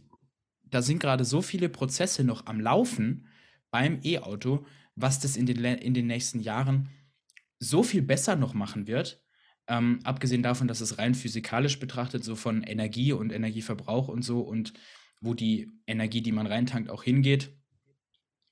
da 0.69 0.83
sind 0.83 0.99
grade 0.99 1.25
so 1.25 1.43
viele 1.43 1.69
Prozesse 1.69 2.25
noch 2.25 2.47
am 2.47 2.61
Laufen 2.61 3.29
beim 3.71 4.01
E-Auto, 4.03 4.67
was 4.95 5.21
das 5.21 5.37
in 5.37 5.47
den 5.47 5.65
in 5.65 5.95
den 5.95 6.07
nächsten 6.07 6.41
Jahren 6.41 6.91
so 7.59 7.83
viel 7.83 8.03
besser 8.03 8.37
noch 8.37 8.53
machen 8.53 8.87
wird, 8.87 9.23
ähm, 9.69 10.01
abgesehen 10.05 10.43
davon, 10.43 10.69
dass 10.69 10.81
es 10.83 10.99
rein 10.99 11.15
physikalisch 11.15 11.81
betrachtet, 11.81 12.25
so 12.25 12.37
von 12.37 12.63
Energie 12.63 13.13
und 13.13 13.33
Energieverbrauch 13.33 14.09
und 14.09 14.23
so 14.23 14.41
und 14.41 14.75
wo 15.23 15.33
die 15.33 15.73
Energie, 15.87 16.21
die 16.21 16.33
man 16.33 16.47
reintankt, 16.47 16.91
auch 16.91 17.03
hingeht 17.03 17.57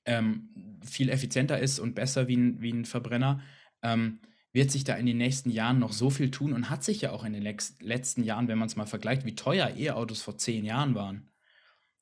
ähm, 0.05 0.49
viel 0.85 1.09
effizienter 1.09 1.59
ist 1.59 1.79
und 1.79 1.95
besser 1.95 2.27
wie 2.27 2.35
'n 2.35 2.61
wie 2.61 2.71
'n 2.71 2.85
Verbrenner, 2.85 3.41
ähm, 3.83 4.19
wird 4.53 4.71
sich 4.71 4.83
da 4.85 4.95
in 4.95 5.05
den 5.05 5.17
nächsten 5.17 5.49
Jahren 5.49 5.79
noch 5.79 5.93
so 5.93 6.09
viel 6.09 6.31
tun 6.31 6.53
und 6.53 6.69
hat 6.69 6.83
sich 6.83 7.01
ja 7.01 7.11
auch 7.11 7.25
in 7.25 7.33
den 7.33 7.43
letzten 7.43 8.23
Jahren, 8.23 8.47
wenn 8.47 8.57
man's 8.57 8.75
mal 8.77 8.85
vergleicht, 8.85 9.25
wie 9.25 9.35
teuer 9.35 9.71
E-Autos 9.77 10.21
vor 10.21 10.37
10 10.37 10.63
Jahren 10.65 10.95
waren 10.95 11.29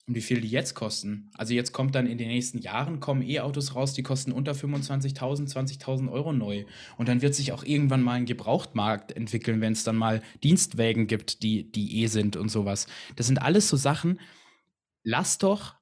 und 0.08 0.16
wie 0.16 0.22
viel 0.22 0.42
die 0.42 0.50
jetzt 0.50 0.76
kosten. 0.76 1.32
Also, 1.38 1.54
jetzt 1.56 1.74
kommt 1.74 1.96
dann 1.96 2.08
in 2.08 2.18
den 2.20 2.30
nächsten 2.30 2.60
Jahren 2.60 3.00
kommen 3.02 3.22
E-Autos 3.24 3.76
raus, 3.76 3.94
die 3.94 4.04
kosten 4.04 4.32
unter 4.34 4.56
25.000, 4.56 5.50
20.000 5.50 6.10
€ 6.12 6.34
neu. 6.34 6.66
Und 6.98 7.10
dann 7.10 7.22
wird 7.24 7.36
sich 7.36 7.52
auch 7.54 7.64
irgendwann 7.66 8.04
mal 8.04 8.18
'n 8.20 8.26
Gebrauchtmarkt 8.28 9.14
entwickeln, 9.14 9.62
wenn's 9.62 9.84
dann 9.86 9.98
mal 9.98 10.22
Dienstwägen 10.44 11.08
gibt, 11.08 11.44
die 11.44 11.72
die 11.72 12.02
E 12.04 12.08
sind 12.08 12.36
und 12.38 12.50
so 12.50 12.66
was. 12.66 12.88
Das 13.18 13.28
sind 13.28 13.40
alles 13.42 13.70
so 13.70 13.78
Sachen 13.78 14.20
lass 15.04 15.38
doch 15.40 15.76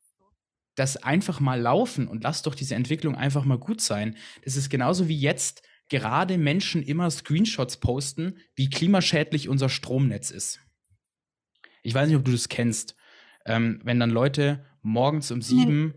das 0.75 0.97
einfach 0.97 1.39
mal 1.39 1.59
laufen 1.59 2.07
und 2.07 2.23
lass 2.23 2.41
doch 2.43 2.55
diese 2.55 2.75
Entwicklung 2.75 3.15
einfach 3.15 3.43
mal 3.43 3.57
gut 3.57 3.81
sein. 3.81 4.15
Das 4.43 4.55
ist 4.55 4.69
genauso 4.69 5.07
wie 5.07 5.19
jetzt 5.19 5.63
gerade 5.89 6.37
Menschen 6.37 6.81
immer 6.81 7.11
Screenshots 7.11 7.77
posten, 7.77 8.37
wie 8.55 8.69
klimaschädlich 8.69 9.49
unser 9.49 9.67
Stromnetz 9.67 10.31
ist. 10.31 10.61
Ich 11.83 11.93
weiß 11.93 12.07
nicht, 12.07 12.17
ob 12.17 12.23
du 12.23 12.31
das 12.31 12.47
kennst, 12.47 12.95
ähm, 13.45 13.81
wenn 13.83 13.99
dann 13.99 14.11
Leute 14.11 14.65
morgens 14.81 15.31
um. 15.31 15.41
7 15.41 15.93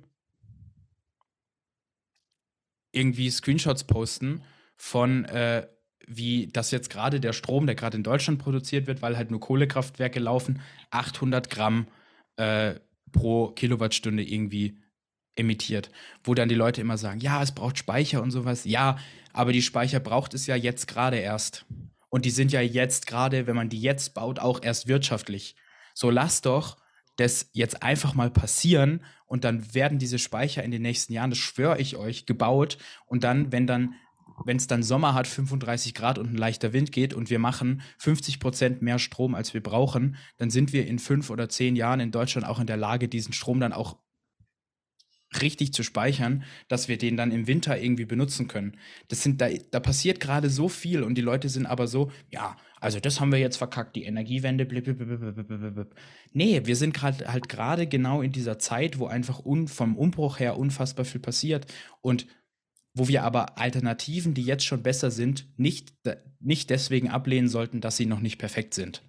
irgendwie 2.91 3.31
Screenshots 3.31 3.85
posten 3.85 4.43
von, 4.77 5.25
äh, 5.27 5.67
wie 6.07 6.49
das 6.49 6.71
jetzt 6.71 6.91
grade 6.91 7.21
der 7.21 7.33
Strom, 7.33 7.67
der 7.67 7.75
grad 7.75 7.95
in 7.95 8.03
Deutschland 8.03 8.39
produziert 8.39 8.87
wird, 8.87 9.03
weil 9.03 9.17
halt 9.17 9.31
nur 9.31 9.41
Kohlekraftwerke 9.41 10.21
laufen, 10.21 10.61
800 10.91 11.51
Gramm, 11.51 11.89
äh, 12.37 12.75
pro 13.15 13.49
Kilowattstunde 13.49 14.23
irgendwie 14.23 14.77
emittiert, 15.37 15.91
wo 16.23 16.35
dann 16.35 16.51
die 16.51 16.55
Leute 16.55 16.83
immer 16.83 16.99
sagen: 16.99 17.21
„Ja, 17.21 17.43
es 17.43 17.53
braucht 17.53 17.79
Speicher 17.79 18.23
und 18.23 18.31
so 18.31 18.45
was.“ 18.45 18.67
Ja, 18.67 18.99
aber 19.33 19.53
die 19.53 19.63
Speicher 19.63 20.01
braucht 20.01 20.35
es 20.35 20.47
ja 20.47 20.57
jetzt 20.57 20.87
grade 20.87 21.17
erst. 21.17 21.65
Und 22.11 22.27
die 22.27 22.31
sind 22.31 22.53
ja 22.53 22.61
jetzt 22.61 23.07
grade, 23.07 23.47
wenn 23.47 23.57
man 23.57 23.71
die 23.71 23.81
jetzt 23.81 24.15
baut, 24.15 24.39
auch 24.39 24.63
erst 24.63 24.87
wirtschaftlich. 24.87 25.57
So, 25.95 26.11
lass 26.11 26.43
doch 26.43 26.77
das 27.17 27.51
jetzt 27.53 27.83
einfach 27.83 28.15
mal 28.15 28.31
passieren 28.31 29.05
und 29.27 29.45
dann 29.45 29.75
werden 29.75 29.99
diese 29.99 30.19
Speicher 30.19 30.63
in 30.63 30.71
den 30.71 30.83
nächsten 30.83 31.13
Jahren, 31.13 31.31
das 31.31 31.39
schwöre 31.39 31.81
ich 31.81 31.97
euch, 31.97 32.27
gebaut 32.27 32.79
und 33.07 33.25
dann, 33.25 33.53
wenn 33.53 33.67
dann 33.67 33.95
wenn 34.45 34.57
es 34.57 34.67
dann 34.67 34.83
Sommer 34.83 35.15
hat, 35.15 35.27
35 35.27 35.95
Grad 35.95 36.19
und 36.19 36.33
ein 36.33 36.37
leichter 36.37 36.73
Wind 36.73 36.93
geht 36.93 37.15
und 37.15 37.31
wir 37.31 37.39
machen 37.39 37.83
50 37.99 38.41
Prozent 38.41 38.83
mehr 38.83 38.99
Strom, 38.99 39.35
als 39.35 39.55
wir 39.55 39.63
brauchen, 39.63 40.17
dann 40.37 40.51
sind 40.51 40.73
wir 40.73 40.87
in 40.87 40.99
fünf 40.99 41.31
oder 41.31 41.49
zehn 41.49 41.77
Jahren 41.77 42.01
in 42.01 42.11
Deutschland 42.11 42.47
auch 42.47 42.61
in 42.61 42.67
der 42.67 42.77
Lage, 42.77 43.09
diesen 43.09 43.33
Strom 43.33 43.61
dann 43.61 43.73
auch 43.73 43.97
richtig 45.41 45.73
zu 45.73 45.83
speichern, 45.83 46.45
dass 46.69 46.89
wir 46.89 46.99
den 46.99 47.17
dann 47.17 47.33
im 47.33 47.47
Winter 47.47 47.81
irgendwie 47.81 48.05
benutzen 48.05 48.49
können. 48.49 48.77
Das 49.09 49.23
sind 49.23 49.41
da, 49.41 49.49
da 49.71 49.81
passiert 49.81 50.21
gerade 50.21 50.51
so 50.51 50.69
viel 50.69 51.03
und 51.03 51.17
die 51.17 51.23
Leute 51.23 51.49
sind 51.49 51.67
aber 51.67 51.87
so, 51.87 52.11
ja, 52.31 52.57
also 52.81 53.01
das 53.01 53.21
haben 53.21 53.33
wir 53.33 53.39
jetzt 53.39 53.57
verkackt, 53.57 53.97
die 53.97 54.05
Energiewende. 54.05 54.67
Blip, 54.67 54.85
blip, 54.85 54.99
blip, 54.99 55.75
blip. 55.75 55.95
Nee, 56.33 56.63
wir 56.65 56.77
sind 56.77 56.95
gerade 56.95 57.33
halt 57.33 57.49
gerade 57.49 57.87
genau 57.87 58.23
in 58.23 58.33
dieser 58.33 58.59
Zeit, 58.59 58.99
wo 58.99 59.07
einfach 59.07 59.45
un, 59.45 59.69
vom 59.69 59.97
Umbruch 59.97 60.39
her 60.39 60.59
unfassbar 60.59 61.05
viel 61.05 61.21
passiert 61.21 61.67
und 62.01 62.27
wo 62.95 63.09
wir 63.09 63.25
aber 63.25 63.59
Alternativen, 63.59 64.35
die 64.35 64.45
jetzt 64.45 64.65
schon 64.65 64.83
besser 64.83 65.11
sind, 65.11 65.49
nicht 65.59 65.95
nicht 66.41 66.71
deswegen 66.71 67.09
ablehnen 67.11 67.49
sollten, 67.49 67.81
dass 67.81 67.97
sie 67.97 68.07
noch 68.07 68.21
nicht 68.21 68.39
perfekt 68.39 68.75
sind. 68.75 69.03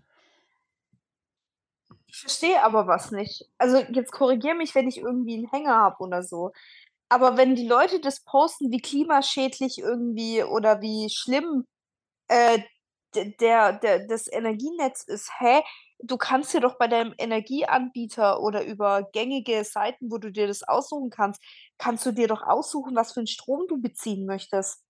Ich 2.07 2.17
verstehe 2.19 2.61
aber 2.63 2.87
was 2.87 3.11
nicht. 3.11 3.43
Also, 3.57 3.77
jetzt 3.91 4.11
korrigiere 4.11 4.55
mich, 4.55 4.75
wenn 4.75 4.87
ich 4.87 4.97
irgendwie 4.97 5.35
'n 5.35 5.49
Hänger 5.51 5.75
habe 5.75 5.97
oder 5.99 6.23
so. 6.23 6.51
Aber 7.09 7.37
wenn 7.37 7.55
die 7.55 7.67
Leute 7.67 7.99
das 8.01 8.21
posten, 8.23 8.71
wie 8.71 8.81
klimaschädlich 8.81 9.79
irgendwie 9.79 10.43
oder 10.43 10.81
wie 10.81 11.09
schlimm, 11.11 11.65
äh, 12.29 12.59
der 13.15 13.73
der 13.79 14.07
das 14.07 14.27
Energienetz 14.31 15.03
ist, 15.03 15.31
hä? 15.39 15.61
Du 16.07 16.17
kannst 16.17 16.53
dir 16.53 16.59
doch 16.61 16.77
bei 16.77 16.87
deinem 16.87 17.13
Energieanbieter 17.17 18.39
oder 18.41 18.63
über 18.63 19.03
gängige 19.11 19.63
Seiten, 19.63 20.11
wo 20.11 20.17
du 20.19 20.31
dir 20.31 20.45
das 20.47 20.61
aussuchen 20.63 21.09
kannst 21.09 21.41
kannst 21.77 22.05
du 22.05 22.11
dir 22.11 22.27
doch 22.27 22.43
aussuchen, 22.43 22.95
was 22.95 23.13
für 23.13 23.21
'n 23.21 23.27
Strom 23.27 23.65
du 23.67 23.81
beziehen 23.81 24.25
möchtest. 24.25 24.83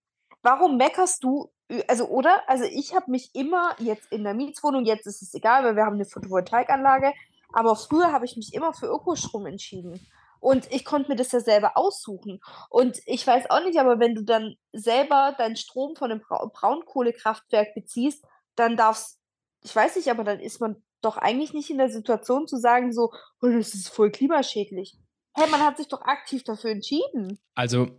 Warum 0.44 0.78
meckerst 0.78 1.24
du 1.24 1.52
also, 1.88 2.06
oder? 2.10 2.44
Also, 2.48 2.66
ich 2.66 2.94
habe 2.96 3.10
mich 3.10 3.32
immer 3.34 3.76
jetzt 3.80 4.12
in 4.12 4.24
der 4.24 4.34
Mietswohnung 4.36 4.86
jetzt 4.86 5.08
ist 5.08 5.22
es 5.24 5.34
egal, 5.34 5.64
weil 5.64 5.76
wir 5.76 5.86
haben 5.86 5.98
'ne 5.98 6.06
Photovoltaikanlage, 6.06 7.14
aber 7.54 7.76
früher 7.76 8.12
habe 8.12 8.26
ich 8.26 8.36
mich 8.38 8.54
immer 8.54 8.74
für 8.74 8.88
Ökostrom 8.88 9.46
entschieden. 9.48 10.06
Und 10.42 10.72
ich 10.72 10.86
konnte 10.86 11.10
mir 11.10 11.16
das 11.16 11.32
ja 11.32 11.40
selber 11.40 11.76
aussuchen. 11.78 12.40
Und 12.70 13.00
ich 13.08 13.26
weiß 13.26 13.50
auch 13.50 13.64
nicht, 13.64 13.80
aber 13.80 14.00
wenn 14.00 14.14
du 14.16 14.24
dann 14.24 14.56
selber 14.74 15.34
deinen 15.38 15.56
Strom 15.56 15.96
von 15.96 16.10
'nem 16.10 16.20
Brau 16.20 16.50
Braunkohlekraftwerk 16.54 17.74
beziehst, 17.74 18.24
dann 18.56 18.76
darf's 18.78 19.18
ich 19.62 19.76
weiß 19.76 19.96
nicht, 19.96 20.10
aber 20.12 20.24
dann 20.24 20.40
ist 20.40 20.60
man 20.62 20.84
doch 21.06 21.18
eigentlich 21.18 21.54
nicht 21.54 21.70
in 21.70 21.78
der 21.78 21.90
Situation 21.90 22.48
zu 22.48 22.58
sagen 22.58 22.92
so: 22.94 23.12
„Oh, 23.42 23.48
das 23.48 23.74
ist 23.74 23.90
voll 23.90 24.12
klimaschädlich.“ 24.12 24.98
Hey, 25.36 25.50
man 25.50 25.62
hat 25.62 25.78
sich 25.78 25.88
doch 25.88 26.02
aktiv 26.02 26.44
dafür 26.44 26.72
entschieden. 26.72 27.40
Also, 27.56 27.90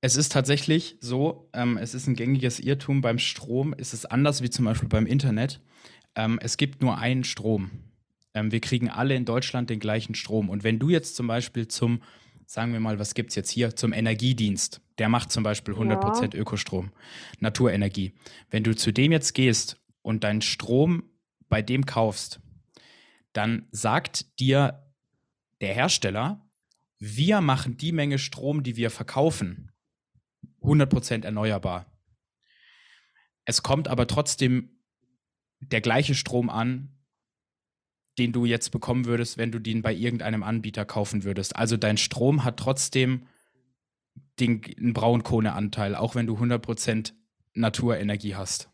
es 0.00 0.16
ist 0.16 0.32
tatsächlich 0.32 0.96
so, 1.00 1.48
ähm, 1.52 1.76
es 1.76 1.94
ist 1.94 2.08
'n 2.08 2.14
gängiges 2.16 2.60
Irrtum, 2.60 3.00
beim 3.02 3.18
Strom 3.18 3.72
ist 3.74 3.92
es 3.94 4.04
anders 4.06 4.42
wie 4.42 4.50
zum 4.50 4.64
Beispiel 4.64 4.88
beim 4.88 5.06
Internet. 5.06 5.60
Ähm, 6.14 6.38
es 6.42 6.56
gibt 6.56 6.82
nur 6.82 6.98
einen 6.98 7.24
Strom. 7.24 7.70
Ähm, 8.34 8.50
wir 8.52 8.60
kriegen 8.60 8.90
alle 8.90 9.14
in 9.14 9.24
Deutschland 9.24 9.70
den 9.70 9.80
gleichen 9.80 10.14
Strom. 10.14 10.48
Und 10.50 10.64
wenn 10.64 10.78
du 10.78 10.88
jetzt 10.90 11.16
zum 11.16 11.26
Beispiel 11.26 11.68
zum 11.68 12.02
sagen 12.46 12.72
wir 12.74 12.80
mal, 12.80 12.98
was 12.98 13.14
gibt's 13.14 13.34
jetzt 13.34 13.50
hier? 13.50 13.76
Zum 13.76 13.94
Energiedienst, 13.94 14.82
der 14.98 15.08
macht 15.08 15.32
zum 15.32 15.42
Beispiel 15.42 15.74
100 15.74 16.34
Ja. 16.34 16.38
Ökostrom, 16.38 16.90
Naturenergie. 17.40 18.12
Wenn 18.50 18.62
du 18.62 18.74
zu 18.76 18.92
dem 18.92 19.10
jetzt 19.12 19.32
gehst 19.34 19.80
und 20.02 20.22
deinen 20.24 20.42
Strom 20.42 21.04
bei 21.48 21.62
dem 21.62 21.86
kaufst, 21.86 22.40
dann 23.32 23.68
sagt 23.70 24.38
dir 24.40 24.92
der 25.60 25.74
Hersteller: 25.74 26.44
„Wir 26.98 27.40
machen 27.40 27.76
die 27.76 27.92
Menge 27.92 28.18
Strom, 28.18 28.62
die 28.62 28.76
wir 28.76 28.90
verkaufen, 28.90 29.72
100% 30.60 31.24
erneuerbar.“ 31.24 31.86
Es 33.44 33.62
kommt 33.62 33.88
aber 33.88 34.06
trotzdem 34.06 34.70
der 35.60 35.80
gleiche 35.80 36.14
Strom 36.14 36.50
an, 36.50 36.96
den 38.18 38.32
du 38.32 38.44
jetzt 38.44 38.70
bekommen 38.70 39.06
würdest, 39.06 39.38
wenn 39.38 39.52
du 39.52 39.58
den 39.58 39.82
bei 39.82 39.94
irgendeinem 39.94 40.42
Anbieter 40.42 40.84
kaufen 40.84 41.24
würdest. 41.24 41.56
Also, 41.56 41.76
dein 41.76 41.96
Strom 41.96 42.44
hat 42.44 42.58
trotzdem 42.58 43.26
den 44.38 44.60
g 44.60 44.74
'n 44.74 44.92
Braunkohleanteil, 44.92 45.94
auch 45.94 46.14
wenn 46.14 46.26
du 46.26 46.38
100% 46.38 47.14
Naturenergie 47.54 48.34
hast. 48.34 48.71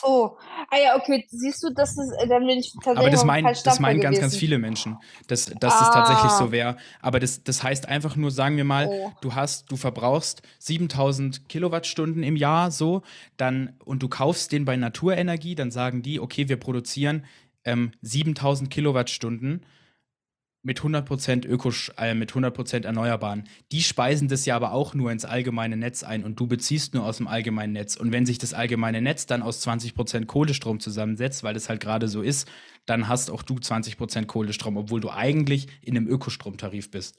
So. 0.00 0.38
Ah 0.70 0.76
ja, 0.78 0.96
okay, 0.96 1.24
siehst 1.30 1.62
du, 1.62 1.70
das 1.74 1.96
ist 1.96 2.12
äh, 2.18 2.26
dann 2.28 2.46
bin 2.46 2.58
ich 2.58 2.72
Aber 2.96 3.10
tatsächlich 3.10 3.10
das 3.10 3.24
auf'm 3.24 3.24
meinen 3.24 3.58
falschen 3.62 3.64
das 3.64 3.80
meinen 3.80 4.00
ganz, 4.00 4.20
ganz 4.20 4.36
viele 4.36 4.58
Menschen, 4.58 5.02
dass 5.26 5.46
dass 5.46 5.76
das 5.78 5.90
tatsächlich 5.90 6.36
Ah. 6.36 6.36
so 6.36 6.52
wäre. 6.52 6.76
Aber 7.00 7.18
das 7.18 7.42
das 7.42 7.62
heißt 7.62 7.88
einfach 7.88 8.14
nur, 8.16 8.30
sagen 8.30 8.56
wir 8.56 8.64
mal, 8.64 8.90
Oh. 8.90 9.14
du 9.20 9.34
hast 9.34 9.70
du 9.72 9.76
verbrauchst 9.76 10.42
7.000 10.60 11.48
Kilowattstunden 11.48 12.22
im 12.22 12.36
Jahr 12.36 12.70
so, 12.70 13.02
dann 13.36 13.74
und 13.84 14.02
du 14.02 14.08
kaufst 14.08 14.52
den 14.52 14.64
bei 14.64 14.76
Naturenergie, 14.76 15.56
dann 15.56 15.70
sagen 15.72 16.02
die: 16.02 16.20
„Okay, 16.20 16.48
wir 16.48 16.56
produzieren, 16.56 17.24
ähm, 17.64 17.90
7.000 18.00 18.70
Kilowattstunden 18.70 19.66
mit 20.64 20.82
100 20.82 21.44
Ökosch 21.46 21.92
äh, 21.98 22.14
mit 22.14 22.34
100 22.34 22.84
Erneuerbaren.“ 22.86 23.44
Die 23.72 23.82
speisen 23.82 24.28
das 24.28 24.46
ja 24.46 24.56
aber 24.56 24.72
auch 24.72 24.94
nur 24.94 25.12
ins 25.12 25.24
allgemeine 25.24 25.76
Netz 25.76 26.02
ein 26.02 26.24
und 26.24 26.40
du 26.40 26.46
beziehst 26.48 26.94
nur 26.94 27.04
aus'm 27.08 27.26
allgemeinen 27.28 27.74
Netz. 27.74 27.96
Und 27.96 28.12
wenn 28.12 28.26
sich 28.26 28.38
das 28.38 28.54
allgemeine 28.54 29.02
Netz 29.02 29.26
dann 29.26 29.42
aus 29.42 29.60
20% 29.60 30.26
Kohlestrom 30.26 30.80
zusammensetzt, 30.80 31.44
weil 31.44 31.54
das 31.54 31.68
halt 31.68 31.80
grade 31.80 32.08
so 32.08 32.22
ist, 32.22 32.48
dann 32.86 33.08
hast 33.08 33.30
auch 33.30 33.42
du 33.42 33.56
20% 33.60 34.26
Kohlestrom, 34.28 34.76
obwohl 34.78 35.00
du 35.00 35.10
eigentlich 35.10 35.68
in 35.82 35.94
'nem 35.94 36.08
Ökostromtarif 36.08 36.90
bist. 36.90 37.18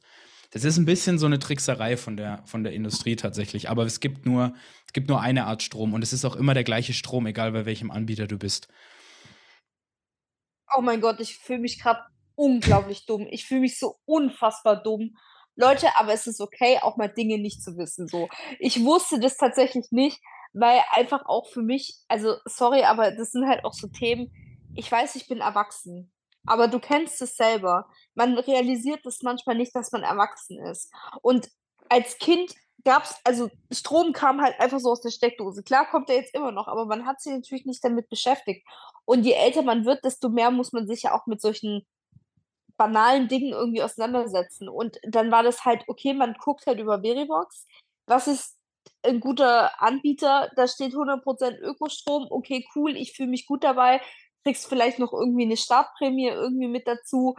Das 0.52 0.64
ist 0.64 0.78
'n 0.78 0.86
bisschen 0.86 1.20
so 1.20 1.28
'ne 1.28 1.40
Trickserei 1.40 1.98
von 1.98 2.18
der 2.18 2.42
von 2.46 2.64
der 2.64 2.74
Industrie 2.74 3.16
tatsächlich, 3.16 3.70
aber 3.70 3.86
es 3.86 4.00
gibt 4.00 4.26
nur 4.26 4.54
es 4.88 4.94
gibt 4.94 5.10
nur 5.10 5.22
eine 5.22 5.46
Art 5.46 5.64
Strom 5.64 5.94
und 5.94 6.02
es 6.04 6.14
ist 6.14 6.26
auch 6.26 6.36
immer 6.36 6.54
der 6.56 6.64
gleiche 6.64 6.94
Strom, 6.94 7.28
egal 7.28 7.52
bei 7.52 7.66
welchem 7.66 7.92
Anbieter 7.92 8.28
du 8.28 8.38
bist. 8.40 8.68
Oh 10.74 10.82
mein 10.82 11.00
Gott, 11.02 11.20
ich 11.20 11.38
fühle 11.38 11.60
mich 11.60 11.80
grad 11.80 12.04
unglaublich 12.36 13.06
dumm. 13.06 13.28
Ich 13.30 13.46
fühle 13.46 13.62
mich 13.62 13.80
so 13.80 13.96
unfassbar 14.06 14.82
dumm. 14.82 15.16
Leute, 15.56 15.88
aber 15.98 16.14
es 16.14 16.28
ist 16.28 16.42
okay, 16.42 16.80
auch 16.82 16.98
mal 16.98 17.08
Dinge 17.08 17.38
nicht 17.38 17.64
zu 17.64 17.78
wissen 17.78 18.08
so. 18.08 18.28
Ich 18.60 18.84
wusste 18.84 19.20
das 19.20 19.38
tatsächlich 19.38 19.88
nicht, 19.92 20.20
weil 20.54 20.82
einfach 20.92 21.26
auch 21.28 21.48
für 21.48 21.62
mich 21.62 21.96
also, 22.10 22.36
sorry, 22.46 22.84
aber 22.84 23.12
das 23.12 23.32
sind 23.32 23.48
halt 23.48 23.64
auch 23.64 23.74
so 23.74 23.88
Themen 23.88 24.32
ich 24.76 24.92
weiß, 24.92 25.16
ich 25.16 25.28
bin 25.28 25.40
erwachsen, 25.40 26.12
aber 26.46 26.68
du 26.68 26.80
kennst 26.80 27.22
es 27.22 27.38
selber. 27.38 27.88
Man 28.14 28.38
realisiert 28.38 29.00
das 29.04 29.22
manchmal 29.24 29.56
nicht, 29.56 29.76
dass 29.76 29.92
man 29.92 30.04
erwachsen 30.04 30.60
ist. 30.60 30.92
Und 31.22 31.50
als 31.90 32.18
Kind 32.18 32.54
gab's 32.84 33.20
also, 33.24 33.50
Strom 33.72 34.14
kam 34.14 34.42
halt 34.42 34.60
einfach 34.60 34.80
so 34.80 34.92
aus 34.92 35.02
der 35.02 35.10
Steckdose. 35.10 35.64
Klar 35.64 35.90
kommt 35.90 36.10
der 36.10 36.18
jetzt 36.18 36.36
immer 36.36 36.52
noch, 36.52 36.68
aber 36.68 36.86
man 36.86 37.06
hat 37.06 37.22
sich 37.22 37.34
natürlich 37.34 37.66
nicht 37.66 37.84
damit 37.84 38.10
beschäftigt. 38.10 38.68
Und 39.06 39.24
je 39.24 39.34
älter 39.34 39.64
man 39.64 39.86
wird, 39.86 40.04
desto 40.04 40.30
mehr 40.30 40.52
muss 40.52 40.72
man 40.74 40.88
sich 40.88 41.04
ja 41.04 41.14
auch 41.14 41.26
mit 41.26 41.42
solchen 41.42 41.86
banalen 42.78 43.28
Dingen 43.30 43.54
irgendwie 43.54 43.84
auseinandersetzen. 43.84 44.70
Und 44.70 44.98
dann 45.04 45.32
war 45.32 45.44
das 45.44 45.66
halt 45.66 45.84
okay, 45.88 46.14
man 46.14 46.36
guckt 46.44 46.68
halt 46.68 46.80
über 46.80 47.02
Verivox. 47.04 47.68
Was 48.08 48.28
ist 48.28 48.58
'n 49.04 49.20
guter 49.22 49.82
Anbieter? 49.82 50.52
Da 50.56 50.68
steht 50.68 50.94
100% 50.96 51.60
Ökostrom. 51.62 52.28
Okay, 52.30 52.66
cool, 52.76 52.96
ich 52.98 53.14
fühle 53.14 53.30
mich 53.30 53.48
gut 53.48 53.64
dabei. 53.64 54.02
Kriegst 54.44 54.68
vielleicht 54.68 55.00
noch 55.00 55.14
irgendwie 55.14 55.46
'ne 55.46 55.58
Startprämie 55.58 56.28
irgendwie 56.30 56.68
mit 56.70 56.88
dazu. 56.88 57.36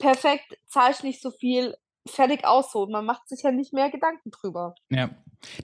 Perfekt, 0.00 0.58
zahlst 0.68 1.04
nicht 1.04 1.22
so 1.22 1.30
viel, 1.32 1.76
fertig 2.08 2.44
aus 2.46 2.72
so. 2.72 2.86
Man 2.88 3.06
macht 3.06 3.28
sich 3.28 3.42
ja 3.44 3.52
nicht 3.52 3.72
mehr 3.74 3.90
Gedanken 3.90 4.30
drüber. 4.32 4.76
Ja. 4.90 5.10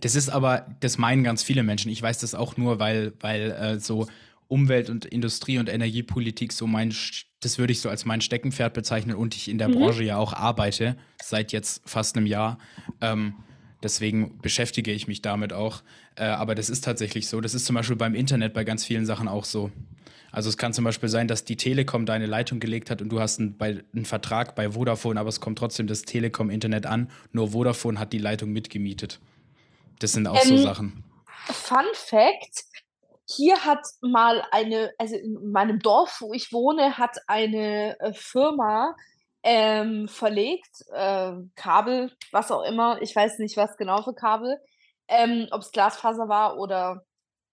Das 0.00 0.14
ist 0.14 0.28
aber 0.28 0.66
das 0.80 0.98
meinen 0.98 1.24
ganz 1.24 1.42
viele 1.42 1.62
Menschen. 1.62 1.90
Ich 1.90 2.02
weiß 2.02 2.18
das 2.18 2.34
auch 2.34 2.56
nur, 2.56 2.78
weil 2.78 3.12
weil, 3.20 3.50
äh, 3.52 3.80
so 3.80 4.06
Umwelt 4.50 4.90
und 4.90 5.04
Industrie 5.06 5.58
und 5.58 5.68
Energiepolitik 5.68 6.52
so 6.52 6.66
mein 6.66 6.92
das 7.40 7.58
würde 7.58 7.72
ich 7.72 7.80
so 7.80 7.88
als 7.88 8.04
mein 8.04 8.20
Steckenpferd 8.20 8.74
bezeichnen 8.74 9.16
und 9.16 9.34
ich 9.36 9.48
in 9.48 9.58
der 9.58 9.68
Mhm. 9.68 9.74
Branche 9.78 10.02
ja 10.04 10.16
auch 10.18 10.32
arbeite 10.34 10.96
seit 11.22 11.52
jetzt 11.52 11.82
fast 11.88 12.16
'nem 12.16 12.26
Jahr. 12.26 12.58
Ähm, 13.00 13.44
deswegen 13.82 14.40
beschäftige 14.42 14.92
ich 14.92 15.08
mich 15.08 15.22
damit 15.22 15.52
auch. 15.54 15.82
Äh, 16.16 16.24
aber 16.24 16.54
das 16.54 16.68
ist 16.70 16.84
tatsächlich 16.84 17.28
so. 17.28 17.40
Das 17.40 17.54
ist 17.54 17.64
zum 17.66 17.74
Beispiel 17.76 17.96
beim 17.96 18.14
Internet 18.14 18.52
bei 18.54 18.64
ganz 18.64 18.84
vielen 18.84 19.06
Sachen 19.06 19.28
auch 19.28 19.44
so. 19.46 19.70
Also, 20.32 20.48
es 20.50 20.56
kann 20.58 20.72
zum 20.72 20.84
Beispiel 20.84 21.08
sein, 21.08 21.28
dass 21.28 21.44
die 21.44 21.56
Telekom 21.56 22.06
deine 22.06 22.26
Leitung 22.26 22.60
gelegt 22.60 22.90
hat 22.90 23.02
und 23.02 23.08
du 23.10 23.20
hast 23.20 23.40
'n 23.40 23.56
bei 23.58 23.82
'n 23.94 24.04
Vertrag 24.04 24.54
bei 24.56 24.70
Vodafone, 24.72 25.18
aber 25.20 25.28
es 25.30 25.40
kommt 25.40 25.58
trotzdem 25.58 25.86
das 25.88 26.02
Telekom-Internet 26.02 26.86
an, 26.86 27.10
nur 27.32 27.52
Vodafone 27.52 27.98
hat 27.98 28.12
die 28.12 28.18
Leitung 28.18 28.52
mitgemietet. 28.52 29.20
Das 30.00 30.12
sind 30.12 30.26
auch 30.26 30.42
so 30.42 30.56
Ähm, 30.56 30.58
Sachen. 30.58 31.04
Fun 31.52 31.84
Fact: 31.94 32.64
Hier 33.36 33.64
hat 33.64 33.86
mal 34.00 34.42
eine 34.50 34.92
also, 34.98 35.16
in 35.16 35.52
meinem 35.52 35.78
Dorf, 35.78 36.20
wo 36.20 36.32
ich 36.32 36.52
wohne, 36.52 36.98
hat 36.98 37.16
eine, 37.28 37.98
äh, 38.00 38.12
Firma, 38.12 38.96
ähm, 39.42 40.08
verlegt, 40.08 40.84
äh, 40.92 41.32
Kabel, 41.54 42.12
was 42.32 42.50
auch 42.50 42.62
immer. 42.62 43.00
Ich 43.02 43.14
weiß 43.14 43.38
nicht, 43.38 43.56
was 43.56 43.76
genau 43.76 44.02
für 44.02 44.14
Kabel, 44.14 44.60
ähm, 45.08 45.48
ob's 45.50 45.72
Glasfaser 45.72 46.28
war 46.28 46.58
oder 46.58 47.04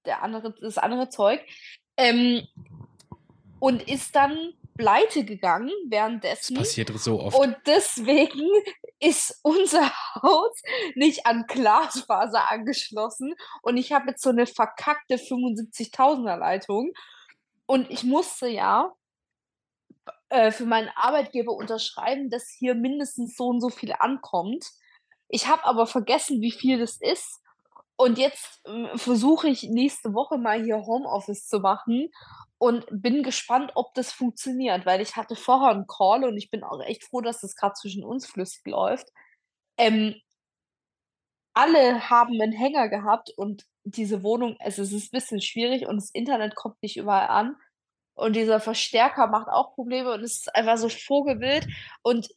der 0.05 0.23
andere 0.23 0.53
das 0.61 0.77
andere 0.77 1.09
Zeug. 1.09 1.41
Ähm 1.97 2.47
und 3.59 3.81
ist 3.87 4.15
dann 4.15 4.53
pleite 4.77 5.25
gegangen 5.25 5.69
Das 5.69 5.91
währenddessen. 5.91 6.55
passiert 6.55 6.89
r 6.89 6.97
so 6.97 7.19
oft. 7.21 7.37
Und 7.37 7.55
deswegen 7.65 8.47
ist 8.99 9.39
unser 9.43 9.91
Haus 10.21 10.61
nicht 10.95 11.25
an 11.25 11.45
Glasfaser 11.47 12.51
angeschlossen. 12.51 13.35
Und 13.61 13.77
ich 13.77 13.91
habe 13.91 14.09
jetzt 14.09 14.23
so 14.23 14.31
'ne 14.31 14.45
verkackte 14.47 15.17
75.000er 15.17 16.37
Leitung. 16.37 16.93
Und 17.65 17.89
ich 17.91 18.03
musste 18.03 18.47
ja 18.47 18.93
äh, 20.29 20.51
für 20.51 20.65
meinen 20.65 20.89
Arbeitgeber 20.95 21.53
unterschreiben, 21.53 22.29
dass 22.29 22.49
hier 22.49 22.75
mindestens 22.75 23.35
so 23.35 23.47
und 23.47 23.61
so 23.61 23.69
viel 23.69 23.93
ankommt. 23.97 24.65
Ich 25.29 25.47
habe 25.47 25.65
aber 25.65 25.87
vergessen, 25.87 26.41
wie 26.41 26.51
viel 26.51 26.79
das 26.79 26.97
ist. 27.01 27.41
Und 27.97 28.17
jetzt, 28.17 28.61
hm, 28.65 28.89
versuche 28.97 29.47
ich 29.49 29.63
nächste 29.63 30.13
Woche 30.13 30.37
mal 30.37 30.61
hier 30.63 30.77
Homeoffice 30.85 31.47
zu 31.47 31.59
machen 31.59 32.09
und 32.59 32.85
bin 32.91 33.23
gespannt, 33.23 33.71
ob 33.75 33.93
das 33.95 34.11
funktioniert, 34.11 34.85
weil 34.85 35.01
ich 35.01 35.15
hatte 35.15 35.35
vorher 35.35 35.71
'n 35.75 35.87
Call 35.87 36.23
und 36.25 36.37
ich 36.37 36.49
bin 36.51 36.63
auch 36.63 36.81
echt 36.83 37.03
froh, 37.05 37.21
dass 37.21 37.41
das 37.41 37.55
grad 37.55 37.77
zwischen 37.77 38.03
uns 38.03 38.27
flüssig 38.27 38.65
läuft. 38.65 39.09
Ähm 39.77 40.15
alle 41.55 42.09
haben 42.09 42.37
'nen 42.37 42.51
Hänger 42.51 42.89
gehabt 42.89 43.31
und 43.35 43.65
diese 43.83 44.21
Wohnung 44.23 44.57
also, 44.59 44.81
es 44.81 44.91
ist 44.93 45.11
bisschen 45.11 45.41
schwierig 45.41 45.87
und 45.87 45.95
das 45.97 46.11
Internet 46.11 46.55
kommt 46.55 46.81
nicht 46.83 46.97
überall 46.97 47.27
an. 47.29 47.55
Und 48.15 48.35
dieser 48.35 48.59
Verstärker 48.59 49.27
macht 49.27 49.47
auch 49.47 49.75
Probleme 49.75 50.13
und 50.13 50.21
es 50.23 50.37
ist 50.39 50.55
einfach 50.55 50.77
so 50.77 50.89
Vogelwild. 50.89 51.67
Und 52.01 52.29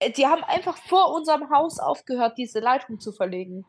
äh, 0.00 0.10
die 0.12 0.26
haben 0.26 0.44
einfach 0.44 0.76
vor 0.78 1.14
unserem 1.14 1.50
Haus 1.50 1.78
aufgehört, 1.78 2.38
diese 2.38 2.60
Leitung 2.60 3.00
zu 3.00 3.12
verlegen. 3.12 3.64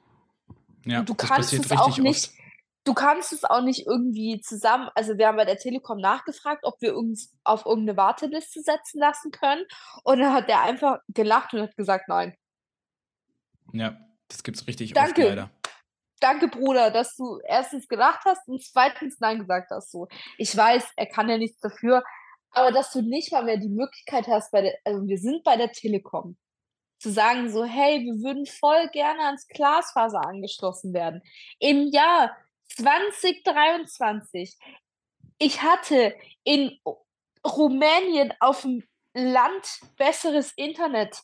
Ja, 0.85 0.99
Und 0.99 1.09
du 1.09 1.15
kannst 1.15 1.53
es 1.53 1.71
auch 1.71 1.97
nicht, 1.97 2.27
oft. 2.27 2.44
Du 2.85 2.93
kannst 2.93 3.33
es 3.33 3.43
auch 3.43 3.61
nicht 3.61 3.85
irgendwie 3.85 4.39
zusammen, 4.39 4.89
also 4.95 5.17
wir 5.17 5.27
haben 5.27 5.37
bei 5.37 5.45
der 5.45 5.57
Telekom 5.57 5.99
nachgefragt, 5.99 6.63
ob 6.63 6.81
wir 6.81 6.95
uns 6.95 7.33
auf 7.43 7.65
irgendeine 7.65 7.97
Warteliste 7.97 8.61
setzen 8.61 8.99
lassen 8.99 9.31
können. 9.31 9.65
Und 10.03 10.19
dann 10.19 10.33
hat 10.33 10.47
der 10.47 10.61
einfach 10.61 10.99
gelacht 11.09 11.53
und 11.53 11.61
hat 11.61 11.75
gesagt, 11.75 12.07
nein. 12.07 12.37
Ja, 13.73 13.97
das 14.29 14.43
gibt's 14.43 14.67
richtig 14.67 14.93
Danke. 14.93 15.21
oft 15.21 15.29
leider. 15.29 15.51
Danke, 16.21 16.47
Bruder, 16.47 16.91
dass 16.91 17.15
du 17.17 17.39
erstens 17.43 17.87
gelacht 17.87 18.21
hast 18.25 18.47
und 18.47 18.63
zweitens 18.63 19.19
Nein 19.19 19.39
gesagt 19.39 19.69
hast. 19.71 19.91
So. 19.91 20.07
Ich 20.37 20.55
weiß, 20.55 20.93
er 20.95 21.07
kann 21.07 21.27
ja 21.27 21.37
nichts 21.37 21.59
dafür, 21.59 22.03
aber 22.51 22.71
dass 22.71 22.91
du 22.91 23.01
nicht 23.01 23.31
mal 23.31 23.43
mehr 23.43 23.57
die 23.57 23.69
Möglichkeit 23.69 24.27
hast, 24.27 24.51
bei 24.51 24.61
der, 24.61 24.77
also 24.85 25.05
wir 25.05 25.17
sind 25.17 25.43
bei 25.43 25.57
der 25.57 25.71
Telekom, 25.71 26.37
zu 26.99 27.11
sagen 27.11 27.51
so, 27.51 27.65
hey, 27.65 27.99
wir 28.01 28.23
würden 28.23 28.45
voll 28.45 28.87
gerne 28.93 29.25
ans 29.25 29.47
Glasfaser 29.47 30.25
angeschlossen 30.25 30.93
werden. 30.93 31.21
Im 31.59 31.91
Jahr 31.91 32.35
2023. 32.69 34.57
Ich 35.37 35.61
hatte 35.61 36.15
in 36.43 36.79
Rumänien 37.45 38.33
auf 38.39 38.61
dem 38.61 38.83
Land 39.13 39.79
besseres 39.97 40.51
Internet 40.53 41.21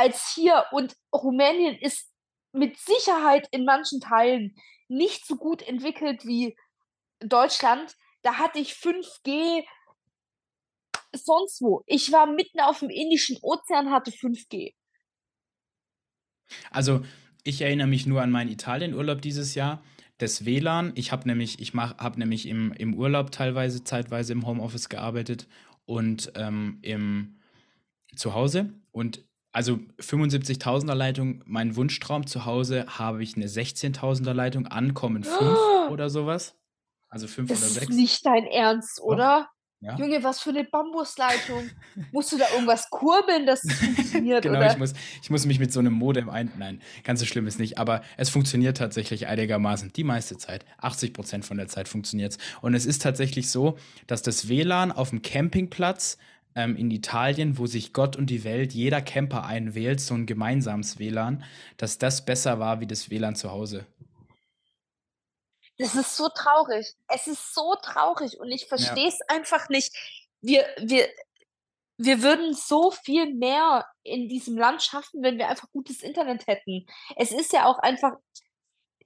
als 0.00 0.32
hier 0.34 0.64
und 0.72 0.96
Rumänien 1.14 1.76
ist 1.78 2.10
mit 2.52 2.78
Sicherheit 2.78 3.46
in 3.50 3.64
manchen 3.64 4.00
Teilen 4.00 4.56
nicht 4.88 5.26
so 5.26 5.36
gut 5.36 5.62
entwickelt 5.62 6.24
wie 6.24 6.56
Deutschland. 7.20 7.94
Da 8.22 8.38
hatte 8.38 8.58
ich 8.58 8.72
5G 8.72 9.62
sonst 11.12 11.60
wo. 11.60 11.82
Ich 11.86 12.12
war 12.12 12.26
mitten 12.26 12.60
auf 12.60 12.80
dem 12.80 12.90
Indischen 12.90 13.38
Ozean, 13.42 13.90
hatte 13.90 14.10
5G. 14.10 14.74
Also, 16.70 17.02
ich 17.44 17.60
erinnere 17.60 17.86
mich 17.86 18.06
nur 18.06 18.22
an 18.22 18.30
meinen 18.30 18.50
Italienurlaub 18.50 19.20
dieses 19.20 19.54
Jahr. 19.54 19.82
Das 20.20 20.44
WLAN, 20.44 20.92
ich 20.96 21.12
habe 21.12 21.26
nämlich, 21.26 21.60
ich 21.60 21.72
habe 21.72 22.18
nämlich 22.18 22.46
im, 22.46 22.72
im 22.72 22.92
Urlaub 22.92 23.30
teilweise, 23.30 23.84
zeitweise 23.84 24.34
im 24.34 24.46
Homeoffice 24.46 24.90
gearbeitet 24.90 25.48
und 25.86 26.30
ähm, 26.34 26.78
im 26.82 27.38
zu 28.14 28.34
Hause. 28.34 28.74
Und 28.92 29.24
also 29.50 29.78
75.000er 29.98 30.94
Leitung, 30.94 31.42
mein 31.46 31.74
Wunschtraum 31.74 32.26
zu 32.26 32.44
Hause 32.44 32.84
habe 32.98 33.22
ich 33.22 33.34
eine 33.34 33.46
16.000er 33.46 34.34
Leitung, 34.34 34.66
ankommen 34.66 35.24
5 35.24 35.40
oder 35.90 36.10
sowas. 36.10 36.54
Also 37.08 37.26
5 37.26 37.48
Das 37.48 37.58
oder 37.58 37.66
ist 37.68 37.74
6. 37.74 37.88
nicht 37.96 38.26
dein 38.26 38.44
Ernst, 38.44 39.00
oder? 39.00 39.48
Ja. 39.82 39.96
Junge, 39.96 40.22
was 40.22 40.40
für 40.40 40.50
eine 40.50 40.64
Bambusleitung. 40.64 41.70
Musst 42.12 42.32
du 42.32 42.38
da 42.38 42.44
irgendwas 42.52 42.90
kurbeln, 42.90 43.46
dass 43.46 43.64
es 43.64 43.72
funktioniert, 43.72 44.42
genau, 44.42 44.58
oder? 44.58 44.72
ich 44.72 44.78
muss, 44.78 44.92
ich 45.22 45.30
muss 45.30 45.46
mich 45.46 45.58
mit 45.58 45.72
so 45.72 45.80
einem 45.80 45.94
Modem 45.94 46.28
ein. 46.28 46.52
Nein, 46.58 46.82
ganz 47.02 47.20
so 47.20 47.26
schlimm 47.26 47.46
ist 47.46 47.58
nicht, 47.58 47.78
aber 47.78 48.02
es 48.18 48.28
funktioniert 48.28 48.76
tatsächlich 48.76 49.26
einigermaßen. 49.26 49.92
Die 49.94 50.04
meiste 50.04 50.36
Zeit. 50.36 50.66
80 50.78 51.14
Prozent 51.14 51.44
von 51.46 51.56
der 51.56 51.68
Zeit 51.68 51.88
funktioniert 51.88 52.32
es. 52.32 52.38
Und 52.60 52.74
es 52.74 52.84
ist 52.84 53.00
tatsächlich 53.00 53.48
so, 53.50 53.78
dass 54.06 54.20
das 54.20 54.50
WLAN 54.50 54.92
auf 54.92 55.10
dem 55.10 55.22
Campingplatz 55.22 56.18
ähm, 56.54 56.76
in 56.76 56.90
Italien, 56.90 57.56
wo 57.56 57.66
sich 57.66 57.94
Gott 57.94 58.16
und 58.16 58.28
die 58.28 58.44
Welt, 58.44 58.74
jeder 58.74 59.00
Camper 59.00 59.46
einwählt, 59.46 60.00
so 60.00 60.12
ein 60.12 60.26
gemeinsames 60.26 60.98
WLAN, 60.98 61.42
dass 61.78 61.96
das 61.96 62.26
besser 62.26 62.58
war 62.58 62.80
wie 62.80 62.86
das 62.86 63.10
WLAN 63.10 63.34
zu 63.34 63.50
Hause. 63.50 63.86
Das 65.80 65.94
ist 65.94 66.16
so 66.16 66.28
traurig. 66.28 66.94
Es 67.08 67.26
ist 67.26 67.54
so 67.54 67.74
traurig 67.82 68.38
und 68.38 68.50
ich 68.50 68.66
verstehe 68.68 69.08
es 69.08 69.20
einfach 69.28 69.68
nicht. 69.70 69.96
Wir, 70.42 70.66
wir, 70.78 71.08
wir 71.96 72.22
würden 72.22 72.52
so 72.52 72.90
viel 72.90 73.34
mehr 73.34 73.86
in 74.02 74.28
diesem 74.28 74.58
Land 74.58 74.82
schaffen, 74.82 75.22
wenn 75.22 75.38
wir 75.38 75.48
einfach 75.48 75.70
gutes 75.72 76.02
Internet 76.02 76.46
hätten. 76.46 76.86
Es 77.16 77.32
ist 77.32 77.52
ja 77.52 77.64
auch 77.64 77.78
einfach, 77.78 78.12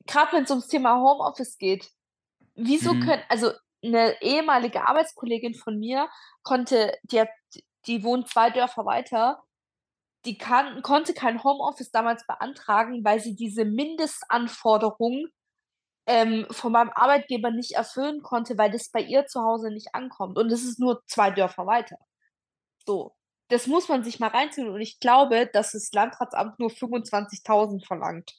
gerade 0.07 0.33
wenn 0.33 0.45
es 0.45 0.51
ums 0.51 0.67
Thema 0.67 0.97
Homeoffice 0.97 1.59
geht, 1.59 1.91
wieso 2.57 2.95
Mhm. 2.95 3.01
können, 3.01 3.23
also 3.29 3.53
eine 3.85 4.21
ehemalige 4.21 4.89
Arbeitskollegin 4.89 5.55
von 5.55 5.79
mir 5.79 6.09
konnte, 6.43 6.99
die 7.05 7.21
hat, 7.21 7.29
die 7.87 8.03
wohnt 8.03 8.29
zwei 8.29 8.51
Dörfer 8.51 8.85
weiter, 8.85 9.45
die 10.25 10.39
kann, 10.39 10.83
konnte 10.83 11.15
kein 11.15 11.45
Homeoffice 11.45 11.91
damals 11.91 12.27
beantragen, 12.27 13.05
weil 13.05 13.21
sie 13.21 13.37
diese 13.37 13.65
Mindestanforderung 13.65 15.29
ähm, 16.07 16.47
von 16.51 16.73
meinem 16.73 16.91
Arbeitgeber 16.95 17.51
nicht 17.51 17.73
erfüllen 17.73 18.23
konnte, 18.23 18.59
weil 18.59 18.71
das 18.71 18.91
bei 18.91 19.01
ihr 19.01 19.27
zu 19.27 19.41
Hause 19.43 19.71
nicht 19.71 19.95
ankommt. 19.95 20.39
Und 20.39 20.51
es 20.53 20.63
ist 20.65 20.79
nur 20.79 21.03
zwei 21.07 21.31
Dörfer 21.31 21.67
weiter. 21.67 21.97
So. 22.87 23.15
Das 23.49 23.67
muss 23.67 23.89
man 23.89 24.03
sich 24.03 24.21
mal 24.21 24.29
reinziehen. 24.29 24.69
Und 24.69 24.81
ich 24.81 25.01
glaube, 25.01 25.47
dass 25.53 25.73
das 25.73 25.93
Landratsamt 25.93 26.59
nur 26.59 26.71
25.000 26.71 27.87
verlangt. 27.87 28.33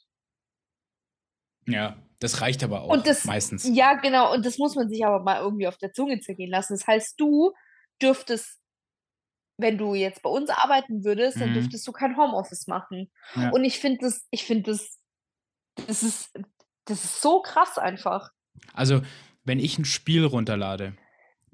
Ja, 1.67 1.97
das 2.19 2.41
reicht 2.41 2.63
aber 2.63 2.81
auch 2.81 2.89
Und 2.89 3.07
das, 3.07 3.23
meistens. 3.25 3.67
ja, 3.67 3.93
genau. 3.95 4.33
Und 4.33 4.45
das 4.45 4.57
muss 4.57 4.75
man 4.75 4.89
sich 4.89 5.05
aber 5.05 5.19
mal 5.23 5.41
irgendwie 5.41 5.67
auf 5.67 5.77
der 5.77 5.93
Zunge 5.93 6.19
zergehen 6.21 6.49
lassen. 6.51 6.73
Das 6.73 6.87
heißt, 6.87 7.19
du 7.19 7.53
dürftest, 8.01 8.59
wenn 9.57 9.77
du 9.77 9.95
jetzt 9.95 10.21
bei 10.21 10.29
uns 10.29 10.49
arbeiten 10.49 11.03
würdest, 11.03 11.39
dann 11.39 11.49
Mhm. 11.49 11.53
dürftest 11.55 11.87
du 11.87 11.91
kein 11.91 12.17
Homeoffice 12.17 12.67
machen. 12.67 13.11
Ja. 13.35 13.49
Und 13.51 13.63
ich 13.63 13.79
finde 13.79 13.99
das, 14.05 14.25
ich 14.31 14.43
finde 14.45 14.71
das, 14.71 14.99
das 15.87 16.03
ist, 16.03 16.33
das 16.85 17.03
ist 17.03 17.21
so 17.21 17.41
krass 17.41 17.77
einfach. 17.77 18.31
Also, 18.73 19.01
wenn 19.43 19.59
ich 19.59 19.77
ein 19.77 19.85
Spiel 19.85 20.25
runterlade, 20.25 20.95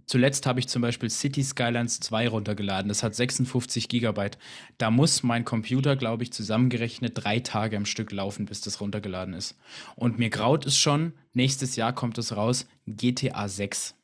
zuletzt 0.05 0.45
habe 0.45 0.59
ich 0.59 0.67
zum 0.67 0.81
Beispiel 0.81 1.09
City 1.09 1.43
Skylines 1.43 1.99
2 1.99 2.27
runtergeladen, 2.29 2.89
das 2.89 3.03
hat 3.03 3.15
56 3.15 3.89
Gigabyte. 3.89 4.37
Da 4.77 4.91
muss 4.91 5.23
mein 5.23 5.45
Computer, 5.45 5.95
glaube 5.95 6.23
ich, 6.23 6.31
zusammengerechnet 6.33 7.13
drei 7.15 7.39
Tage 7.39 7.77
am 7.77 7.85
Stück 7.85 8.11
laufen, 8.11 8.45
bis 8.45 8.61
das 8.61 8.81
runtergeladen 8.81 9.33
ist. 9.33 9.57
Und 9.95 10.19
mir 10.19 10.29
graut 10.29 10.65
es 10.65 10.77
schon, 10.77 11.13
nächstes 11.33 11.75
Jahr 11.75 11.93
kommt 11.93 12.17
es 12.17 12.35
raus, 12.35 12.67
GTA 12.87 13.47
6. 13.47 13.95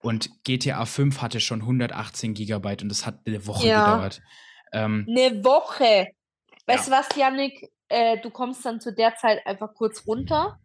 Und 0.00 0.30
GTA 0.44 0.84
5 0.86 1.20
hatte 1.22 1.40
schon 1.40 1.60
118 1.62 2.34
Gigabyte 2.34 2.82
und 2.82 2.88
das 2.88 3.04
hat 3.04 3.18
eine 3.26 3.46
Woche 3.46 3.66
Ja. 3.68 3.80
gedauert. 3.80 4.22
Ähm, 4.72 5.06
Eine 5.08 5.42
Woche. 5.44 6.08
Weißt 6.66 6.88
Ja. 6.88 7.00
du 7.02 7.02
was, 7.08 7.16
Janik? 7.16 7.68
Äh, 7.88 8.18
du 8.20 8.30
kommst 8.30 8.64
dann 8.64 8.80
zu 8.80 8.92
der 8.92 9.16
Zeit 9.16 9.46
einfach 9.46 9.74
kurz 9.74 10.06
runter. 10.06 10.58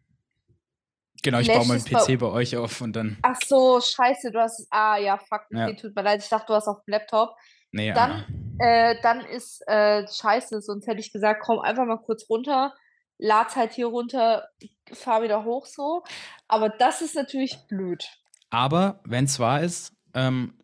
genau, 1.22 1.40
ich 1.40 1.48
baue 1.48 1.66
meinen 1.66 1.84
PC 1.84 2.20
bei 2.20 2.28
euch 2.28 2.56
auf 2.58 2.82
und 2.82 2.94
dann. 2.96 3.18
Ach 3.22 3.38
so, 3.46 3.80
scheiße, 3.80 4.32
du 4.32 4.40
hast. 4.42 4.68
Ah 4.70 4.98
ja, 4.98 5.18
fuck, 5.18 5.44
Ja. 5.52 5.66
okay, 5.68 5.76
tut 5.76 5.96
mir 5.96 6.02
leid. 6.04 6.22
Ich 6.22 6.30
dachte, 6.30 6.48
du 6.48 6.54
hast 6.54 6.68
auf 6.68 6.84
dem 6.86 6.92
Laptop. 6.92 7.36
Nee, 7.72 7.88
ja. 7.88 7.94
Dann, 7.94 8.26
äh, 8.60 8.96
dann 9.02 9.22
ist 9.22 9.62
äh, 9.68 10.06
scheiße, 10.08 10.62
sonst 10.62 10.86
hätte 10.88 11.00
ich 11.00 11.12
gesagt, 11.12 11.42
komm 11.44 11.60
einfach 11.60 11.86
mal 11.86 11.98
kurz 11.98 12.30
runter, 12.30 12.74
lad's 13.18 13.56
halt 13.56 13.74
hier 13.74 13.88
runter, 13.88 14.48
fahr 14.92 15.24
wieder 15.24 15.44
hoch 15.46 15.66
so. 15.66 16.04
Aber 16.48 16.70
das 16.70 17.02
ist 17.02 17.16
natürlich 17.16 17.58
blöd. 17.68 18.06
Aber 18.50 19.02
wenn 19.06 19.26
es 19.26 19.40
wahr 19.40 19.62
ist, 19.62 19.94
ähm, 20.14 20.60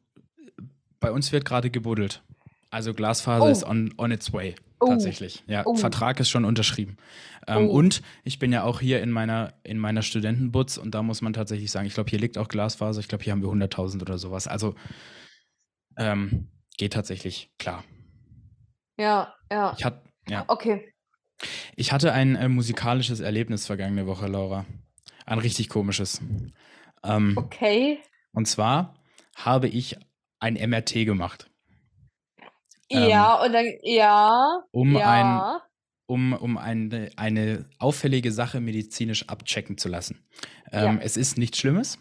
bei 0.99 1.11
uns 1.11 1.31
wird 1.31 1.45
gerade 1.45 1.71
gebuddelt. 1.71 2.21
Also 2.71 2.93
Glasfaser 2.93 3.45
Oh. 3.45 3.49
ist 3.49 3.63
on, 3.63 3.93
on 3.97 4.11
its 4.11 4.31
way. 4.33 4.55
Oh. 4.79 4.87
Tatsächlich. 4.87 5.43
Ja, 5.47 5.63
Oh. 5.65 5.75
Vertrag 5.75 6.19
ist 6.19 6.29
schon 6.29 6.45
unterschrieben. 6.45 6.97
Ähm, 7.47 7.67
Oh. 7.67 7.71
Und 7.71 8.01
ich 8.23 8.39
bin 8.39 8.51
ja 8.53 8.63
auch 8.63 8.79
hier 8.79 9.01
in 9.01 9.09
meiner, 9.11 9.53
in 9.63 9.77
meiner 9.79 10.01
Studentenbutz 10.03 10.77
und 10.77 10.93
da 10.95 11.01
muss 11.03 11.21
man 11.21 11.33
tatsächlich 11.33 11.71
sagen, 11.71 11.87
ich 11.87 11.93
glaube, 11.95 12.09
hier 12.09 12.19
liegt 12.19 12.37
auch 12.37 12.47
Glasfaser. 12.47 12.99
Ich 12.99 13.07
glaube, 13.07 13.23
hier 13.23 13.33
haben 13.33 13.41
wir 13.41 13.49
100.000 13.49 14.01
oder 14.01 14.17
sowas. 14.17 14.47
Also 14.47 14.75
ähm, 15.97 16.47
geht 16.77 16.93
tatsächlich 16.93 17.51
klar. 17.57 17.83
Ja, 18.97 19.33
ja. 19.51 19.73
Ich, 19.77 19.83
hat, 19.85 20.03
ja. 20.27 20.45
Okay. 20.47 20.93
ich 21.75 21.91
hatte 21.91 22.13
ein 22.13 22.35
äh, 22.35 22.47
musikalisches 22.49 23.19
Erlebnis 23.19 23.65
vergangene 23.65 24.05
Woche, 24.07 24.27
Laura. 24.27 24.65
Ein 25.25 25.39
richtig 25.39 25.69
komisches. 25.69 26.21
Ähm, 27.03 27.33
Okay. 27.37 27.99
Und 28.31 28.47
zwar 28.47 28.95
habe 29.35 29.67
ich 29.67 29.97
ein 30.39 30.53
MRT 30.53 31.05
gemacht. 31.05 31.48
Ähm, 32.89 33.09
ja, 33.09 33.35
und 33.43 33.53
dann, 33.53 33.65
ja. 33.83 34.63
um 34.71 34.95
ja. 34.95 35.61
um, 36.07 36.33
um 36.33 36.57
eine, 36.57 37.11
eine 37.17 37.65
auffällige 37.77 38.31
Sache 38.31 38.59
medizinisch 38.59 39.27
abchecken 39.29 39.77
zu 39.77 39.89
lassen. 39.89 40.25
Ähm, 40.71 40.97
Ja. 40.97 41.01
Es 41.03 41.17
ist 41.17 41.37
nichts 41.37 41.59
Schlimmes, 41.59 41.99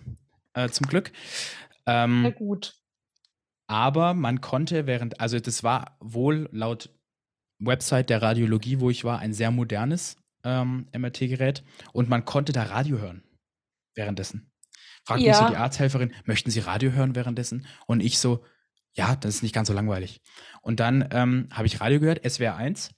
äh, 0.55 0.69
zum 0.69 0.87
Glück. 0.87 1.13
Ähm, 1.87 2.35
gut. 2.37 2.75
aber 3.67 4.15
man 4.15 4.41
konnte 4.41 4.87
während, 4.87 5.21
also 5.21 5.39
das 5.41 5.63
war 5.63 5.97
wohl 6.01 6.49
laut 6.53 6.91
Website 7.59 8.09
der 8.11 8.23
Radiologie, 8.23 8.81
wo 8.81 8.91
ich 8.91 9.05
war, 9.05 9.19
ein 9.19 9.33
sehr 9.33 9.51
modernes 9.51 10.17
ähm, 10.45 10.87
MRT-Gerät 10.97 11.65
und 11.93 12.09
man 12.09 12.25
konnte 12.25 12.53
da 12.53 12.65
Radio 12.65 12.99
hören 12.99 13.23
währenddessen. 13.95 14.51
Fragt 15.05 15.23
mich 15.23 15.35
so 15.35 15.43
Ja. 15.45 15.51
die 15.51 15.57
Arzthelferin, 15.57 16.13
möchten 16.25 16.51
Sie 16.51 16.61
Radio 16.61 16.93
hören 16.93 17.15
währenddessen? 17.15 17.67
Und 17.87 18.01
ich 18.01 18.19
so, 18.19 18.45
ja, 18.95 19.17
das 19.17 19.37
ist 19.37 19.43
nicht 19.43 19.55
ganz 19.55 19.69
so 19.69 19.75
langweilig. 19.75 20.21
Und 20.63 20.81
dann 20.81 21.09
ähm, 21.13 21.49
habe 21.53 21.67
ich 21.67 21.81
Radio 21.81 22.01
gehört, 22.01 22.29
SWR 22.29 22.57
1. 22.57 22.91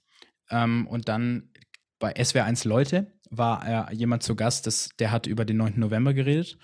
Ähm, 0.49 0.87
und 0.87 1.07
dann 1.07 1.51
bei 1.99 2.13
SWR 2.21 2.45
1 2.45 2.65
Leute 2.65 3.13
war 3.29 3.91
äh, 3.91 3.95
jemand 3.95 4.23
zu 4.23 4.35
Gast, 4.35 4.67
das, 4.67 4.89
der 4.99 5.11
hat 5.11 5.27
über 5.27 5.45
den 5.45 5.57
9. 5.57 5.79
November 5.79 6.13
geredet. 6.13 6.57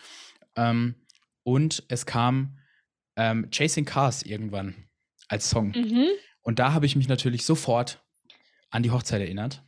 Ähm, 0.55 0.95
und 1.43 1.83
es 1.87 2.05
kam 2.05 2.59
ähm, 3.15 3.49
Chasing 3.51 3.85
Cars 3.85 4.23
irgendwann 4.23 4.75
als 5.27 5.49
Song. 5.49 5.69
Mhm. 5.69 6.07
Und 6.41 6.59
da 6.59 6.73
habe 6.73 6.85
ich 6.85 6.95
mich 6.95 7.07
natürlich 7.07 7.45
sofort 7.45 8.03
an 8.69 8.83
die 8.83 8.91
Hochzeit 8.91 9.21
erinnert. 9.21 9.63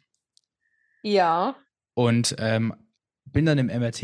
Ja. 1.03 1.55
Und 1.93 2.35
ähm, 2.39 2.73
bin 3.25 3.45
dann 3.45 3.57
im 3.57 3.67
MRT 3.67 4.03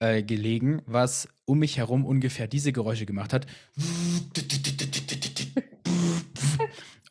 äh, 0.00 0.22
gelegen, 0.22 0.82
was 0.86 1.28
um 1.50 1.58
mich 1.58 1.76
herum 1.78 2.04
ungefähr 2.04 2.46
diese 2.46 2.72
Geräusche 2.72 3.06
gemacht 3.06 3.32
hat. 3.32 3.46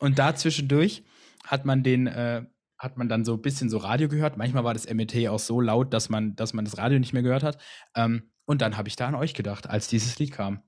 Und 0.00 0.18
da 0.18 0.34
zwischendurch 0.34 1.04
hat 1.44 1.66
man 1.66 1.82
den, 1.82 2.06
äh, 2.06 2.46
hat 2.78 2.96
man 2.96 3.10
dann 3.10 3.26
so 3.26 3.34
ein 3.34 3.42
bisschen 3.42 3.68
so 3.68 3.76
Radio 3.76 4.08
gehört. 4.08 4.38
Manchmal 4.38 4.64
war 4.64 4.72
das 4.72 4.88
MRT 4.90 5.28
auch 5.28 5.38
so 5.38 5.60
laut, 5.60 5.92
dass 5.92 6.08
man, 6.08 6.34
dass 6.36 6.54
man 6.54 6.64
das 6.64 6.78
Radio 6.78 6.98
nicht 6.98 7.12
mehr 7.12 7.22
gehört 7.22 7.42
hat. 7.42 7.60
Ähm, 7.94 8.32
und 8.46 8.62
dann 8.62 8.78
habe 8.78 8.88
ich 8.88 8.96
da 8.96 9.08
an 9.08 9.14
euch 9.14 9.34
gedacht, 9.34 9.68
als 9.68 9.88
dieses 9.88 10.18
Lied 10.18 10.32
kam. 10.32 10.62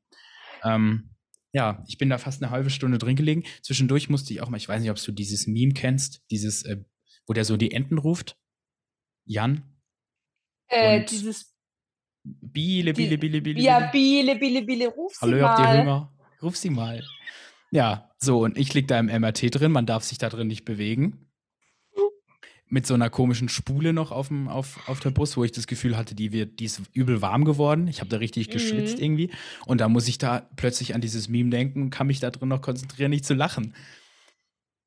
Ähm, 0.62 1.16
ja, 1.54 1.82
ich 1.88 1.96
bin 1.96 2.10
da 2.10 2.18
fast 2.18 2.42
eine 2.42 2.50
halbe 2.50 2.68
Stunde 2.68 2.98
drin 2.98 3.16
gelegen. 3.16 3.44
Zwischendurch 3.62 4.10
musste 4.10 4.34
ich 4.34 4.42
auch 4.42 4.50
mal, 4.50 4.58
ich 4.58 4.68
weiß 4.68 4.82
nicht, 4.82 4.90
ob 4.90 5.02
du 5.02 5.12
dieses 5.12 5.46
Meme 5.46 5.72
kennst, 5.72 6.20
dieses, 6.30 6.62
äh, 6.64 6.84
wo 7.26 7.32
der 7.32 7.46
so 7.46 7.56
die 7.56 7.72
Enten 7.72 7.96
ruft. 7.96 8.36
Jan. 9.24 9.80
Äh, 10.68 11.06
dieses. 11.06 11.51
Biele, 12.24 12.92
Biele, 12.92 13.18
Biele, 13.18 13.40
Biele. 13.40 13.60
Ja, 13.60 13.90
Biele, 13.90 14.36
Biele, 14.36 14.62
Biele, 14.62 14.88
ruf 14.88 15.12
sie 15.14 15.20
Hallo, 15.22 15.38
mal. 15.40 15.48
habt 15.48 15.58
ihr 15.60 15.80
Hunger? 15.80 16.12
Ruf 16.42 16.56
sie 16.56 16.70
mal. 16.70 17.02
Ja, 17.70 18.10
so, 18.18 18.40
und 18.44 18.56
ich 18.58 18.72
lieg 18.74 18.86
da 18.88 18.98
im 18.98 19.06
MRT 19.06 19.54
drin, 19.54 19.72
man 19.72 19.86
darf 19.86 20.04
sich 20.04 20.18
da 20.18 20.28
drin 20.28 20.46
nicht 20.46 20.64
bewegen. 20.64 21.28
Mit 22.68 22.86
so 22.86 22.94
einer 22.94 23.10
komischen 23.10 23.48
Spule 23.50 23.92
noch 23.92 24.12
auf, 24.12 24.28
dem, 24.28 24.48
auf, 24.48 24.88
auf 24.88 25.00
der 25.00 25.10
Bus, 25.10 25.36
wo 25.36 25.44
ich 25.44 25.52
das 25.52 25.66
Gefühl 25.66 25.96
hatte, 25.96 26.14
die, 26.14 26.32
wird, 26.32 26.58
die 26.58 26.64
ist 26.64 26.80
übel 26.94 27.20
warm 27.20 27.44
geworden. 27.44 27.86
Ich 27.86 28.00
habe 28.00 28.08
da 28.08 28.16
richtig 28.16 28.48
geschwitzt 28.48 28.96
Mhm. 28.96 29.04
irgendwie. 29.04 29.30
Und 29.66 29.80
da 29.82 29.88
muss 29.90 30.08
ich 30.08 30.16
da 30.16 30.48
plötzlich 30.56 30.94
an 30.94 31.02
dieses 31.02 31.28
Meme 31.28 31.50
denken 31.50 31.82
und 31.82 31.90
kann 31.90 32.06
mich 32.06 32.20
da 32.20 32.30
drin 32.30 32.48
noch 32.48 32.62
konzentrieren, 32.62 33.10
nicht 33.10 33.26
zu 33.26 33.34
lachen. 33.34 33.74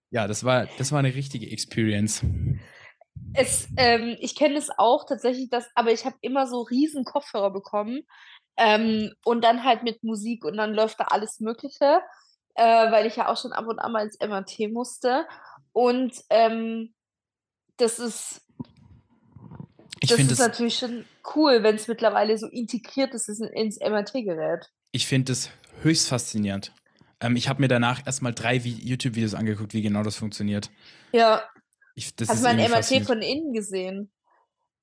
Ja, 0.09 0.27
das 0.27 0.43
war, 0.43 0.67
das 0.79 0.91
war 0.91 0.99
eine 0.99 1.13
richtige 1.13 1.49
Experience. 1.51 2.23
Es, 3.34 3.68
ähm, 3.78 4.16
ich 4.20 4.36
kenne 4.36 4.57
es 4.57 4.70
auch 4.78 5.05
tatsächlich, 5.05 5.49
das, 5.49 5.70
aber 5.76 5.91
ich 5.91 6.05
habe 6.05 6.16
immer 6.22 6.47
so 6.47 6.61
riesen 6.61 7.03
Kopfhörer 7.03 7.51
bekommen 7.51 8.01
ähm, 8.57 9.11
und 9.26 9.43
dann 9.43 9.63
halt 9.66 9.84
mit 9.84 10.03
Musik 10.03 10.45
und 10.45 10.55
dann 10.57 10.74
läuft 10.74 10.99
da 10.99 11.05
alles 11.05 11.39
Mögliche, 11.41 11.99
äh, 12.55 12.91
weil 12.91 13.05
ich 13.05 13.18
ja 13.18 13.28
auch 13.28 13.36
schon 13.38 13.51
ab 13.51 13.68
und 13.68 13.80
an 13.80 13.91
mal 13.91 14.05
ins 14.05 14.18
MRT 14.22 14.72
musste 14.72 15.28
und 15.74 16.13
ähm, 16.30 16.93
das 17.78 17.99
ist, 17.99 18.41
Ich 19.99 20.09
das 20.11 20.16
finde 20.18 20.34
ist 20.34 20.39
es 20.39 20.47
natürlich 20.47 20.78
schon 20.78 21.05
cool, 21.36 21.61
wenn 21.63 21.76
es 21.76 21.89
mittlerweile 21.89 22.38
so 22.38 22.47
integriert 22.47 23.13
ist 23.13 23.28
in- 23.28 23.47
ins 23.47 23.78
MRT-Gerät. 23.82 24.70
ich 24.93 25.07
find 25.07 25.30
es 25.30 25.49
höchst 25.82 26.07
faszinierend. 26.07 26.72
Ähm, 27.20 27.36
ich 27.36 27.49
habe 27.49 27.61
mir 27.61 27.68
danach 27.68 28.05
erstmal 28.05 28.34
drei 28.34 28.57
Vi- 28.57 28.82
YouTube-Videos 28.82 29.34
angeguckt, 29.34 29.74
wie 29.74 29.82
genau 29.82 30.03
das 30.03 30.16
funktioniert. 30.16 30.70
Ja, 31.11 31.43
Ich, 31.95 32.13
hast 32.27 32.39
du 32.39 32.43
mal 32.43 32.59
ein 32.59 32.71
MRT 32.71 33.05
von 33.05 33.21
innen 33.21 33.53
gesehen? 33.53 34.11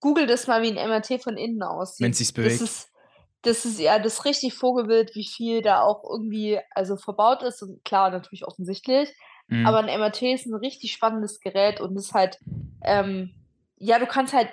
Google 0.00 0.26
das 0.26 0.46
mal, 0.46 0.62
wie 0.62 0.76
ein 0.76 0.88
MRT 0.88 1.22
von 1.22 1.36
innen 1.36 1.62
aussieht. 1.62 2.04
Wenn 2.04 2.12
sich's 2.12 2.32
bewegt. 2.32 2.60
Das 2.60 2.68
ist, 2.68 2.92
das 3.42 3.64
ist 3.64 3.78
ja 3.78 3.98
das 3.98 4.14
ist 4.14 4.24
richtig 4.24 4.54
Vogelbild, 4.54 5.14
wie 5.14 5.26
viel 5.26 5.62
da 5.62 5.82
auch 5.82 6.02
irgendwie 6.08 6.58
also 6.70 6.96
verbaut 6.96 7.42
ist 7.42 7.62
und 7.62 7.84
klar, 7.84 8.10
natürlich 8.10 8.46
offensichtlich. 8.46 9.12
Mhm. 9.48 9.66
Aber 9.66 9.78
ein 9.78 9.88
MRT 9.88 10.22
ist 10.32 10.46
ein 10.46 10.54
richtig 10.54 10.92
spannendes 10.92 11.40
Gerät 11.40 11.80
und 11.80 11.96
ist 11.96 12.14
halt, 12.14 12.38
ähm, 12.82 13.34
ja, 13.76 13.98
du 13.98 14.06
kannst 14.06 14.32
halt 14.32 14.48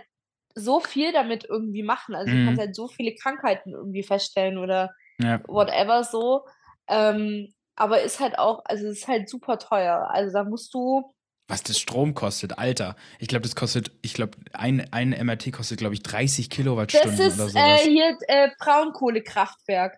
so 0.56 0.80
viel 0.80 1.14
damit 1.14 1.46
irgendwie 1.46 1.84
machen. 1.84 2.16
Also 2.16 2.32
du 2.32 2.38
Mhm. 2.38 2.46
kannst 2.46 2.60
halt 2.60 2.76
so 2.76 2.88
viele 2.88 3.16
Krankheiten 3.16 3.72
irgendwie 3.72 4.04
feststellen 4.04 4.58
oder 4.58 4.94
ja. 5.20 5.42
whatever 5.48 6.04
so. 6.04 6.46
Ähm, 6.88 7.54
aber 7.76 8.02
ist 8.02 8.20
halt 8.20 8.38
auch, 8.38 8.62
also 8.66 8.88
es 8.88 9.00
ist 9.00 9.08
halt 9.08 9.30
super 9.30 9.58
teuer. 9.58 10.10
Also 10.12 10.34
da 10.34 10.44
musst 10.44 10.74
du, 10.74 11.14
Was 11.50 11.64
das 11.64 11.78
Strom 11.80 12.14
kostet, 12.14 12.58
Alter. 12.58 12.96
Ich 13.20 13.28
glaube, 13.28 13.42
das 13.44 13.56
kostet, 13.56 13.92
ich 14.02 14.14
glaube, 14.14 14.38
ein, 14.54 14.88
ein 14.94 15.10
MRT 15.10 15.52
kostet, 15.52 15.80
glaube 15.80 15.96
ich, 15.96 16.04
30 16.04 16.48
das 16.48 16.56
Kilowattstunden 16.56 17.20
ist 17.20 17.36
oder 17.40 17.46
äh, 17.46 17.50
sowas. 17.50 17.82
hier 17.82 18.18
äh, 18.28 18.50
Braunkohlekraftwerk. 18.60 19.98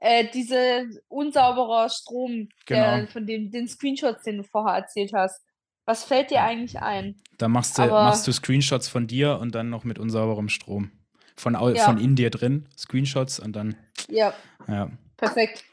Äh, 0.00 0.26
diese 0.32 0.86
unsauberer 1.08 1.88
Strom, 1.88 2.48
der, 2.68 2.98
Genau. 2.98 3.10
von 3.10 3.26
dem, 3.26 3.50
den 3.50 3.68
Screenshots, 3.68 4.22
den 4.22 4.38
du 4.38 4.42
vorher 4.44 4.76
erzählt 4.76 5.12
hast. 5.14 5.40
Was 5.86 6.04
fällt 6.04 6.30
dir 6.30 6.42
eigentlich 6.42 6.78
ein? 6.80 7.16
da 7.38 7.48
machst 7.48 7.76
du, 7.78 7.82
aber- 7.82 8.04
machst 8.04 8.26
du 8.26 8.32
Screenshots 8.32 8.88
von 8.88 9.06
dir 9.06 9.38
und 9.40 9.54
dann 9.54 9.68
noch 9.70 9.82
mit 9.84 9.98
unsauberem 9.98 10.48
Strom. 10.48 10.92
Von, 11.36 11.54
Ja. 11.74 11.84
von 11.84 11.98
in 11.98 12.14
dir 12.14 12.30
drin, 12.30 12.68
Screenshots 12.78 13.40
und 13.40 13.54
dann, 13.56 13.74
Ja, 14.08 14.32
ja. 14.68 14.88
perfekt. 15.16 15.64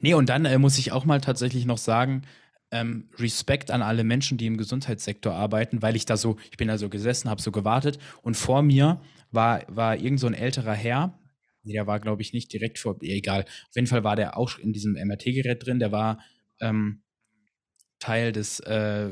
Nee, 0.00 0.14
und 0.14 0.28
dann 0.28 0.44
äh, 0.44 0.56
muss 0.58 0.78
ich 0.78 0.92
auch 0.92 1.04
mal 1.04 1.20
tatsächlich 1.20 1.64
noch 1.66 1.78
sagen, 1.78 2.22
ähm, 2.74 3.08
Respekt 3.18 3.70
an 3.70 3.82
alle 3.82 4.02
Menschen, 4.02 4.36
die 4.36 4.46
im 4.46 4.56
Gesundheitssektor 4.56 5.32
arbeiten, 5.32 5.80
weil 5.80 5.94
ich 5.94 6.06
da 6.06 6.16
so, 6.16 6.36
ich 6.50 6.56
bin 6.56 6.66
da 6.66 6.76
so 6.76 6.88
gesessen, 6.88 7.30
habe 7.30 7.40
so 7.40 7.52
gewartet. 7.52 7.98
Und 8.22 8.36
vor 8.36 8.62
mir 8.62 9.00
war, 9.30 9.62
war 9.68 9.96
irgend 9.96 10.18
so 10.18 10.26
ein 10.26 10.34
älterer 10.34 10.74
Herr, 10.74 11.16
der 11.62 11.86
war, 11.86 12.00
glaube 12.00 12.20
ich, 12.20 12.32
nicht 12.32 12.52
direkt 12.52 12.80
vor, 12.80 12.98
egal. 13.00 13.42
Auf 13.42 13.76
jeden 13.76 13.86
Fall 13.86 14.02
war 14.02 14.16
der 14.16 14.36
auch 14.36 14.58
in 14.58 14.72
diesem 14.72 14.94
MRT-Gerät 14.94 15.64
drin, 15.64 15.78
der 15.78 15.92
war 15.92 16.18
ähm, 16.60 17.02
Teil 18.00 18.32
des, 18.32 18.58
äh, 18.60 19.10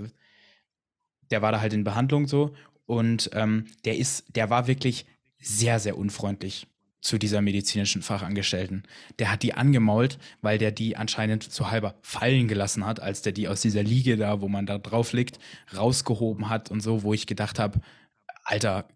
der 1.30 1.40
war 1.40 1.52
da 1.52 1.60
halt 1.60 1.72
in 1.72 1.84
Behandlung 1.84 2.26
so. 2.26 2.54
Und 2.84 3.30
ähm, 3.32 3.68
der 3.84 3.96
ist, 3.96 4.36
der 4.36 4.50
war 4.50 4.66
wirklich 4.66 5.06
sehr, 5.38 5.78
sehr 5.78 5.96
unfreundlich 5.96 6.66
zu 7.02 7.18
dieser 7.18 7.42
medizinischen 7.42 8.00
Fachangestellten. 8.00 8.84
Der 9.18 9.30
hat 9.30 9.42
die 9.42 9.54
angemault, 9.54 10.18
weil 10.40 10.56
der 10.56 10.70
die 10.70 10.96
anscheinend 10.96 11.42
so 11.42 11.70
halber 11.70 11.96
fallen 12.02 12.46
gelassen 12.46 12.86
hat, 12.86 13.00
als 13.00 13.22
der 13.22 13.32
die 13.32 13.48
aus 13.48 13.60
dieser 13.60 13.82
Liege 13.82 14.16
da, 14.16 14.40
wo 14.40 14.48
man 14.48 14.66
da 14.66 14.78
drauf 14.78 15.12
liegt, 15.12 15.38
rausgehoben 15.76 16.48
hat 16.48 16.70
und 16.70 16.80
so, 16.80 17.02
wo 17.02 17.12
ich 17.12 17.26
gedacht 17.26 17.58
habe, 17.58 17.80
Alter, 18.44 18.88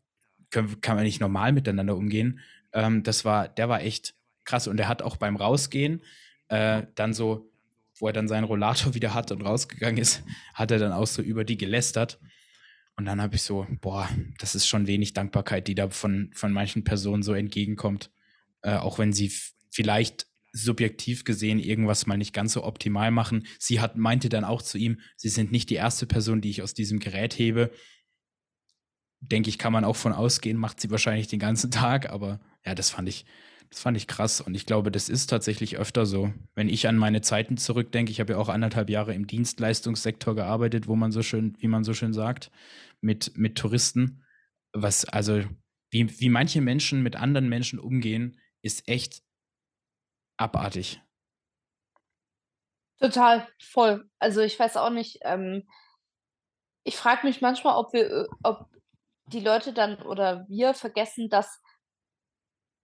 können, 0.50 0.80
kann 0.80 0.94
man 0.96 1.04
nicht 1.04 1.20
normal 1.20 1.52
miteinander 1.52 1.96
umgehen? 1.96 2.38
Ähm, 2.72 3.02
das 3.02 3.24
war, 3.24 3.48
der 3.48 3.68
war 3.68 3.82
echt 3.82 4.14
krass 4.44 4.68
und 4.68 4.76
der 4.76 4.88
hat 4.88 5.02
auch 5.02 5.16
beim 5.16 5.34
Rausgehen 5.34 6.00
äh, 6.48 6.84
dann 6.94 7.12
so, 7.12 7.50
wo 7.98 8.06
er 8.06 8.12
dann 8.12 8.28
seinen 8.28 8.44
Rollator 8.44 8.94
wieder 8.94 9.14
hat 9.14 9.32
und 9.32 9.42
rausgegangen 9.42 9.98
ist, 9.98 10.22
hat 10.54 10.70
er 10.70 10.78
dann 10.78 10.92
auch 10.92 11.08
so 11.08 11.22
über 11.22 11.44
die 11.44 11.58
gelästert. 11.58 12.20
Und 12.96 13.04
dann 13.04 13.20
habe 13.20 13.36
ich 13.36 13.42
so, 13.42 13.66
boah, 13.82 14.08
das 14.38 14.54
ist 14.54 14.66
schon 14.66 14.86
wenig 14.86 15.12
Dankbarkeit, 15.12 15.68
die 15.68 15.74
da 15.74 15.90
von, 15.90 16.30
von 16.34 16.52
manchen 16.52 16.82
Personen 16.82 17.22
so 17.22 17.34
entgegenkommt. 17.34 18.10
Äh, 18.62 18.76
auch 18.76 18.98
wenn 18.98 19.12
sie 19.12 19.30
vielleicht 19.70 20.26
subjektiv 20.56 21.24
gesehen 21.24 21.58
irgendwas 21.58 22.06
mal 22.06 22.16
nicht 22.16 22.32
ganz 22.32 22.54
so 22.54 22.64
optimal 22.64 23.10
machen. 23.10 23.46
Sie 23.58 23.80
hat, 23.80 23.96
meinte 23.96 24.28
dann 24.28 24.44
auch 24.44 24.62
zu 24.62 24.78
ihm, 24.78 25.00
sie 25.16 25.28
sind 25.28 25.52
nicht 25.52 25.68
die 25.68 25.74
erste 25.74 26.06
Person, 26.06 26.40
die 26.40 26.50
ich 26.50 26.62
aus 26.62 26.72
diesem 26.72 26.98
Gerät 26.98 27.38
hebe. 27.38 27.70
Denke 29.20 29.50
ich, 29.50 29.58
kann 29.58 29.72
man 29.72 29.84
auch 29.84 29.96
von 29.96 30.12
ausgehen, 30.12 30.56
macht 30.56 30.80
sie 30.80 30.90
wahrscheinlich 30.90 31.28
den 31.28 31.38
ganzen 31.38 31.70
Tag, 31.70 32.10
aber 32.10 32.40
ja, 32.64 32.74
das 32.74 32.90
fand 32.90 33.08
ich, 33.08 33.26
das 33.68 33.80
fand 33.80 33.96
ich 33.96 34.06
krass. 34.06 34.40
Und 34.40 34.54
ich 34.54 34.64
glaube, 34.64 34.90
das 34.90 35.08
ist 35.10 35.26
tatsächlich 35.26 35.76
öfter 35.76 36.06
so. 36.06 36.32
Wenn 36.54 36.68
ich 36.68 36.88
an 36.88 36.96
meine 36.96 37.20
Zeiten 37.20 37.58
zurückdenke, 37.58 38.10
ich 38.10 38.20
habe 38.20 38.32
ja 38.32 38.38
auch 38.38 38.48
anderthalb 38.48 38.88
Jahre 38.88 39.14
im 39.14 39.26
Dienstleistungssektor 39.26 40.34
gearbeitet, 40.34 40.88
wo 40.88 40.96
man 40.96 41.12
so 41.12 41.22
schön, 41.22 41.54
wie 41.58 41.68
man 41.68 41.84
so 41.84 41.92
schön 41.92 42.14
sagt, 42.14 42.50
mit, 43.00 43.36
mit 43.36 43.58
Touristen. 43.58 44.24
Was, 44.72 45.04
also, 45.04 45.42
wie, 45.90 46.20
wie 46.20 46.28
manche 46.28 46.60
Menschen 46.60 47.02
mit 47.02 47.16
anderen 47.16 47.48
Menschen 47.48 47.78
umgehen, 47.78 48.40
ist 48.62 48.88
echt 48.88 49.22
abartig. 50.36 51.00
Total, 52.98 53.46
voll. 53.62 54.08
Also 54.18 54.40
ich 54.40 54.58
weiß 54.58 54.76
auch 54.76 54.90
nicht, 54.90 55.18
ähm, 55.22 55.68
ich 56.84 56.96
frage 56.96 57.26
mich 57.26 57.40
manchmal, 57.40 57.76
ob 57.76 57.92
wir, 57.92 58.10
äh, 58.10 58.26
ob 58.42 58.68
die 59.26 59.40
Leute 59.40 59.72
dann 59.72 60.00
oder 60.02 60.46
wir 60.48 60.72
vergessen, 60.72 61.28
dass 61.28 61.60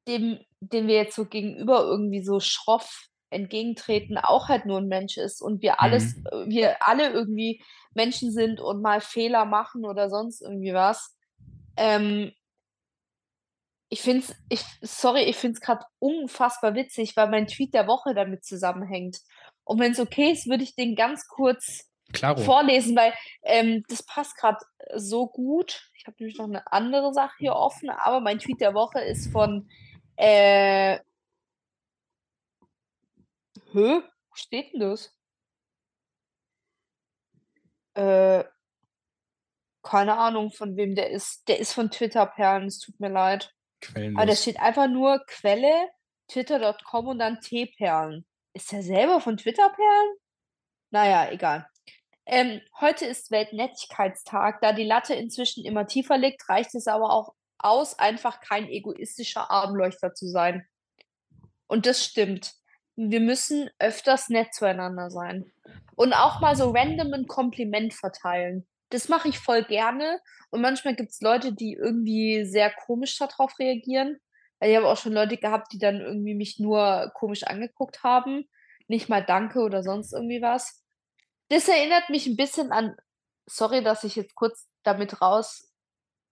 dem, 0.08 0.40
dem 0.60 0.86
wir 0.88 0.96
jetzt 0.96 1.14
so 1.14 1.26
gegenüber 1.26 1.82
irgendwie 1.82 2.22
so 2.22 2.40
schroff 2.40 3.06
entgegentreten, 3.30 4.18
auch 4.18 4.48
halt 4.48 4.66
nur 4.66 4.78
ein 4.78 4.88
Mensch 4.88 5.16
ist 5.16 5.40
und 5.40 5.62
wir 5.62 5.80
alles, 5.80 6.16
Mhm. 6.16 6.26
äh, 6.26 6.48
wir 6.48 6.86
alle 6.86 7.10
irgendwie 7.10 7.64
Menschen 7.95 8.32
sind 8.32 8.61
und 8.61 8.82
mal 8.82 9.01
Fehler 9.01 9.45
machen 9.45 9.84
oder 9.84 10.09
sonst 10.09 10.40
irgendwie 10.40 10.74
was. 10.74 11.16
Ähm, 11.76 12.32
ich 13.88 14.01
finde 14.01 14.24
es, 14.26 14.34
ich, 14.49 14.64
sorry, 14.80 15.24
ich 15.24 15.36
finde 15.36 15.55
es 15.55 15.61
gerade 15.61 15.84
unfassbar 15.99 16.74
witzig, 16.74 17.16
weil 17.16 17.28
mein 17.28 17.47
Tweet 17.47 17.74
der 17.74 17.86
Woche 17.86 18.14
damit 18.14 18.45
zusammenhängt. 18.45 19.18
Und 19.64 19.80
wenn 19.80 19.93
es 19.93 20.01
okay 20.01 20.32
ist, 20.32 20.49
würde 20.49 20.64
ich 20.64 20.74
den 20.74 20.97
ganz 20.97 21.28
kurz 21.28 21.90
Klaro. 22.12 22.40
vorlesen, 22.40 22.97
weil 22.97 23.12
ähm, 23.43 23.84
das 23.88 24.03
passt 24.03 24.36
gerade 24.36 24.59
so 24.97 25.26
gut. 25.26 25.90
Ich 25.95 26.07
habe 26.07 26.16
nämlich 26.18 26.38
noch 26.38 26.47
eine 26.47 26.72
andere 26.72 27.12
Sache 27.12 27.34
hier 27.38 27.55
offen, 27.55 27.90
aber 27.90 28.20
mein 28.20 28.38
Tweet 28.38 28.61
der 28.61 28.74
Woche 28.74 29.01
ist 29.01 29.30
von 29.30 29.68
äh, 30.16 30.99
Hö? 33.72 34.01
Wo 34.03 34.34
steht 34.34 34.72
denn 34.72 34.80
das? 34.80 35.14
Äh, 37.95 38.45
keine 39.82 40.16
Ahnung, 40.16 40.53
von 40.53 40.76
wem 40.76 40.95
der 40.95 41.11
ist. 41.11 41.49
Der 41.49 41.59
ist 41.59 41.72
von 41.72 41.90
Twitter-Perlen, 41.90 42.66
es 42.66 42.78
tut 42.78 42.99
mir 43.01 43.09
leid. 43.11 43.53
Aber 43.82 43.95
da 43.95 44.01
Quellenlos. 44.01 44.40
steht 44.40 44.61
einfach 44.61 44.88
nur 44.88 45.24
Quelle, 45.26 45.88
twitter.com 46.28 47.09
und 47.09 47.18
dann 47.18 47.40
T-Perlen. 47.40 48.24
Ist 48.55 48.70
der 48.72 48.82
selber 48.82 49.20
von 49.20 49.36
Twitter-Perlen? 49.36 50.16
Naja, 50.90 51.30
egal. 51.32 51.66
Ähm, 52.26 52.61
heute 52.80 53.07
ist 53.07 53.30
Weltnettigkeitstag. 53.30 54.61
Da 54.61 54.72
die 54.72 54.84
Latte 54.84 55.14
inzwischen 55.14 55.64
immer 55.64 55.86
tiefer 55.86 56.16
liegt, 56.16 56.49
reicht 56.49 56.74
es 56.74 56.86
aber 56.86 57.11
auch 57.11 57.34
aus, 57.59 57.99
einfach 57.99 58.40
kein 58.40 58.68
egoistischer 58.68 59.51
Armleuchter 59.51 60.14
zu 60.14 60.28
sein. 60.28 60.66
Und 61.66 61.86
das 61.86 62.05
stimmt. 62.05 62.55
Wir 62.97 63.20
müssen 63.20 63.70
öfters 63.78 64.28
nett 64.28 64.55
zueinander 64.55 65.11
sein. 65.11 65.51
Und 65.97 66.12
auch 66.12 66.40
mal 66.40 66.57
so 66.57 66.70
random 66.70 67.12
ein 67.12 67.26
Kompliment 67.26 67.95
verteilen. 67.95 68.66
Das 68.90 69.09
mache 69.09 69.28
ich 69.28 69.38
voll 69.38 69.64
gerne. 69.64 70.20
Und 70.51 70.61
manchmal 70.61 70.95
gibt 70.95 71.11
es 71.11 71.20
Leute, 71.20 71.53
die 71.53 71.74
irgendwie 71.74 72.45
sehr 72.45 72.70
komisch 72.70 73.16
darauf 73.18 73.59
reagieren. 73.59 74.18
Ich 74.61 74.76
habe 74.76 74.86
auch 74.86 74.97
schon 74.97 75.12
Leute 75.12 75.38
gehabt, 75.38 75.72
die 75.72 75.78
dann 75.78 76.01
irgendwie 76.01 76.34
mich 76.34 76.59
nur 76.59 77.11
komisch 77.14 77.45
angeguckt 77.45 78.03
haben. 78.03 78.49
Nicht 78.88 79.09
mal 79.09 79.24
Danke 79.24 79.61
oder 79.61 79.82
sonst 79.82 80.12
irgendwie 80.12 80.43
was. 80.43 80.84
Das 81.49 81.68
erinnert 81.68 82.11
mich 82.11 82.26
ein 82.26 82.36
bisschen 82.36 82.72
an 82.72 82.95
sorry, 83.47 83.82
dass 83.82 84.05
ich 84.05 84.16
jetzt 84.16 84.34
kurz 84.34 84.68
damit 84.82 85.20
raus 85.20 85.70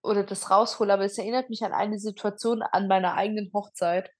oder 0.03 0.23
das 0.23 0.49
raushole, 0.49 0.93
aber 0.93 1.05
es 1.05 1.17
erinnert 1.17 1.49
mich 1.49 1.63
an 1.63 1.73
eine 1.73 1.99
Situation 1.99 2.61
an 2.61 2.87
meiner 2.87 3.15
eigenen 3.15 3.51
Hochzeit. 3.53 4.11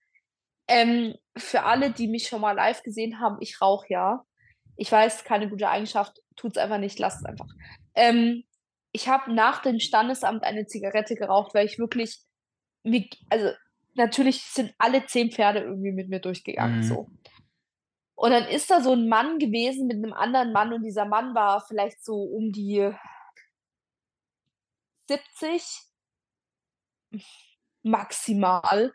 Ähm, 0.72 1.16
für 1.38 1.64
alle, 1.64 1.92
die 1.92 2.08
mich 2.08 2.28
schon 2.28 2.42
mal 2.42 2.54
live 2.54 2.82
gesehen 2.84 3.20
haben, 3.20 3.38
ich 3.42 3.62
rauche 3.62 3.88
ja. 3.90 4.24
Ich 4.78 4.92
weiß, 4.92 5.24
keine 5.26 5.50
gute 5.50 5.70
Eigenschaft, 5.70 6.20
tut's 6.38 6.58
einfach 6.58 6.78
nicht, 6.80 6.98
lasst 7.00 7.20
es 7.20 7.26
einfach. 7.26 7.48
Ähm, 7.96 8.44
ich 8.94 9.08
habe 9.10 9.34
nach 9.34 9.62
dem 9.62 9.80
Standesamt 9.80 10.44
eine 10.44 10.66
Zigarette 10.66 11.16
geraucht, 11.16 11.54
weil 11.54 11.66
ich 11.66 11.78
wirklich 11.80 12.20
mir 12.84 13.06
also, 13.30 13.52
natürlich 13.96 14.42
sind 14.44 14.74
alle 14.78 15.06
zehn 15.06 15.32
Pferde 15.32 15.60
irgendwie 15.60 15.92
mit 15.92 16.10
mir 16.10 16.20
durchgegangen, 16.22 16.80
Mhm. 16.80 16.84
so. 16.84 17.08
Und 18.16 18.32
dann 18.32 18.48
ist 18.48 18.70
da 18.72 18.82
so 18.82 18.94
'n 18.94 19.08
Mann 19.10 19.40
gewesen 19.40 19.88
mit 19.88 20.00
'nem 20.00 20.14
anderen 20.14 20.54
Mann 20.54 20.74
und 20.74 20.84
dieser 20.84 21.06
Mann 21.06 21.36
war 21.36 21.66
vielleicht 21.68 22.04
so 22.04 22.16
um 22.24 22.52
die 22.52 22.92
70 25.10 25.82
maximal. 27.84 28.94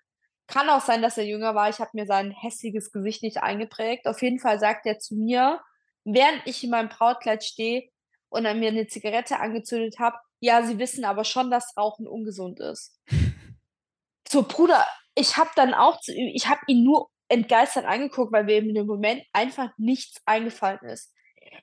Kann 0.49 0.69
auch 0.71 0.81
sein, 0.81 1.03
dass 1.03 1.19
er 1.19 1.25
jünger 1.25 1.55
war. 1.55 1.69
Ich 1.71 1.81
habe 1.81 1.91
mir 1.95 2.07
sein 2.07 2.31
hässliches 2.31 2.93
Gesicht 2.93 3.23
nicht 3.23 3.39
eingeprägt. 3.43 4.07
Auf 4.07 4.23
jeden 4.23 4.39
Fall 4.39 4.61
sagt 4.61 4.87
er 4.87 4.99
zu 4.99 5.17
mir, 5.17 5.61
während 6.05 6.43
ich 6.47 6.63
in 6.63 6.71
meinem 6.71 6.89
Brautkleid 6.89 7.43
stehe 7.45 7.89
und 8.29 8.45
dann 8.45 8.61
mir 8.61 8.71
'ne 8.73 8.87
Zigarette 8.87 9.41
angezündet 9.41 9.99
habe: 9.99 10.17
„Ja, 10.41 10.63
Sie 10.63 10.79
wissen 10.79 11.05
aber 11.05 11.25
schon, 11.25 11.51
dass 11.51 11.77
Rauchen 11.77 12.07
ungesund 12.07 12.61
ist.“ 12.61 12.97
So, 14.29 14.43
Bruder, 14.45 14.85
ich 15.17 15.37
habe 15.39 15.51
dann 15.57 15.75
auch 15.75 16.01
zu 16.01 16.13
ihm 16.15 16.31
ich 16.35 16.49
habe 16.49 16.61
ihn 16.69 16.85
nur 16.85 17.11
entgeistert 17.29 17.87
angeguckt, 17.87 18.33
weil 18.33 18.45
mir 18.45 18.59
in 18.59 18.75
dem 18.75 18.87
Moment 18.87 19.23
einfach 19.33 19.71
nichts 19.79 20.21
eingefallen 20.27 20.81
ist. 20.85 21.13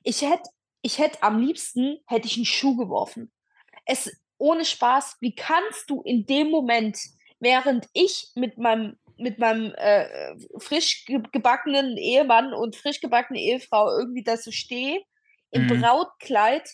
Ich 0.03 0.21
hätte 0.23 0.49
ich 0.83 0.99
hätte 0.99 1.23
am 1.23 1.39
liebsten 1.39 1.99
hätte 2.07 2.27
ich 2.27 2.37
'n 2.37 2.45
Schuh 2.45 2.77
geworfen. 2.77 3.31
Es 3.85 4.11
ohne 4.39 4.65
Spaß, 4.65 5.17
wie 5.21 5.35
kannst 5.35 5.89
du 5.89 6.01
in 6.03 6.25
dem 6.27 6.51
Moment, 6.51 6.97
während 7.43 7.87
ich 7.93 8.31
mit 8.35 8.57
meinem 8.57 8.97
mit 9.17 9.37
meinem, 9.39 9.73
äh, 9.77 10.35
frisch 10.59 11.05
ge 11.05 11.21
gebackenen 11.31 11.97
Ehemann 11.97 12.53
und 12.53 12.75
frisch 12.75 12.99
gebackene 13.01 13.39
Ehefrau 13.39 13.89
irgendwie 13.99 14.23
da 14.23 14.37
so 14.37 14.51
stehe, 14.51 15.01
im 15.51 15.63
Mhm. 15.63 15.67
Brautkleid, 15.67 16.67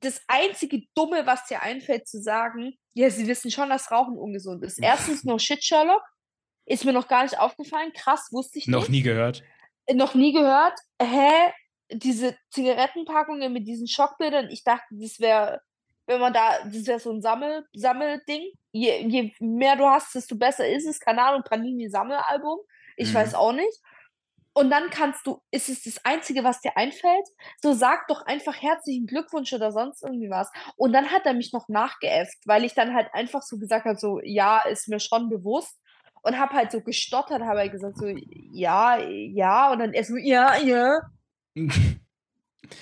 das 0.00 0.22
einzige 0.28 0.82
Dumme, 0.94 1.26
was 1.26 1.46
dir 1.46 1.62
einfällt 1.62 2.08
zu 2.08 2.20
sagen: 2.22 2.74
„Ja, 2.94 3.10
Sie 3.10 3.26
wissen 3.26 3.50
schon, 3.50 3.70
dass 3.70 3.90
Rauchen 3.90 4.18
ungesund 4.18 4.62
ist.“ 4.64 4.82
1. 4.82 5.24
no 5.24 5.38
shit, 5.38 5.64
Sherlock. 5.64 6.02
Ist 6.66 6.84
mir 6.84 6.92
noch 6.92 7.08
gar 7.08 7.22
nicht 7.22 7.38
aufgefallen. 7.38 7.92
Krass, 7.94 8.28
wusste 8.32 8.58
ich 8.58 8.66
Noch 8.66 8.82
nicht. 8.82 8.90
nie 8.90 9.02
gehört. 9.02 9.44
Äh, 9.86 9.94
noch 9.94 10.14
nie 10.14 10.32
gehört. 10.32 10.78
Hä? 11.00 11.52
Diese 11.92 12.36
Zigarettenpackungen 12.50 13.52
mit 13.52 13.66
diesen 13.68 13.86
Schockbildern, 13.88 14.50
ich 14.50 14.64
dachte, 14.64 14.86
das 14.92 15.20
wäre 15.20 15.60
wenn 16.06 16.20
man 16.20 16.32
da 16.32 16.64
das 16.64 16.86
wäre 16.86 17.00
so 17.00 17.10
'n 17.12 17.22
Sammel 17.22 17.66
Sammelding. 17.74 18.52
Je 18.72 19.06
je 19.08 19.32
mehr 19.40 19.76
du 19.76 19.86
hast, 19.86 20.14
desto 20.14 20.36
besser 20.36 20.68
ist 20.68 20.86
es. 20.86 21.00
Keine 21.00 21.22
Ahnung, 21.24 21.42
Panini-Sammelalbum. 21.44 22.60
Ich 22.96 23.14
weiß 23.14 23.34
Mhm. 23.34 23.36
auch 23.36 23.52
nicht. 23.52 23.80
Und 24.54 24.70
dann 24.70 24.88
kannst 24.90 25.26
du 25.26 25.42
ist 25.50 25.68
es 25.68 25.82
das 25.84 26.04
Einzige, 26.04 26.42
was 26.44 26.60
dir 26.62 26.76
einfällt? 26.78 27.26
So, 27.62 27.72
sag 27.74 28.08
doch 28.08 28.22
einfach 28.26 28.60
herzlichen 28.62 29.06
Glückwunsch 29.06 29.52
oder 29.52 29.70
sonst 29.72 30.02
irgendwie 30.02 30.30
was. 30.30 30.50
Und 30.76 30.92
dann 30.94 31.10
hat 31.12 31.26
er 31.26 31.34
mich 31.34 31.52
noch 31.52 31.68
nachgeäfft, 31.68 32.38
weil 32.46 32.64
ich 32.64 32.74
dann 32.74 32.94
halt 32.94 33.08
einfach 33.12 33.42
so 33.42 33.58
gesagt 33.58 33.84
habe, 33.86 33.98
so: 33.98 34.20
„Ja, 34.24 34.60
ist 34.68 34.88
mir 34.88 35.00
schon 35.00 35.28
bewusst.“ 35.28 35.78
Und 36.22 36.38
habe 36.38 36.54
halt 36.54 36.72
so 36.72 36.80
gestottert, 36.82 37.42
habe 37.42 37.60
halt 37.60 37.72
gesagt 37.72 37.98
so: 37.98 38.06
„Ja, 38.08 38.98
ja.“ 38.98 39.72
Und 39.72 39.80
dann 39.80 39.92
er 39.94 40.04
so: 40.04 40.16
„Ja, 40.16 40.56
ja.“ 40.58 41.00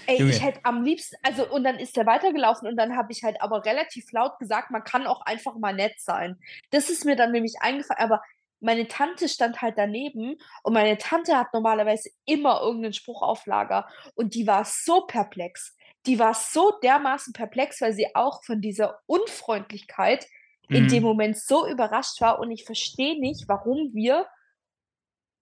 Ey, 0.07 0.23
ich 0.27 0.43
Junge. 0.43 0.43
hätte 0.43 0.61
am 0.65 0.83
liebsten 0.83 1.17
also, 1.23 1.49
und 1.51 1.65
dann 1.65 1.79
ist 1.79 1.97
er 1.97 2.07
weitergelaufen 2.07 2.69
und 2.69 2.77
dann 2.77 2.97
habe 2.97 3.11
ich 3.13 3.23
halt 3.25 3.41
aber 3.41 3.65
relativ 3.65 4.13
laut 4.13 4.39
gesagt: 4.39 4.71
„Man 4.71 4.85
kann 4.85 5.07
auch 5.07 5.23
einfach 5.23 5.57
mal 5.57 5.75
nett 5.75 5.95
sein.“ 5.99 6.39
Das 6.71 6.91
ist 6.91 7.05
mir 7.07 7.17
dann 7.17 7.33
nämlich 7.33 7.55
eingefallen, 7.61 8.03
aber 8.03 8.23
meine 8.61 8.87
Tante 8.89 9.29
stand 9.29 9.63
halt 9.63 9.77
daneben 9.79 10.37
und 10.63 10.73
meine 10.75 10.99
Tante 10.99 11.37
hat 11.37 11.49
normalerweise 11.55 12.11
immer 12.27 12.61
irgend 12.63 12.83
'nen 12.83 12.93
Spruch 12.93 13.23
auf 13.23 13.47
Lager 13.47 13.89
und 14.15 14.35
die 14.35 14.47
war 14.47 14.65
so 14.65 15.07
perplex. 15.07 15.75
Die 16.07 16.19
war 16.19 16.35
so 16.35 16.73
dermaßen 16.83 17.33
perplex, 17.33 17.81
weil 17.81 17.93
sie 17.95 18.15
auch 18.15 18.43
von 18.45 18.61
dieser 18.61 19.01
Unfreundlichkeit 19.07 20.27
in 20.71 20.87
dem 20.87 21.03
Mhm. 21.03 21.05
Moment 21.05 21.39
so 21.39 21.67
überrascht 21.67 22.21
war 22.21 22.39
und 22.41 22.51
ich 22.51 22.65
verstehe 22.65 23.19
nicht, 23.21 23.45
warum 23.49 23.91
wir 23.95 24.27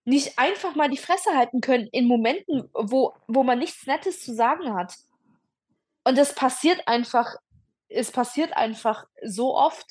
nicht 0.04 0.38
einfach 0.38 0.74
mal 0.74 0.90
die 0.90 0.96
Fresse 0.96 1.36
halten 1.36 1.60
können 1.60 1.88
in 1.92 2.06
Momenten, 2.06 2.68
wo 2.74 3.14
wo 3.28 3.42
man 3.44 3.58
nichts 3.58 3.86
Nettes 3.86 4.22
zu 4.24 4.34
sagen 4.34 4.74
hat. 4.74 4.96
Und 6.04 6.18
das 6.18 6.34
passiert 6.34 6.86
einfach 6.88 7.36
es 7.94 8.10
passiert 8.10 8.56
einfach 8.56 9.06
so 9.22 9.54
oft, 9.56 9.84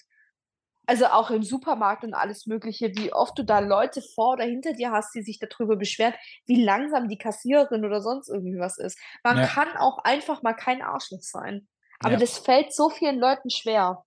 also, 0.87 1.05
auch 1.05 1.29
im 1.29 1.43
Supermarkt 1.43 2.03
und 2.03 2.13
alles 2.15 2.47
Mögliche, 2.47 2.91
wie 2.95 3.13
oft 3.13 3.37
du 3.37 3.43
da 3.43 3.59
Leute 3.59 4.01
vor 4.15 4.33
oder 4.33 4.43
hinter 4.43 4.73
dir 4.73 4.91
hast, 4.91 5.13
die 5.15 5.21
sich 5.21 5.39
da 5.39 5.47
drüber 5.47 5.77
beschweren, 5.77 6.15
wie 6.47 6.63
langsam 6.63 7.07
die 7.07 7.17
Kassiererin 7.19 7.85
oder 7.85 8.01
sonst 8.01 8.27
irgendwie 8.27 8.59
was 8.59 8.77
ist. 8.77 8.97
Man 9.23 9.37
Ja. 9.37 9.45
kann 9.47 9.77
auch 9.77 9.99
einfach 9.99 10.41
mal 10.41 10.53
kein 10.53 10.81
Arschloch 10.81 11.21
sein. 11.21 11.67
Aber 11.99 12.13
Ja. 12.13 12.19
das 12.19 12.39
fällt 12.39 12.73
so 12.73 12.89
vielen 12.89 13.19
Leuten 13.19 13.49
schwer. 13.51 14.03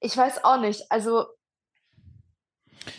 Ich 0.00 0.16
weiß 0.16 0.44
auch 0.44 0.60
nicht, 0.60 0.84
also 0.92 1.26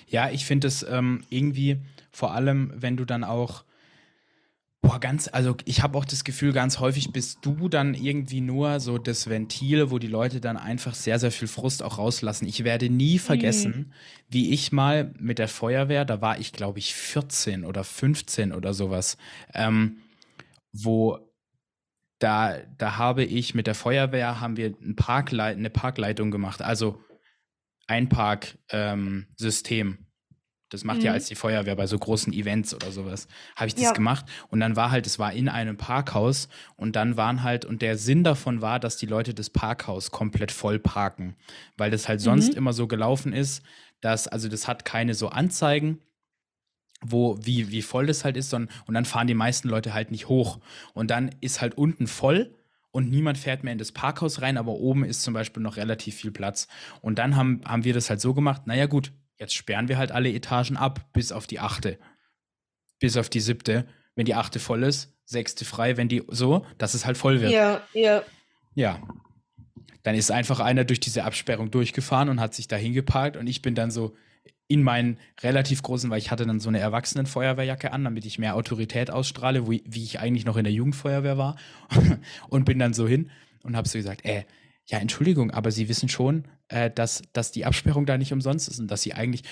Ja, 0.08 0.30
ich 0.30 0.46
finde 0.46 0.68
es, 0.68 0.84
ähm, 0.84 1.26
irgendwie 1.30 1.80
vor 2.14 2.34
allem, 2.34 2.72
wenn 2.76 2.98
du 2.98 3.06
dann 3.06 3.24
auch 3.26 3.64
boah, 4.86 5.00
ganz 5.00 5.30
also, 5.32 5.56
ich 5.64 5.82
habe 5.82 5.98
auch 5.98 6.04
das 6.04 6.26
Gefühl, 6.26 6.52
ganz 6.52 6.80
häufig 6.82 7.14
bist 7.14 7.40
du 7.44 7.70
dann 7.70 7.94
irgendwie 7.94 8.42
nur 8.42 8.82
so 8.82 8.98
das 8.98 9.30
Ventil, 9.30 9.92
wo 9.92 9.98
die 9.98 10.08
Leute 10.08 10.42
dann 10.42 10.58
einfach 10.58 10.94
sehr, 10.94 11.20
sehr 11.20 11.32
viel 11.32 11.48
Frust 11.48 11.82
auch 11.82 11.98
rauslassen. 12.00 12.46
Ich 12.50 12.66
werde 12.66 12.90
nie 12.90 13.14
Mhm. 13.14 13.20
vergessen, 13.20 13.94
wie 14.28 14.52
ich 14.52 14.74
mal 14.74 15.14
mit 15.18 15.40
der 15.40 15.48
Feuerwehr 15.48 16.04
da 16.04 16.20
war 16.20 16.38
ich, 16.38 16.52
glaube 16.52 16.80
ich, 16.80 16.94
14 16.96 17.64
oder 17.64 17.86
15 17.86 18.52
oder 18.52 18.74
so 18.74 18.90
was, 18.90 19.16
ähm, 19.54 20.00
wo 20.74 21.20
da 22.20 22.58
da 22.78 22.98
habe 22.98 23.24
ich 23.26 23.56
mit 23.56 23.68
der 23.68 23.76
Feuerwehr 23.76 24.42
haben 24.42 24.58
wir 24.58 24.70
'n 24.82 24.96
Parklei 24.96 25.56
'ne 25.56 25.70
Parkleitung 25.72 26.32
gemacht, 26.32 26.62
also, 26.62 27.02
Einpark 27.88 28.58
ähm, 28.72 29.28
System. 29.38 30.03
Das 30.74 30.84
macht 30.84 31.04
ja 31.04 31.12
Mhm. 31.12 31.14
als 31.14 31.28
die 31.28 31.36
Feuerwehr 31.36 31.76
bei 31.76 31.88
so 31.88 31.98
großen 32.00 32.34
Events 32.34 32.74
oder 32.74 32.92
so 32.92 33.06
was, 33.06 33.28
habe 33.56 33.68
ich 33.68 33.76
das 33.76 33.94
Ja. 33.94 33.94
gemacht 33.94 34.26
und 34.50 34.60
dann 34.60 34.76
war 34.76 34.92
halt 34.92 35.06
es 35.08 35.20
war 35.20 35.32
in 35.34 35.50
einem 35.50 35.78
Parkhaus 35.78 36.50
und 36.78 36.96
dann 36.96 37.18
waren 37.18 37.44
halt 37.44 37.66
und 37.66 37.82
der 37.82 37.98
Sinn 37.98 38.24
davon 38.24 38.62
war, 38.62 38.80
dass 38.80 38.98
die 38.98 39.06
Leute 39.06 39.34
das 39.34 39.50
Parkhaus 39.50 40.12
komplett 40.12 40.52
voll 40.52 40.80
parken, 40.80 41.36
weil 41.78 41.92
das 41.92 42.08
halt 42.10 42.22
sonst 42.22 42.54
Mhm. 42.54 42.56
immer 42.56 42.74
so 42.74 42.88
gelaufen 42.88 43.34
ist, 43.34 43.64
dass 44.02 44.28
also, 44.28 44.50
das 44.50 44.68
hat 44.68 44.86
keine 44.86 45.14
so 45.14 45.30
Anzeigen, 45.30 46.00
wo 47.02 47.38
wie 47.42 47.72
wie 47.72 47.82
voll 47.82 48.06
das 48.08 48.24
halt 48.26 48.38
ist, 48.38 48.50
sonn 48.50 48.70
und 48.86 48.94
dann 48.94 49.06
fahren 49.06 49.28
die 49.28 49.34
meisten 49.34 49.68
Leute 49.70 49.94
halt 49.94 50.12
nicht 50.12 50.28
hoch. 50.30 50.60
Und 50.94 51.12
dann 51.12 51.32
ist 51.42 51.62
halt 51.62 51.76
unten 51.78 52.08
voll 52.08 52.56
und 52.92 53.10
niemand 53.12 53.38
fährt 53.38 53.64
mehr 53.64 53.74
in 53.74 53.80
das 53.80 53.92
Parkhaus 53.92 54.42
rein, 54.42 54.58
aber 54.58 54.74
oben 54.74 55.04
ist 55.04 55.24
zum 55.24 55.34
Beispiel 55.34 55.62
noch 55.64 55.78
relativ 55.78 56.16
viel 56.16 56.32
Platz. 56.32 56.68
Und 57.02 57.20
dann 57.20 57.36
haben 57.36 57.62
haben 57.66 57.84
wir 57.84 57.94
das 57.94 58.10
halt 58.10 58.22
so 58.22 58.34
gemacht: 58.34 58.64
„Na 58.66 58.76
ja 58.76 58.86
gut, 58.86 59.12
jetzt 59.44 59.54
sperren 59.54 59.90
wir 59.90 59.98
halt 59.98 60.12
alle 60.12 60.32
Etagen 60.32 60.78
ab, 60.78 61.06
bis 61.14 61.32
auf 61.32 61.48
die 61.48 61.60
8. 61.60 61.98
Bis 63.00 63.18
auf 63.18 63.30
die 63.30 63.42
7. 63.42 63.84
Wenn 64.16 64.26
die 64.26 64.36
8. 64.36 64.60
voll 64.60 64.84
ist, 64.84 65.14
6. 65.26 65.64
frei, 65.66 65.98
wenn 65.98 66.08
die 66.08 66.24
so, 66.30 66.66
dass 66.78 66.94
es 66.94 67.06
halt 67.06 67.18
voll 67.18 67.42
wird.“ 67.42 67.52
Ja, 67.52 67.82
ja. 67.94 68.24
Ja. 68.76 69.02
Dann 70.04 70.16
ist 70.16 70.32
einfach 70.32 70.60
einer 70.60 70.84
durch 70.86 71.00
diese 71.00 71.24
Absperrung 71.24 71.72
durchgefahren 71.72 72.30
und 72.30 72.40
hat 72.40 72.54
sich 72.54 72.68
da 72.68 72.76
hingeparkt 72.76 73.38
und 73.38 73.48
ich 73.48 73.62
bin 73.62 73.76
dann 73.76 73.92
so 73.92 74.16
in 74.68 74.82
meinen 74.82 75.18
relativ 75.42 75.82
großen 75.84 76.10
weil 76.10 76.18
ich 76.20 76.32
hatte 76.32 76.46
dann 76.46 76.60
so 76.60 76.70
'ne 76.70 76.80
Erwachsenenfeuerwehrjacke 76.80 77.92
an, 77.92 78.04
damit 78.04 78.26
ich 78.26 78.40
mehr 78.40 78.56
Autorität 78.56 79.12
ausstrahle, 79.12 79.70
wie 79.70 79.84
wie 79.86 80.04
ich 80.04 80.20
eigentlich 80.20 80.46
noch 80.46 80.58
in 80.58 80.64
der 80.64 80.74
Jugendfeuerwehr 80.74 81.38
war 81.38 81.58
und 82.50 82.66
bin 82.66 82.80
dann 82.80 82.94
so 82.94 83.08
hin 83.08 83.30
und 83.64 83.76
habe 83.76 83.88
so 83.88 83.98
gesagt: 83.98 84.26
„Äh, 84.26 84.46
ja, 84.88 85.00
Entschuldigung, 85.00 85.52
aber 85.52 85.72
Sie 85.72 85.90
wissen 85.90 86.10
schon, 86.10 86.48
äh, 86.68 86.92
dass 86.92 87.24
dass 87.34 87.52
die 87.52 87.66
Absperrung 87.66 88.06
da 88.06 88.18
nicht 88.18 88.34
umsonst 88.34 88.68
ist 88.68 88.80
und 88.80 88.90
dass 88.90 89.02
Sie 89.02 89.14
eigentlich 89.14 89.44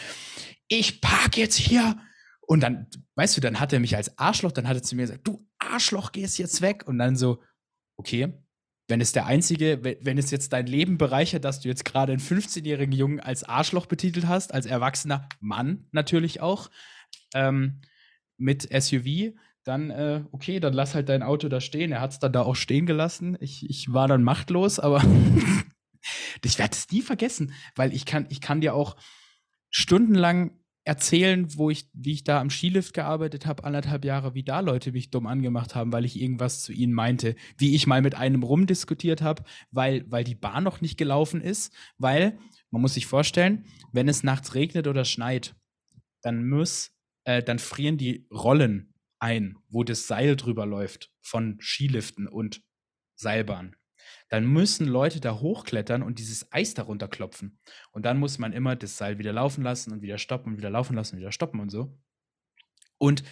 ich 0.67 1.01
parke 1.01 1.39
jetzt 1.41 1.57
hier!“ 1.57 1.97
Und 2.41 2.61
dann 2.61 2.87
weißt 3.15 3.37
du, 3.37 3.41
dann 3.41 3.59
hat 3.59 3.73
er 3.73 3.79
mich 3.79 3.95
als 3.95 4.17
Arschloch 4.17 4.51
dann 4.51 4.67
hat 4.67 4.77
er 4.77 4.83
zu 4.83 4.95
mir 4.95 5.03
gesagt: 5.03 5.27
„Du 5.27 5.47
Arschloch, 5.59 6.11
gehst 6.11 6.37
jetzt 6.37 6.61
weg!“ 6.61 6.85
Und 6.87 6.97
dann 6.97 7.15
so 7.15 7.41
okay, 7.97 8.33
wenn 8.91 9.01
es 9.01 9.13
der 9.13 9.25
einzige, 9.25 9.81
wenn 9.83 10.17
es 10.17 10.31
jetzt 10.31 10.51
dein 10.51 10.67
Leben 10.67 10.97
bereichert, 10.97 11.45
dass 11.45 11.61
du 11.61 11.69
jetzt 11.69 11.85
gerade 11.85 12.11
einen 12.11 12.21
15-jährigen 12.21 12.91
Jungen 12.91 13.19
als 13.21 13.43
Arschloch 13.43 13.85
betitelt 13.85 14.27
hast, 14.27 14.53
als 14.53 14.65
erwachsener 14.65 15.29
Mann 15.39 15.87
natürlich 15.91 16.41
auch, 16.41 16.69
ähm, 17.33 17.81
mit 18.37 18.67
SUV, 18.69 19.33
dann 19.63 19.91
äh, 19.91 20.23
okay, 20.31 20.59
dann 20.59 20.73
lass 20.73 20.95
halt 20.95 21.09
dein 21.09 21.23
Auto 21.23 21.47
da 21.47 21.61
stehen. 21.61 21.91
Er 21.91 22.01
hat 22.01 22.11
es 22.11 22.19
dann 22.19 22.33
da 22.33 22.41
auch 22.41 22.55
stehen 22.55 22.85
gelassen. 22.85 23.37
Ich, 23.39 23.69
ich 23.69 23.93
war 23.93 24.07
dann 24.07 24.23
machtlos, 24.23 24.79
aber 24.79 25.03
ich 26.43 26.57
werde 26.57 26.73
es 26.73 26.91
nie 26.91 27.01
vergessen, 27.01 27.53
weil 27.75 27.93
ich 27.93 28.05
kann, 28.05 28.25
ich 28.29 28.41
kann 28.41 28.61
dir 28.61 28.73
auch 28.73 28.95
stundenlang 29.69 30.51
erzählen, 30.83 31.47
wo 31.57 31.69
ich, 31.69 31.89
wie 31.93 32.13
ich 32.13 32.23
da 32.23 32.41
am 32.41 32.49
Skilift 32.49 32.95
gearbeitet 32.95 33.45
habe, 33.45 33.63
anderthalb 33.63 34.03
Jahre, 34.03 34.33
wie 34.33 34.43
da 34.43 34.61
Leute 34.61 34.91
mich 34.91 35.11
dumm 35.11 35.27
angemacht 35.27 35.75
haben, 35.75 35.93
weil 35.93 36.05
ich 36.05 36.19
irgendwas 36.19 36.63
zu 36.63 36.73
ihnen 36.73 36.93
meinte, 36.93 37.35
wie 37.57 37.75
ich 37.75 37.85
mal 37.85 38.01
mit 38.01 38.15
einem 38.15 38.41
rumdiskutiert 38.41 39.21
habe, 39.21 39.43
weil, 39.69 40.09
weil 40.09 40.23
die 40.23 40.33
Bahn 40.33 40.63
noch 40.63 40.81
nicht 40.81 40.97
gelaufen 40.97 41.39
ist, 41.39 41.71
weil, 41.99 42.39
man 42.71 42.81
muss 42.81 42.95
sich 42.95 43.05
vorstellen, 43.05 43.65
wenn 43.91 44.07
es 44.07 44.23
nachts 44.23 44.55
regnet 44.55 44.87
oder 44.87 45.05
schneit, 45.05 45.55
dann 46.23 46.49
muss, 46.49 46.91
äh, 47.25 47.43
dann 47.43 47.59
frieren 47.59 47.97
die 47.97 48.27
Rollen 48.31 48.90
ein, 49.21 49.57
wo 49.69 49.83
das 49.83 50.07
Seil 50.07 50.35
drüber 50.35 50.65
läuft 50.65 51.11
von 51.21 51.57
Skiliften 51.61 52.27
und 52.27 52.61
Seilbahn 53.15 53.75
dann 54.29 54.47
müssen 54.47 54.87
Leute 54.87 55.19
da 55.19 55.39
hochklettern 55.39 56.01
und 56.01 56.19
dieses 56.19 56.51
Eis 56.51 56.73
darunter 56.73 57.07
klopfen. 57.07 57.59
Und 57.91 58.05
dann 58.05 58.17
muss 58.17 58.39
man 58.39 58.53
immer 58.53 58.75
das 58.75 58.97
Seil 58.97 59.19
wieder 59.19 59.33
laufen 59.33 59.63
lassen 59.63 59.91
und 59.91 60.01
wieder 60.01 60.17
stoppen 60.17 60.53
und 60.53 60.57
wieder 60.57 60.69
laufen 60.69 60.95
lassen 60.95 61.15
und 61.15 61.19
wieder 61.19 61.31
stoppen 61.31 61.59
und 61.59 61.69
so. 61.69 61.97
Und 62.97 63.23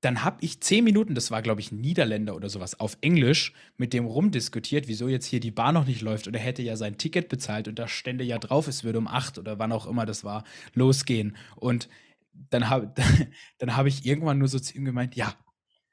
dann 0.00 0.24
habe 0.24 0.38
ich 0.40 0.60
zehn 0.60 0.82
Minuten, 0.82 1.14
das 1.14 1.30
war 1.30 1.42
glaube 1.42 1.60
ich 1.60 1.70
Niederländer 1.70 2.34
oder 2.34 2.48
sowas, 2.48 2.80
auf 2.80 2.96
Englisch 3.02 3.52
mit 3.76 3.92
dem 3.92 4.04
rumdiskutiert, 4.04 4.88
wieso 4.88 5.06
jetzt 5.06 5.26
hier 5.26 5.38
die 5.38 5.52
Bahn 5.52 5.74
noch 5.74 5.86
nicht 5.86 6.00
läuft. 6.00 6.26
Und 6.26 6.34
er 6.34 6.40
hätte 6.40 6.62
ja 6.62 6.76
sein 6.76 6.98
Ticket 6.98 7.28
bezahlt 7.28 7.68
und 7.68 7.78
da 7.78 7.86
stände 7.86 8.24
ja 8.24 8.38
drauf, 8.38 8.66
es 8.68 8.84
würde 8.84 8.98
um 8.98 9.06
acht 9.06 9.38
oder 9.38 9.58
wann 9.58 9.70
auch 9.70 9.86
immer 9.86 10.06
das 10.06 10.24
war, 10.24 10.44
losgehen. 10.74 11.36
Und 11.56 11.88
dann 12.32 12.68
habe 12.68 12.92
dann 13.58 13.76
hab 13.76 13.86
ich 13.86 14.04
irgendwann 14.04 14.38
nur 14.38 14.48
so 14.48 14.58
zu 14.58 14.74
ihm 14.74 14.84
gemeint, 14.84 15.16
ja, 15.16 15.34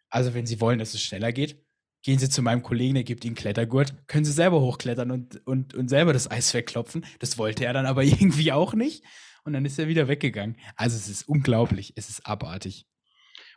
also 0.09 0.33
wenn 0.33 0.45
Sie 0.45 0.59
wollen, 0.59 0.79
dass 0.79 0.93
es 0.93 1.01
schneller 1.01 1.31
geht, 1.31 1.63
gehen 2.01 2.19
Sie 2.19 2.29
zu 2.29 2.41
meinem 2.41 2.63
Kollegen, 2.63 2.95
der 2.95 3.03
gibt 3.03 3.25
Ihnen 3.25 3.35
Klettergurt, 3.35 4.07
können 4.07 4.25
Sie 4.25 4.31
selber 4.31 4.61
hochklettern 4.61 5.11
und, 5.11 5.45
und, 5.45 5.73
und 5.73 5.89
selber 5.89 6.13
das 6.13 6.29
Eis 6.29 6.53
wegklopfen. 6.53 7.05
Das 7.19 7.37
wollte 7.37 7.65
er 7.65 7.73
dann 7.73 7.85
aber 7.85 8.03
irgendwie 8.03 8.51
auch 8.51 8.73
nicht. 8.73 9.03
Und 9.43 9.53
dann 9.53 9.65
ist 9.65 9.79
er 9.79 9.87
wieder 9.87 10.07
weggegangen. 10.07 10.57
Also 10.75 10.95
es 10.95 11.07
ist 11.07 11.27
unglaublich, 11.27 11.93
es 11.95 12.09
ist 12.09 12.25
abartig. 12.25 12.85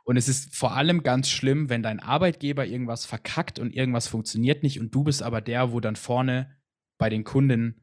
Und 0.04 0.16
es 0.16 0.28
ist 0.28 0.54
vor 0.56 0.72
allem 0.72 1.02
ganz 1.02 1.28
schlimm, 1.28 1.68
wenn 1.68 1.82
dein 1.82 2.00
Arbeitgeber 2.00 2.66
irgendwas 2.66 3.06
verkackt 3.06 3.58
und 3.58 3.74
irgendwas 3.74 4.08
funktioniert 4.08 4.62
nicht 4.62 4.80
und 4.80 4.92
du 4.94 5.04
bist 5.04 5.22
aber 5.22 5.40
der, 5.40 5.72
wo 5.72 5.78
dann 5.78 5.96
vorne 5.96 6.56
bei 6.98 7.08
den 7.08 7.22
Kunden 7.22 7.81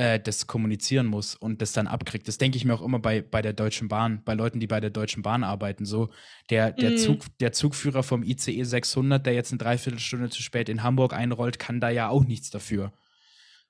äh, 0.00 0.18
das 0.18 0.46
kommunizieren 0.46 1.06
muss 1.06 1.34
und 1.34 1.60
das 1.60 1.72
dann 1.72 1.86
abkriegt. 1.86 2.26
Das 2.26 2.38
denke 2.38 2.56
ich 2.56 2.64
mir 2.64 2.72
auch 2.72 2.80
immer 2.80 2.98
bei, 2.98 3.20
bei 3.20 3.42
der 3.42 3.52
Deutschen 3.52 3.88
Bahn, 3.88 4.22
bei 4.24 4.32
Leuten, 4.32 4.58
die 4.58 4.66
bei 4.66 4.80
der 4.80 4.88
Deutschen 4.88 5.22
Bahn 5.22 5.44
arbeiten. 5.44 5.84
So, 5.84 6.08
der, 6.48 6.72
der, 6.72 6.92
mm. 6.92 6.96
Zug, 6.96 7.18
der 7.38 7.52
Zugführer 7.52 8.02
vom 8.02 8.22
ICE 8.22 8.62
600, 8.64 9.26
der 9.26 9.34
jetzt 9.34 9.52
eine 9.52 9.58
Dreiviertelstunde 9.58 10.30
zu 10.30 10.40
spät 10.40 10.70
in 10.70 10.82
Hamburg 10.82 11.12
einrollt, 11.12 11.58
kann 11.58 11.80
da 11.80 11.90
ja 11.90 12.08
auch 12.08 12.24
nichts 12.24 12.48
dafür. 12.48 12.92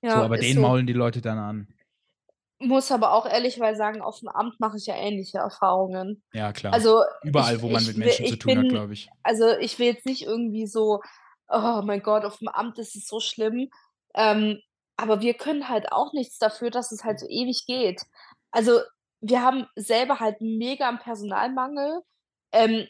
Ja, 0.02 0.12
so, 0.12 0.22
aber 0.22 0.38
den 0.38 0.54
so. 0.54 0.60
maulen 0.60 0.86
die 0.86 0.92
Leute 0.92 1.20
dann 1.20 1.38
an. 1.38 1.68
Muss 2.60 2.92
aber 2.92 3.12
auch 3.12 3.26
ehrlicherweise 3.26 3.78
sagen, 3.78 4.00
auf 4.00 4.20
dem 4.20 4.28
Amt 4.28 4.60
mache 4.60 4.76
ich 4.76 4.86
ja 4.86 4.94
ähnliche 4.94 5.38
Erfahrungen. 5.38 6.22
Ja, 6.32 6.52
klar. 6.52 6.72
Also 6.72 7.02
überall, 7.24 7.56
ich, 7.56 7.62
wo 7.62 7.70
man 7.70 7.84
mit 7.84 7.96
Menschen 7.96 8.24
will, 8.24 8.30
zu 8.30 8.38
tun 8.38 8.54
bin, 8.54 8.58
hat, 8.58 8.68
glaube 8.68 8.92
ich. 8.92 9.10
Also 9.24 9.56
ich 9.58 9.80
will 9.80 9.86
jetzt 9.86 10.06
nicht 10.06 10.22
irgendwie 10.22 10.68
so, 10.68 11.00
oh 11.48 11.82
mein 11.84 12.02
Gott, 12.02 12.24
auf 12.24 12.38
dem 12.38 12.48
Amt 12.48 12.78
ist 12.78 12.94
es 12.94 13.08
so 13.08 13.18
schlimm. 13.18 13.68
Ähm, 14.14 14.60
aber 15.00 15.20
wir 15.20 15.34
können 15.34 15.68
halt 15.68 15.92
auch 15.92 16.12
nichts 16.12 16.38
dafür, 16.38 16.70
dass 16.70 16.92
es 16.92 17.04
halt 17.04 17.18
so 17.20 17.26
ewig 17.28 17.64
geht. 17.66 18.02
Also, 18.50 18.80
wir 19.20 19.42
haben 19.42 19.66
selber 19.76 20.20
halt 20.20 20.40
mega 20.40 20.88
am 20.88 20.98
Personalmangel. 20.98 22.02
Ähm, 22.52 22.86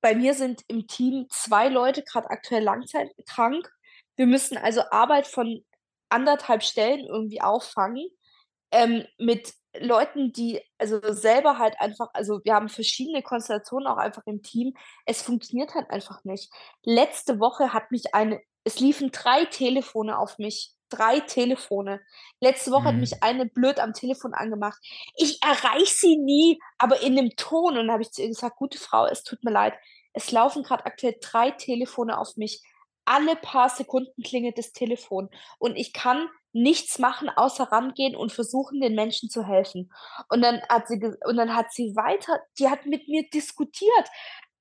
bei 0.00 0.14
mir 0.14 0.34
sind 0.34 0.62
im 0.68 0.86
Team 0.86 1.26
zwei 1.30 1.68
Leute 1.68 2.02
gerade 2.02 2.30
aktuell 2.30 2.62
langzeitkrank. 2.62 3.70
Wir 4.16 4.26
müssen 4.26 4.56
also 4.56 4.82
Arbeit 4.90 5.26
von 5.26 5.64
anderthalb 6.08 6.62
Stellen 6.62 7.06
irgendwie 7.06 7.40
auffangen, 7.42 8.08
ähm, 8.72 9.04
mit 9.18 9.54
Leuten, 9.78 10.32
die 10.32 10.62
also 10.78 11.00
selber 11.12 11.58
halt 11.58 11.80
einfach 11.80 12.08
also, 12.14 12.40
wir 12.44 12.54
haben 12.54 12.68
verschiedene 12.68 13.22
Konstellationen 13.22 13.86
auch 13.86 13.98
einfach 13.98 14.22
im 14.26 14.42
Team. 14.42 14.74
Es 15.06 15.22
funktioniert 15.22 15.74
halt 15.74 15.90
einfach 15.90 16.24
nicht. 16.24 16.50
Letzte 16.84 17.40
Woche 17.40 17.72
hat 17.72 17.90
mich 17.90 18.14
eine 18.14 18.40
es 18.64 18.80
liefen 18.80 19.10
drei 19.10 19.46
Telefone 19.46 20.18
auf 20.18 20.38
mich 20.38 20.74
drei 20.88 21.20
Telefone. 21.20 22.00
Letzte 22.40 22.70
Woche 22.70 22.82
mhm. 22.82 22.86
hat 22.86 22.94
mich 22.96 23.22
eine 23.22 23.46
blöd 23.46 23.80
am 23.80 23.92
Telefon 23.92 24.34
angemacht. 24.34 24.78
Ich 25.16 25.42
erreiche 25.42 25.94
sie 25.94 26.16
nie, 26.16 26.58
aber 26.78 27.00
in 27.02 27.16
dem 27.16 27.30
Ton. 27.36 27.76
Und 27.76 27.86
dann 27.86 27.92
habe 27.92 28.02
ich 28.02 28.12
zu 28.12 28.22
ihr 28.22 28.28
gesagt, 28.28 28.56
gute 28.56 28.78
Frau, 28.78 29.06
es 29.06 29.22
tut 29.22 29.42
mir 29.44 29.52
leid. 29.52 29.74
Es 30.12 30.32
laufen 30.32 30.62
gerade 30.62 30.86
aktuell 30.86 31.16
drei 31.20 31.50
Telefone 31.50 32.18
auf 32.18 32.36
mich. 32.36 32.62
Alle 33.04 33.36
paar 33.36 33.68
Sekunden 33.68 34.22
klingelt 34.22 34.58
das 34.58 34.72
Telefon. 34.72 35.30
Und 35.58 35.76
ich 35.76 35.92
kann 35.92 36.28
nichts 36.52 36.98
machen, 36.98 37.28
außer 37.28 37.64
rangehen 37.64 38.16
und 38.16 38.32
versuchen, 38.32 38.80
den 38.80 38.94
Menschen 38.94 39.30
zu 39.30 39.46
helfen. 39.46 39.92
Und 40.28 40.42
dann 40.42 40.60
hat 40.68 40.88
sie, 40.88 41.00
und 41.26 41.36
dann 41.36 41.54
hat 41.54 41.72
sie 41.72 41.94
weiter, 41.94 42.40
die 42.58 42.68
hat 42.68 42.86
mit 42.86 43.08
mir 43.08 43.28
diskutiert. 43.30 44.08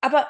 Aber 0.01 0.27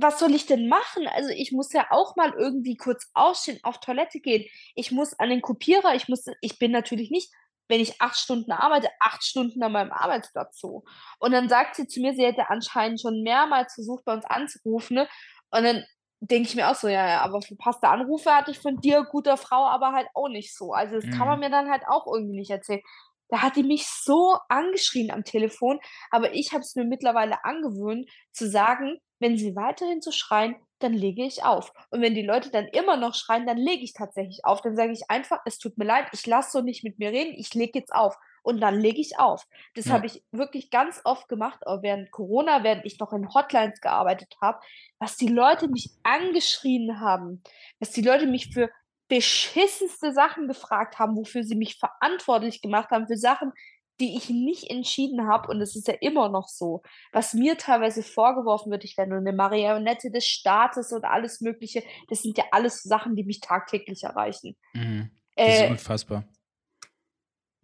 was 0.00 0.18
soll 0.18 0.34
ich 0.34 0.46
denn 0.46 0.68
machen? 0.68 1.06
Also 1.08 1.30
ich 1.30 1.52
muss 1.52 1.72
ja 1.72 1.86
auch 1.90 2.14
mal 2.16 2.32
irgendwie 2.36 2.76
kurz 2.76 3.10
ausstehen, 3.14 3.58
auf 3.62 3.80
Toilette 3.80 4.20
gehen. 4.20 4.44
Ich 4.74 4.92
muss 4.92 5.18
an 5.18 5.30
den 5.30 5.42
Kopierer, 5.42 5.94
ich 5.94 6.08
muss, 6.08 6.24
ich 6.40 6.58
bin 6.58 6.70
natürlich 6.70 7.10
nicht, 7.10 7.32
wenn 7.68 7.80
ich 7.80 8.00
acht 8.00 8.16
Stunden 8.16 8.52
arbeite, 8.52 8.88
acht 9.00 9.24
Stunden 9.24 9.62
an 9.62 9.72
meinem 9.72 9.92
Arbeitsplatz 9.92 10.58
so. 10.58 10.84
Und 11.18 11.32
dann 11.32 11.48
sagt 11.48 11.76
sie 11.76 11.86
zu 11.86 12.00
mir, 12.00 12.14
sie 12.14 12.24
hätte 12.24 12.48
anscheinend 12.48 13.00
schon 13.00 13.22
mehrmals 13.22 13.74
versucht, 13.74 14.04
bei 14.04 14.14
uns 14.14 14.24
anzurufen. 14.24 14.96
Ne? 14.96 15.08
Und 15.50 15.64
dann 15.64 15.84
denke 16.20 16.48
ich 16.48 16.54
mir 16.54 16.70
auch 16.70 16.74
so, 16.74 16.88
ja, 16.88 17.06
ja, 17.06 17.20
aber 17.20 17.42
verpasste 17.42 17.88
Anrufe 17.88 18.34
hatte 18.34 18.50
ich 18.50 18.58
von 18.58 18.80
dir, 18.80 19.04
guter 19.04 19.36
Frau, 19.36 19.66
aber 19.66 19.92
halt 19.92 20.08
auch 20.14 20.28
nicht 20.28 20.56
so. 20.56 20.72
Also 20.72 20.94
das 20.94 21.04
mhm. 21.04 21.10
kann 21.10 21.26
man 21.26 21.38
mhm. 21.38 21.44
mir 21.44 21.50
dann 21.50 21.70
halt 21.70 21.82
auch 21.88 22.06
irgendwie 22.06 22.38
nicht 22.38 22.50
erzählen. 22.50 22.82
Da 23.28 23.42
hat 23.42 23.56
die 23.56 23.62
mich 23.62 23.86
so 23.86 24.38
angeschrien 24.48 25.10
am 25.10 25.24
Telefon, 25.24 25.80
aber 26.10 26.32
ich 26.34 26.52
habe 26.52 26.62
es 26.62 26.74
mir 26.76 26.84
mittlerweile 26.84 27.44
angewöhnt, 27.44 28.08
zu 28.32 28.48
sagen, 28.48 28.98
wenn 29.18 29.36
sie 29.36 29.56
weiterhin 29.56 30.00
so 30.00 30.10
schreien, 30.10 30.56
dann 30.78 30.92
lege 30.92 31.24
ich 31.24 31.44
auf. 31.44 31.72
Und 31.90 32.02
wenn 32.02 32.14
die 32.14 32.22
Leute 32.22 32.50
dann 32.50 32.66
immer 32.68 32.96
noch 32.96 33.14
schreien, 33.14 33.46
dann 33.46 33.56
lege 33.56 33.82
ich 33.82 33.92
tatsächlich 33.92 34.44
auf. 34.44 34.60
Dann 34.62 34.76
sage 34.76 34.92
ich 34.92 35.10
einfach, 35.10 35.40
es 35.44 35.58
tut 35.58 35.76
mir 35.76 35.84
leid, 35.84 36.06
ich 36.12 36.26
lasse 36.26 36.52
so 36.52 36.60
nicht 36.60 36.84
mit 36.84 36.98
mir 36.98 37.10
reden, 37.10 37.34
ich 37.36 37.54
lege 37.54 37.78
jetzt 37.80 37.92
auf. 37.92 38.16
Und 38.42 38.60
dann 38.60 38.80
lege 38.80 39.00
ich 39.00 39.18
auf. 39.18 39.44
Das 39.74 39.86
ja. 39.86 39.94
habe 39.94 40.06
ich 40.06 40.22
wirklich 40.30 40.70
ganz 40.70 41.00
oft 41.04 41.28
gemacht, 41.28 41.66
auch 41.66 41.82
während 41.82 42.10
Corona, 42.10 42.62
während 42.62 42.86
ich 42.86 42.98
noch 42.98 43.12
in 43.12 43.32
Hotlines 43.34 43.80
gearbeitet 43.80 44.36
habe, 44.40 44.60
was 44.98 45.16
die 45.16 45.28
Leute 45.28 45.68
mich 45.68 45.90
angeschrien 46.04 47.00
haben, 47.00 47.42
dass 47.80 47.90
die 47.90 48.02
Leute 48.02 48.26
mich 48.26 48.52
für 48.54 48.70
beschissenste 49.08 50.12
Sachen 50.12 50.46
gefragt 50.48 50.98
haben, 50.98 51.16
wofür 51.16 51.42
sie 51.42 51.56
mich 51.56 51.78
verantwortlich 51.78 52.62
gemacht 52.62 52.90
haben, 52.90 53.06
für 53.06 53.16
Sachen, 53.16 53.52
die 54.00 54.16
ich 54.16 54.30
nicht 54.30 54.70
entschieden 54.70 55.26
habe, 55.26 55.48
und 55.48 55.60
es 55.60 55.74
ist 55.76 55.88
ja 55.88 55.94
immer 56.00 56.28
noch 56.28 56.48
so, 56.48 56.82
was 57.12 57.34
mir 57.34 57.56
teilweise 57.58 58.02
vorgeworfen 58.02 58.70
wird, 58.70 58.84
ich 58.84 58.96
wäre 58.96 59.08
nur 59.08 59.18
eine 59.18 59.32
Marionette 59.32 60.10
des 60.10 60.26
Staates 60.26 60.92
und 60.92 61.04
alles 61.04 61.40
Mögliche, 61.40 61.82
das 62.08 62.22
sind 62.22 62.38
ja 62.38 62.44
alles 62.52 62.82
Sachen, 62.82 63.16
die 63.16 63.24
mich 63.24 63.40
tagtäglich 63.40 64.04
erreichen. 64.04 64.56
Mhm. 64.74 65.10
Das 65.36 65.48
ist 65.48 65.62
äh, 65.62 65.70
unfassbar. 65.70 66.24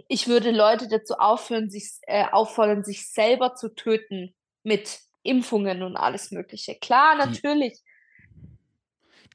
Ich 0.09 0.29
würde 0.29 0.51
Leute 0.51 0.89
dazu 0.89 1.15
aufhören, 1.15 1.71
sich, 1.71 1.99
äh, 2.03 2.27
auffordern, 2.31 2.85
sich 2.85 3.11
selber 3.11 3.55
zu 3.55 3.75
töten 3.75 4.35
mit 4.63 5.01
Impfungen 5.23 5.83
und 5.83 5.97
alles 5.97 6.31
Mögliche. 6.31 6.75
Klar, 6.75 7.17
natürlich 7.17 7.81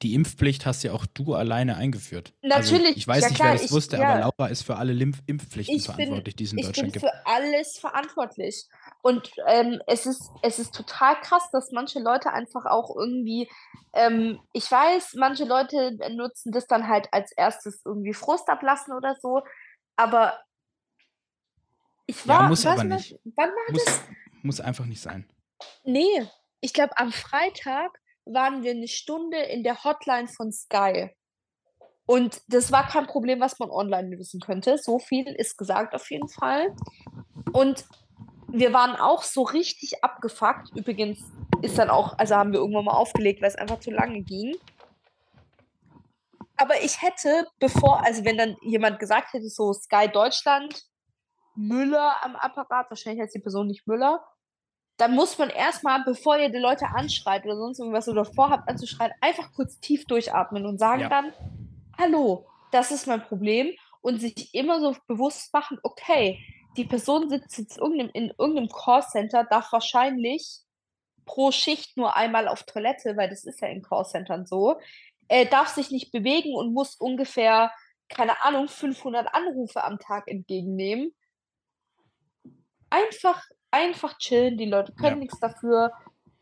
die 0.02 0.14
Impfpflicht 0.14 0.64
hast 0.64 0.82
ja 0.82 0.92
auch 0.92 1.04
du 1.06 1.34
alleine 1.34 1.76
eingeführt. 1.76 2.32
Also, 2.42 2.56
Natürlich. 2.56 2.88
Also 2.88 2.98
ich 2.98 3.08
weiß 3.08 3.22
ja, 3.22 3.28
nicht, 3.28 3.36
klar, 3.36 3.48
wer 3.48 3.54
das 3.54 3.64
ich, 3.64 3.72
wusste, 3.72 3.96
ja. 3.98 4.08
aber 4.08 4.20
Laura 4.20 4.46
ist 4.50 4.62
für 4.62 4.76
alle 4.76 4.92
Lymph 4.92 5.22
Impfpflichten 5.26 5.76
ich 5.76 5.84
verantwortlich, 5.84 6.36
die 6.36 6.44
es 6.44 6.52
in 6.52 6.58
Deutschland 6.58 6.92
gibt. 6.92 6.96
Ich 6.96 7.02
bin 7.02 7.10
für 7.10 7.26
alles 7.26 7.78
verantwortlich. 7.78 8.66
Und 9.02 9.30
ähm, 9.46 9.80
es, 9.86 10.06
ist, 10.06 10.30
es 10.42 10.58
ist 10.58 10.74
total 10.74 11.20
krass, 11.20 11.50
dass 11.52 11.70
manche 11.72 12.00
Leute 12.00 12.32
einfach 12.32 12.64
auch 12.66 12.94
irgendwie, 12.96 13.48
ähm, 13.92 14.40
ich 14.52 14.70
weiß, 14.70 15.14
manche 15.16 15.44
Leute 15.44 15.98
nutzen 16.14 16.52
das 16.52 16.66
dann 16.66 16.88
halt 16.88 17.08
als 17.12 17.32
erstes 17.32 17.82
irgendwie 17.84 18.14
Frust 18.14 18.48
ablassen 18.48 18.94
oder 18.94 19.16
so, 19.20 19.42
aber 19.96 20.38
ich 22.06 22.26
war, 22.26 22.42
ja, 22.42 22.48
muss 22.48 22.66
aber 22.66 22.84
nicht. 22.84 23.18
Wann 23.36 23.50
war 23.50 23.72
muss, 23.72 23.84
das? 23.84 24.02
Muss 24.42 24.60
einfach 24.60 24.86
nicht 24.86 25.00
sein. 25.00 25.28
Nee, 25.84 26.26
ich 26.60 26.72
glaube 26.72 26.96
am 26.96 27.12
Freitag 27.12 27.99
waren 28.24 28.62
wir 28.62 28.72
eine 28.72 28.88
Stunde 28.88 29.38
in 29.38 29.62
der 29.62 29.84
Hotline 29.84 30.28
von 30.28 30.52
Sky. 30.52 31.10
Und 32.06 32.42
das 32.48 32.72
war 32.72 32.86
kein 32.88 33.06
Problem, 33.06 33.40
was 33.40 33.58
man 33.58 33.70
online 33.70 34.16
lösen 34.16 34.40
könnte. 34.40 34.78
So 34.78 34.98
viel 34.98 35.26
ist 35.28 35.56
gesagt 35.56 35.94
auf 35.94 36.10
jeden 36.10 36.28
Fall. 36.28 36.74
Und 37.52 37.84
wir 38.48 38.72
waren 38.72 38.96
auch 38.96 39.22
so 39.22 39.42
richtig 39.42 40.02
abgefuckt. 40.02 40.70
Übrigens 40.76 41.20
ist 41.62 41.78
dann 41.78 41.88
auch, 41.90 42.18
also 42.18 42.34
haben 42.34 42.52
wir 42.52 42.58
irgendwann 42.58 42.86
mal 42.86 42.94
aufgelegt, 42.94 43.42
weil 43.42 43.48
es 43.48 43.56
einfach 43.56 43.78
zu 43.78 43.90
lange 43.90 44.22
ging. 44.22 44.56
aber 46.60 46.82
ich 46.82 47.00
hätte, 47.00 47.46
bevor, 47.58 48.04
also 48.04 48.24
wenn 48.24 48.36
dann 48.36 48.56
jemand 48.60 48.98
gesagt 48.98 49.32
hätte, 49.32 49.48
so 49.48 49.72
Sky 49.72 50.08
Deutschland, 50.12 50.84
Müller 51.56 52.16
am 52.22 52.36
Apparat, 52.36 52.90
wahrscheinlich 52.90 53.22
heißt 53.22 53.34
die 53.34 53.40
Person 53.40 53.66
nicht 53.66 53.86
Müller, 53.86 54.22
dann 55.00 55.14
muss 55.14 55.38
man 55.38 55.50
erstmal, 55.50 56.04
bevor 56.04 56.36
ihr 56.36 56.50
die 56.50 56.58
Leute 56.58 56.86
anschreit 56.88 57.44
oder 57.44 57.56
sonst 57.56 57.78
irgendwas 57.78 58.08
oder 58.08 58.24
vorhabt 58.24 58.68
anzuschreien, 58.68 59.12
einfach 59.20 59.52
kurz 59.52 59.78
tief 59.80 60.04
durchatmen 60.06 60.66
und 60.66 60.78
sagen 60.78 61.02
Ja. 61.02 61.08
dann, 61.08 61.32
hallo, 61.98 62.46
das 62.70 62.90
ist 62.90 63.06
mein 63.06 63.22
Problem 63.22 63.72
und 64.02 64.20
sich 64.20 64.54
immer 64.54 64.80
so 64.80 64.94
bewusst 65.06 65.52
machen, 65.52 65.78
okay, 65.82 66.38
die 66.76 66.84
Person 66.84 67.28
sitzt 67.28 67.58
jetzt 67.58 67.78
irgendeinem, 67.78 68.10
in 68.12 68.32
irgendeinem 68.38 68.68
Callcenter, 68.68 69.44
darf 69.44 69.72
wahrscheinlich 69.72 70.60
pro 71.24 71.50
Schicht 71.50 71.96
nur 71.96 72.16
einmal 72.16 72.48
auf 72.48 72.64
Toilette, 72.64 73.16
weil 73.16 73.28
das 73.28 73.44
ist 73.44 73.60
ja 73.60 73.68
in 73.68 73.82
Callcentern 73.82 74.46
so, 74.46 74.78
äh, 75.28 75.46
darf 75.46 75.68
sich 75.68 75.90
nicht 75.90 76.12
bewegen 76.12 76.54
und 76.54 76.72
muss 76.74 76.96
ungefähr, 76.96 77.72
keine 78.08 78.42
Ahnung, 78.44 78.68
500 78.68 79.32
Anrufe 79.34 79.82
am 79.84 79.98
Tag 79.98 80.28
entgegennehmen. 80.28 81.14
Einfach, 82.90 83.42
einfach 83.70 84.18
chillen, 84.18 84.58
die 84.58 84.66
Leute 84.66 84.92
können 84.92 85.16
Ja. 85.16 85.20
nichts 85.20 85.38
dafür, 85.40 85.92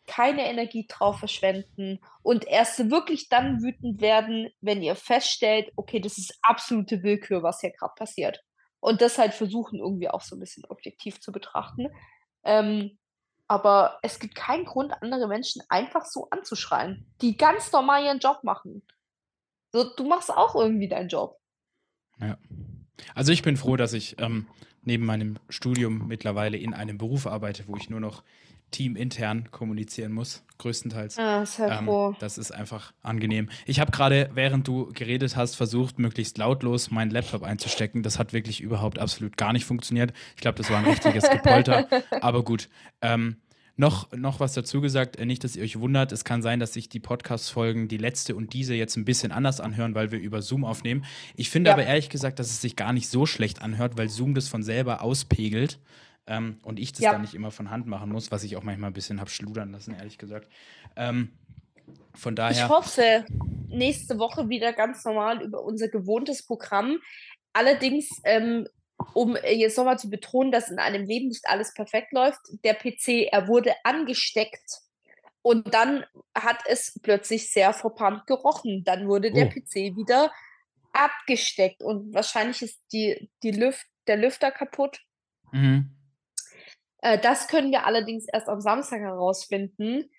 keine 0.07 0.47
Energie 0.49 0.87
drauf 0.89 1.19
verschwenden 1.19 2.01
und 2.23 2.47
erst 2.47 2.91
wirklich 2.91 3.29
dann 3.29 3.63
wütend 3.63 4.01
werden, 4.01 4.51
wenn 4.61 4.83
ihr 4.83 4.97
feststellt, 4.97 5.71
okay, 5.77 6.01
das 6.01 6.17
ist 6.17 6.39
absolute 6.43 7.03
Willkür, 7.03 7.43
was 7.43 7.61
hier 7.61 7.73
gerade 7.73 7.93
passiert. 7.95 8.41
Und 8.81 9.03
das 9.03 9.19
halt 9.19 9.35
versuchen, 9.35 9.81
irgendwie 9.81 10.09
auch 10.09 10.23
so 10.23 10.37
ein 10.37 10.41
bisschen 10.41 10.65
objektiv 10.67 11.21
zu 11.21 11.31
betrachten. 11.33 11.89
Ähm, 12.45 12.99
aber 13.49 13.99
es 14.03 14.19
gibt 14.19 14.35
keinen 14.35 14.65
Grund, 14.65 14.93
andere 15.03 15.27
Menschen 15.27 15.63
einfach 15.69 16.05
so 16.05 16.29
anzuschreien, 16.31 17.07
die 17.21 17.37
ganz 17.37 17.73
normal 17.73 18.05
ihren 18.05 18.19
Job 18.19 18.45
machen. 18.45 18.87
So, 19.73 19.85
du 19.95 20.05
machst 20.07 20.31
auch 20.31 20.55
irgendwie 20.55 20.89
deinen 20.89 21.09
Job. 21.09 21.39
Ja. 22.21 22.39
Also 23.15 23.33
ich 23.33 23.43
bin 23.43 23.57
froh, 23.57 23.77
dass 23.77 23.93
ich 23.93 24.19
ähm, 24.21 24.49
neben 24.85 25.05
meinem 25.05 25.39
Studium 25.49 26.07
mittlerweile 26.09 26.57
in 26.57 26.75
einem 26.75 26.99
Beruf 26.99 27.27
arbeite, 27.27 27.65
wo 27.67 27.77
ich 27.77 27.91
nur 27.91 28.01
noch 28.01 28.23
teamintern 28.71 29.51
kommunizieren 29.51 30.13
muss, 30.13 30.45
größtenteils. 30.59 31.17
Ja, 31.17 31.47
sehr 31.47 31.71
Ähm, 31.71 31.87
froh. 31.87 32.15
das 32.19 32.37
ist 32.37 32.51
einfach 32.51 32.93
angenehm. 33.03 33.49
Ich 33.65 33.81
habe 33.81 33.91
gerade, 33.93 34.29
während 34.35 34.69
du 34.69 34.93
geredet 34.93 35.37
hast, 35.37 35.55
versucht, 35.55 35.99
möglichst 35.99 36.37
lautlos 36.37 36.91
meinen 36.91 37.11
Laptop 37.11 37.43
einzustecken. 37.45 38.03
Das 38.03 38.19
hat 38.19 38.35
wirklich 38.35 38.61
überhaupt 38.61 38.99
absolut 38.99 39.39
gar 39.39 39.55
nicht 39.55 39.65
funktioniert. 39.65 40.13
Ich 40.37 40.43
glaube, 40.43 40.59
das 40.59 40.71
war 40.71 40.79
ein 40.79 40.85
richtiges 40.85 41.25
Gepolter. 41.31 41.89
Aber 42.21 42.45
gut. 42.45 42.69
Ähm, 43.01 43.37
noch, 43.79 44.11
noch 44.13 44.41
was 44.41 44.53
dazu 44.55 44.81
gesagt, 44.81 45.17
äh, 45.17 45.25
nicht, 45.25 45.45
dass 45.45 45.57
ihr 45.57 45.63
euch 45.63 45.79
wundert. 45.79 46.11
Es 46.13 46.25
kann 46.25 46.43
sein, 46.43 46.59
dass 46.61 46.73
sich 46.73 46.89
die 46.89 46.99
Podcast-Folgen, 47.01 47.87
die 47.89 47.97
letzte 47.97 48.35
und 48.35 48.53
diese, 48.53 48.75
jetzt 48.75 48.97
ein 48.97 49.05
bisschen 49.05 49.33
anders 49.33 49.61
anhören, 49.61 49.95
weil 49.95 50.11
wir 50.11 50.19
über 50.19 50.43
Zoom 50.43 50.65
aufnehmen. 50.65 51.05
Ich 51.37 51.49
finde 51.49 51.71
Ja. 51.71 51.75
aber 51.75 51.87
ehrlich 51.87 52.11
gesagt, 52.11 52.39
dass 52.41 52.49
es 52.51 52.61
sich 52.61 52.75
gar 52.77 52.93
nicht 52.93 53.09
so 53.09 53.25
schlecht 53.25 53.63
anhört, 53.63 53.97
weil 53.97 54.09
Zoom 54.09 54.35
das 54.35 54.49
von 54.49 54.63
selber 54.63 55.01
auspegelt. 55.03 55.79
Ähm, 56.27 56.59
und 56.63 56.79
ich 56.79 56.93
das 56.93 57.01
Ja. 57.01 57.13
dann 57.13 57.23
nicht 57.23 57.35
immer 57.35 57.51
von 57.53 57.71
Hand 57.71 57.87
machen 57.87 58.11
muss, 58.11 58.31
was 58.31 58.43
ich 58.43 58.57
auch 58.57 58.63
manchmal 58.65 58.91
ein 58.91 58.95
bisschen 58.95 59.21
habe 59.21 59.31
schludern 59.31 59.73
lassen, 59.73 59.95
ehrlich 59.95 60.19
gesagt. 60.19 60.49
Ähm, 60.97 61.31
von 62.15 62.33
Ich 62.35 62.37
daher. 62.37 62.69
hoffe, 62.69 63.25
nächste 63.69 64.19
Woche 64.19 64.49
wieder 64.49 64.73
ganz 64.73 65.05
normal 65.05 65.41
über 65.41 65.63
unser 65.63 65.89
gewohntes 65.89 66.43
Programm. 66.45 66.99
Allerdings, 67.55 68.09
ähm, 68.25 68.67
um 69.15 69.37
äh, 69.37 69.53
jetzt 69.53 69.77
nochmal 69.77 69.99
zu 69.99 70.11
betonen, 70.11 70.53
dass 70.53 70.71
in 70.71 70.79
einem 70.79 71.05
Leben 71.05 71.29
nicht 71.29 71.49
alles 71.49 71.75
perfekt 71.75 72.13
läuft, 72.13 72.41
der 72.65 72.75
PC, 72.75 73.29
er 73.31 73.49
wurde 73.49 73.75
angesteckt 73.85 74.83
und 75.43 75.73
dann 75.73 76.05
hat 76.35 76.59
es 76.67 76.99
plötzlich 77.03 77.51
sehr 77.51 77.73
verbrannt 77.73 78.27
gerochen. 78.27 78.85
Dann 78.85 79.09
wurde 79.09 79.31
der 79.31 79.47
Oh. 79.47 79.49
PC 79.49 79.97
wieder 79.97 80.33
abgesteckt 80.93 81.83
und 81.83 82.13
wahrscheinlich 82.13 82.63
ist 82.63 82.81
die, 82.93 83.31
die 83.43 83.53
Lüft, 83.53 83.87
der 84.07 84.17
Lüfter 84.17 84.51
kaputt. 84.51 85.01
Mhm. 85.53 85.97
Äh, 86.99 87.19
das 87.19 87.49
können 87.49 87.71
wir 87.71 87.87
allerdings 87.87 88.27
erst 88.31 88.49
am 88.49 88.61
Samstag 88.61 89.01
herausfinden. 89.01 90.11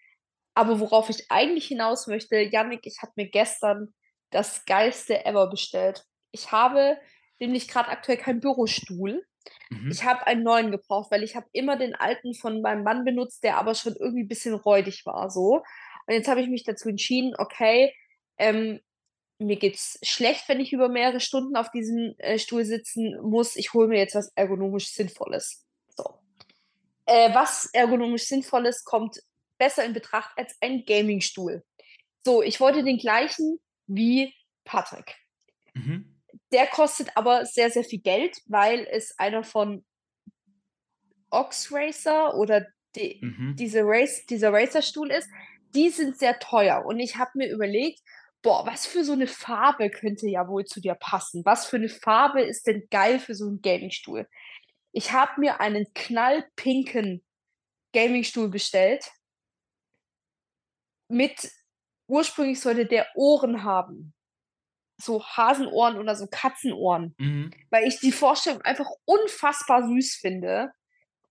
Aber 0.55 0.79
worauf 0.79 1.09
ich 1.09 1.29
eigentlich 1.29 1.67
hinaus 1.67 2.07
möchte, 2.07 2.37
Yannick, 2.37 2.85
ich 2.85 3.01
habe 3.01 3.13
mir 3.15 3.29
gestern 3.29 3.93
das 4.31 4.65
geilste 4.65 5.25
ever 5.25 5.49
bestellt. 5.49 6.05
Ich 6.31 6.51
habe 6.51 6.97
nämlich 7.39 7.67
gerade 7.67 7.89
aktuell 7.89 8.17
keinen 8.17 8.39
Bürostuhl. 8.39 9.25
Mhm. 9.69 9.91
Ich 9.91 10.03
habe 10.03 10.27
einen 10.27 10.43
neuen 10.43 10.71
gebraucht, 10.71 11.11
weil 11.11 11.23
ich 11.23 11.35
habe 11.35 11.47
immer 11.53 11.77
den 11.77 11.95
alten 11.95 12.33
von 12.33 12.61
meinem 12.61 12.83
Mann 12.83 13.05
benutzt, 13.05 13.43
der 13.43 13.57
aber 13.57 13.75
schon 13.75 13.95
irgendwie 13.95 14.23
ein 14.23 14.27
bisschen 14.27 14.53
räudig 14.53 15.05
war 15.05 15.29
so. 15.29 15.63
Und 16.07 16.13
jetzt 16.13 16.27
habe 16.27 16.41
ich 16.41 16.49
mich 16.49 16.63
dazu 16.63 16.89
entschieden, 16.89 17.33
okay, 17.37 17.93
ähm, 18.37 18.79
mir 19.37 19.55
geht's 19.55 19.99
schlecht, 20.03 20.49
wenn 20.49 20.59
ich 20.59 20.73
über 20.73 20.89
mehrere 20.89 21.19
Stunden 21.19 21.55
auf 21.55 21.71
diesem 21.71 22.13
äh, 22.17 22.37
Stuhl 22.37 22.65
sitzen 22.65 23.17
muss. 23.21 23.55
Ich 23.55 23.73
hole 23.73 23.87
mir 23.87 23.97
jetzt 23.97 24.15
was 24.15 24.31
ergonomisch 24.35 24.89
Sinnvolles. 24.89 25.65
So. 25.95 26.19
Äh, 27.05 27.33
was 27.33 27.69
ergonomisch 27.73 28.23
Sinnvolles 28.23 28.83
kommt 28.83 29.21
besser 29.57 29.85
in 29.85 29.93
Betracht 29.93 30.31
als 30.35 30.57
ein 30.61 30.83
Gaming-Stuhl. 30.85 31.63
So, 32.25 32.41
ich 32.41 32.59
wollte 32.59 32.83
den 32.83 32.97
gleichen 32.97 33.59
wie 33.87 34.33
Patrick. 34.65 35.15
Mhm. 35.73 36.18
Der 36.51 36.67
kostet 36.67 37.15
aber 37.15 37.45
sehr, 37.45 37.69
sehr 37.69 37.83
viel 37.83 37.99
Geld, 38.01 38.37
weil 38.47 38.87
es 38.91 39.17
einer 39.19 39.43
von 39.43 39.85
Ox 41.29 41.71
Racer 41.71 42.35
oder 42.35 42.65
die, 42.95 43.19
Mhm. 43.21 43.55
diese 43.55 43.81
Race, 43.83 44.25
dieser 44.25 44.51
Racer-Stuhl 44.51 45.11
ist. 45.11 45.29
Die 45.75 45.89
sind 45.89 46.17
sehr 46.17 46.39
teuer. 46.39 46.83
Und 46.85 46.99
ich 46.99 47.17
habe 47.17 47.31
mir 47.35 47.51
überlegt, 47.51 48.01
boah, 48.41 48.65
was 48.65 48.87
für 48.87 49.03
so 49.03 49.13
eine 49.13 49.27
Farbe 49.27 49.89
könnte 49.91 50.27
ja 50.27 50.47
wohl 50.47 50.65
zu 50.65 50.81
dir 50.81 50.95
passen? 50.95 51.43
Was 51.45 51.67
für 51.67 51.75
eine 51.75 51.89
Farbe 51.89 52.41
ist 52.41 52.65
denn 52.65 52.87
geil 52.89 53.19
für 53.19 53.35
so 53.35 53.45
einen 53.47 53.61
Gaming-Stuhl? 53.61 54.27
Ich 54.91 55.11
habe 55.11 55.39
mir 55.39 55.59
einen 55.61 55.85
knallpinken 55.93 57.23
Gaming-Stuhl 57.93 58.49
bestellt. 58.49 59.11
Mit, 61.09 61.51
ursprünglich 62.07 62.59
sollte 62.59 62.85
der 62.85 63.07
Ohren 63.15 63.63
haben. 63.63 64.13
So 65.01 65.23
Hasenohren 65.23 65.97
oder 65.97 66.15
so 66.15 66.27
Katzenohren 66.27 67.15
Mhm. 67.17 67.51
weil 67.69 67.87
ich 67.87 67.99
die 67.99 68.11
Vorstellung 68.11 68.61
einfach 68.63 68.89
unfassbar 69.05 69.87
süß 69.87 70.15
finde, 70.15 70.71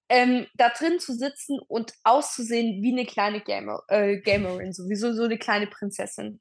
ähm, 0.08 0.46
da 0.54 0.70
drin 0.70 0.98
zu 0.98 1.12
sitzen 1.12 1.58
und 1.68 1.92
auszusehen 2.02 2.82
wie 2.82 2.92
eine 2.92 3.04
kleine 3.04 3.40
Gamer, 3.42 3.82
äh, 3.88 4.18
Gamerin, 4.20 4.72
sowieso 4.72 5.12
so 5.12 5.24
eine 5.24 5.38
kleine 5.38 5.66
Prinzessin. 5.66 6.40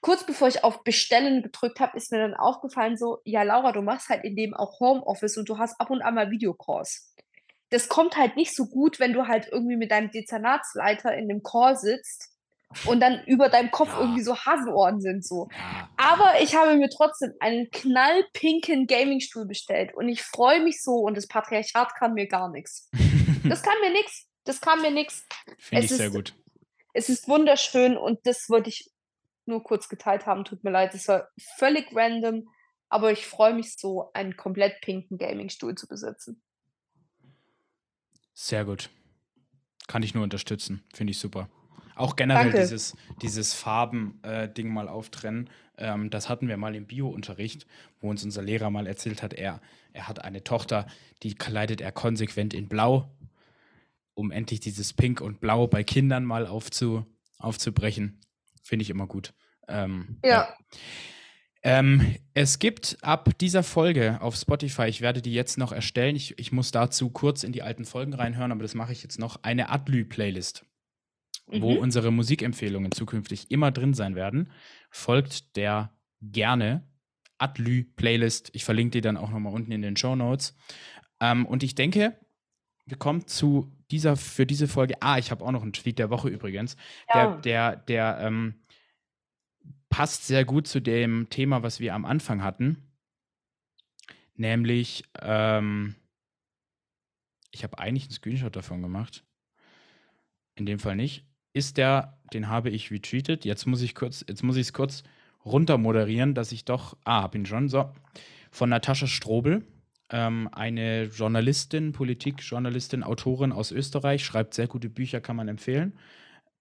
Kurz 0.00 0.24
bevor 0.24 0.48
ich 0.48 0.64
auf 0.64 0.84
Bestellen 0.84 1.42
gedrückt 1.42 1.80
habe, 1.80 1.96
ist 1.96 2.12
mir 2.12 2.18
dann 2.18 2.34
aufgefallen 2.34 2.96
so, 2.96 3.18
ja 3.24 3.42
Laura, 3.42 3.72
du 3.72 3.82
machst 3.82 4.08
halt 4.08 4.24
in 4.24 4.36
dem 4.36 4.54
auch 4.54 4.78
Homeoffice 4.80 5.36
und 5.38 5.48
du 5.48 5.58
hast 5.58 5.80
ab 5.80 5.90
und 5.90 6.02
an 6.02 6.14
mal 6.14 6.30
Videocalls. 6.30 7.14
Das 7.70 7.88
kommt 7.88 8.16
halt 8.16 8.36
nicht 8.36 8.54
so 8.54 8.66
gut, 8.66 8.98
wenn 8.98 9.12
du 9.12 9.26
halt 9.26 9.48
irgendwie 9.50 9.76
mit 9.76 9.90
deinem 9.90 10.10
Dezernatsleiter 10.10 11.14
in 11.14 11.30
einem 11.30 11.42
Call 11.42 11.76
sitzt 11.76 12.37
und 12.86 13.00
dann 13.00 13.22
über 13.26 13.48
deinem 13.48 13.70
Kopf 13.70 13.88
Ja. 13.92 14.00
irgendwie 14.00 14.22
so 14.22 14.36
Hasenohren 14.36 15.00
sind 15.00 15.24
so. 15.24 15.48
Ja. 15.52 15.88
Aber 15.96 16.40
ich 16.42 16.54
habe 16.54 16.76
mir 16.76 16.90
trotzdem 16.90 17.32
einen 17.40 17.70
knallpinken 17.70 18.86
Gamingstuhl 18.86 19.46
bestellt 19.46 19.94
und 19.94 20.08
ich 20.08 20.22
freue 20.22 20.62
mich 20.62 20.82
so 20.82 20.92
und 20.96 21.16
das 21.16 21.26
Patriarchat 21.26 21.94
kann 21.94 22.14
mir 22.14 22.26
gar 22.28 22.50
nichts. 22.50 22.90
Das 23.44 23.62
kann 23.62 23.74
mir 23.80 23.92
nichts. 23.92 24.26
Das 24.44 24.60
kann 24.60 24.82
mir 24.82 24.90
nichts. 24.90 25.24
Finde 25.58 25.84
ich 25.84 25.90
sehr 25.90 26.08
ist- 26.08 26.12
gut. 26.14 26.34
Es 26.92 27.08
ist 27.08 27.28
wunderschön 27.28 27.96
und 27.96 28.18
das 28.24 28.48
wollte 28.50 28.68
ich 28.68 28.90
nur 29.46 29.62
kurz 29.62 29.88
geteilt 29.88 30.26
haben. 30.26 30.44
Tut 30.44 30.64
mir 30.64 30.70
leid, 30.70 30.92
das 30.92 31.06
war 31.08 31.28
völlig 31.56 31.86
random, 31.94 32.48
aber 32.88 33.12
ich 33.12 33.26
freue 33.26 33.54
mich 33.54 33.76
so, 33.76 34.10
einen 34.12 34.36
komplett 34.36 34.80
pinken 34.82 35.16
Gamingstuhl 35.16 35.74
zu 35.76 35.86
besitzen. 35.86 36.42
Sehr 38.34 38.64
gut. 38.64 38.90
Kann 39.86 40.02
ich 40.02 40.14
nur 40.14 40.24
unterstützen. 40.24 40.84
Finde 40.92 41.12
ich 41.12 41.18
super. 41.18 41.48
Auch 41.98 42.16
generell 42.16 42.44
Danke. 42.50 42.60
dieses, 42.60 42.96
dieses 43.22 43.54
Farben-Ding 43.54 44.68
mal 44.72 44.88
auftrennen. 44.88 45.50
Ähm, 45.76 46.10
das 46.10 46.28
hatten 46.28 46.48
wir 46.48 46.56
mal 46.56 46.74
im 46.74 46.86
Bio-Unterricht, 46.86 47.66
wo 48.00 48.10
uns 48.10 48.24
unser 48.24 48.42
Lehrer 48.42 48.70
mal 48.70 48.86
erzählt 48.86 49.22
hat, 49.22 49.34
er, 49.34 49.60
er 49.92 50.08
hat 50.08 50.24
eine 50.24 50.44
Tochter, 50.44 50.86
die 51.22 51.34
kleidet 51.34 51.80
er 51.80 51.92
konsequent 51.92 52.54
in 52.54 52.68
Blau, 52.68 53.10
um 54.14 54.30
endlich 54.30 54.60
dieses 54.60 54.92
Pink 54.92 55.20
und 55.20 55.40
Blau 55.40 55.66
bei 55.66 55.84
Kindern 55.84 56.24
mal 56.24 56.46
aufzu, 56.46 57.04
aufzubrechen. 57.38 58.20
Finde 58.62 58.82
ich 58.82 58.90
immer 58.90 59.06
gut. 59.06 59.32
Ähm, 59.68 60.18
Ja. 60.24 60.48
ähm, 61.62 62.16
es 62.34 62.58
gibt 62.58 62.98
ab 63.02 63.30
dieser 63.38 63.62
Folge 63.62 64.20
auf 64.20 64.36
Spotify, 64.36 64.86
ich 64.86 65.00
werde 65.00 65.22
die 65.22 65.32
jetzt 65.34 65.58
noch 65.58 65.72
erstellen, 65.72 66.16
ich, 66.16 66.38
ich 66.38 66.52
muss 66.52 66.70
dazu 66.70 67.10
kurz 67.10 67.44
in 67.44 67.52
die 67.52 67.62
alten 67.62 67.84
Folgen 67.84 68.14
reinhören, 68.14 68.52
aber 68.52 68.62
das 68.62 68.74
mache 68.74 68.92
ich 68.92 69.02
jetzt 69.02 69.18
noch, 69.18 69.42
eine 69.42 69.68
Adlü-Playlist, 69.70 70.64
wo 71.50 71.72
Mhm. 71.72 71.78
unsere 71.78 72.10
Musikempfehlungen 72.10 72.92
zukünftig 72.92 73.50
immer 73.50 73.70
drin 73.70 73.94
sein 73.94 74.14
werden. 74.14 74.50
Folgt 74.90 75.56
der 75.56 75.92
gerne 76.20 76.86
Adlü-Playlist. 77.38 78.50
Ich 78.54 78.64
verlinke 78.64 78.92
die 78.92 79.00
dann 79.00 79.16
auch 79.16 79.30
nochmal 79.30 79.52
unten 79.54 79.72
in 79.72 79.82
den 79.82 79.96
Show 79.96 80.16
Notes. 80.16 80.56
Ähm, 81.20 81.46
und 81.46 81.62
ich 81.62 81.74
denke, 81.74 82.18
wir 82.86 82.96
kommen 82.96 83.26
zu 83.26 83.72
dieser, 83.90 84.16
für 84.16 84.46
diese 84.46 84.68
Folge. 84.68 84.94
Ah, 85.00 85.18
ich 85.18 85.30
habe 85.30 85.44
auch 85.44 85.52
noch 85.52 85.62
einen 85.62 85.72
Tweet 85.72 85.98
der 85.98 86.10
Woche 86.10 86.28
übrigens. 86.28 86.76
Ja. 87.12 87.36
Der, 87.36 87.76
der, 87.76 87.76
der, 87.76 88.18
ähm, 88.26 88.54
passt 89.90 90.26
sehr 90.26 90.44
gut 90.44 90.66
zu 90.66 90.80
dem 90.80 91.30
Thema, 91.30 91.62
was 91.62 91.80
wir 91.80 91.94
am 91.94 92.04
Anfang 92.04 92.42
hatten. 92.42 92.92
Nämlich, 94.34 95.04
ähm, 95.22 95.94
ich 97.50 97.64
habe 97.64 97.78
eigentlich 97.78 98.04
einen 98.04 98.12
Screenshot 98.12 98.54
davon 98.54 98.82
gemacht. 98.82 99.24
In 100.54 100.66
dem 100.66 100.78
Fall 100.78 100.96
nicht. 100.96 101.24
Ist 101.52 101.76
der, 101.76 102.18
den 102.32 102.48
habe 102.48 102.70
ich 102.70 102.90
retweetet. 102.90 103.44
Jetzt 103.44 103.66
muss 103.66 103.82
ich 103.82 103.94
kurz, 103.94 104.24
jetzt 104.28 104.42
muss 104.42 104.56
ich 104.56 104.68
es 104.68 104.72
kurz 104.72 105.02
runter 105.44 105.78
moderieren, 105.78 106.34
dass 106.34 106.52
ich 106.52 106.64
doch, 106.64 106.96
ah, 107.04 107.22
hab 107.22 107.34
ihn 107.34 107.46
schon, 107.46 107.68
so. 107.68 107.90
Von 108.50 108.70
Natascha 108.70 109.06
Strobel, 109.06 109.64
ähm, 110.10 110.48
eine 110.52 111.04
Journalistin, 111.04 111.92
Politikjournalistin, 111.92 113.02
Autorin 113.02 113.52
aus 113.52 113.72
Österreich, 113.72 114.24
schreibt 114.24 114.54
sehr 114.54 114.66
gute 114.66 114.88
Bücher, 114.88 115.20
kann 115.20 115.36
man 115.36 115.48
empfehlen. 115.48 115.98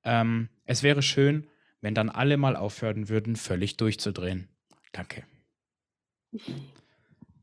Ähm, 0.04 0.50
es 0.66 0.84
wäre 0.84 1.02
schön, 1.02 1.48
wenn 1.82 1.94
dann 1.94 2.10
alle 2.10 2.38
mal 2.38 2.56
aufhören 2.56 3.10
würden, 3.10 3.36
völlig 3.36 3.78
durchzudrehen. 3.78 4.48
Danke. 4.92 5.26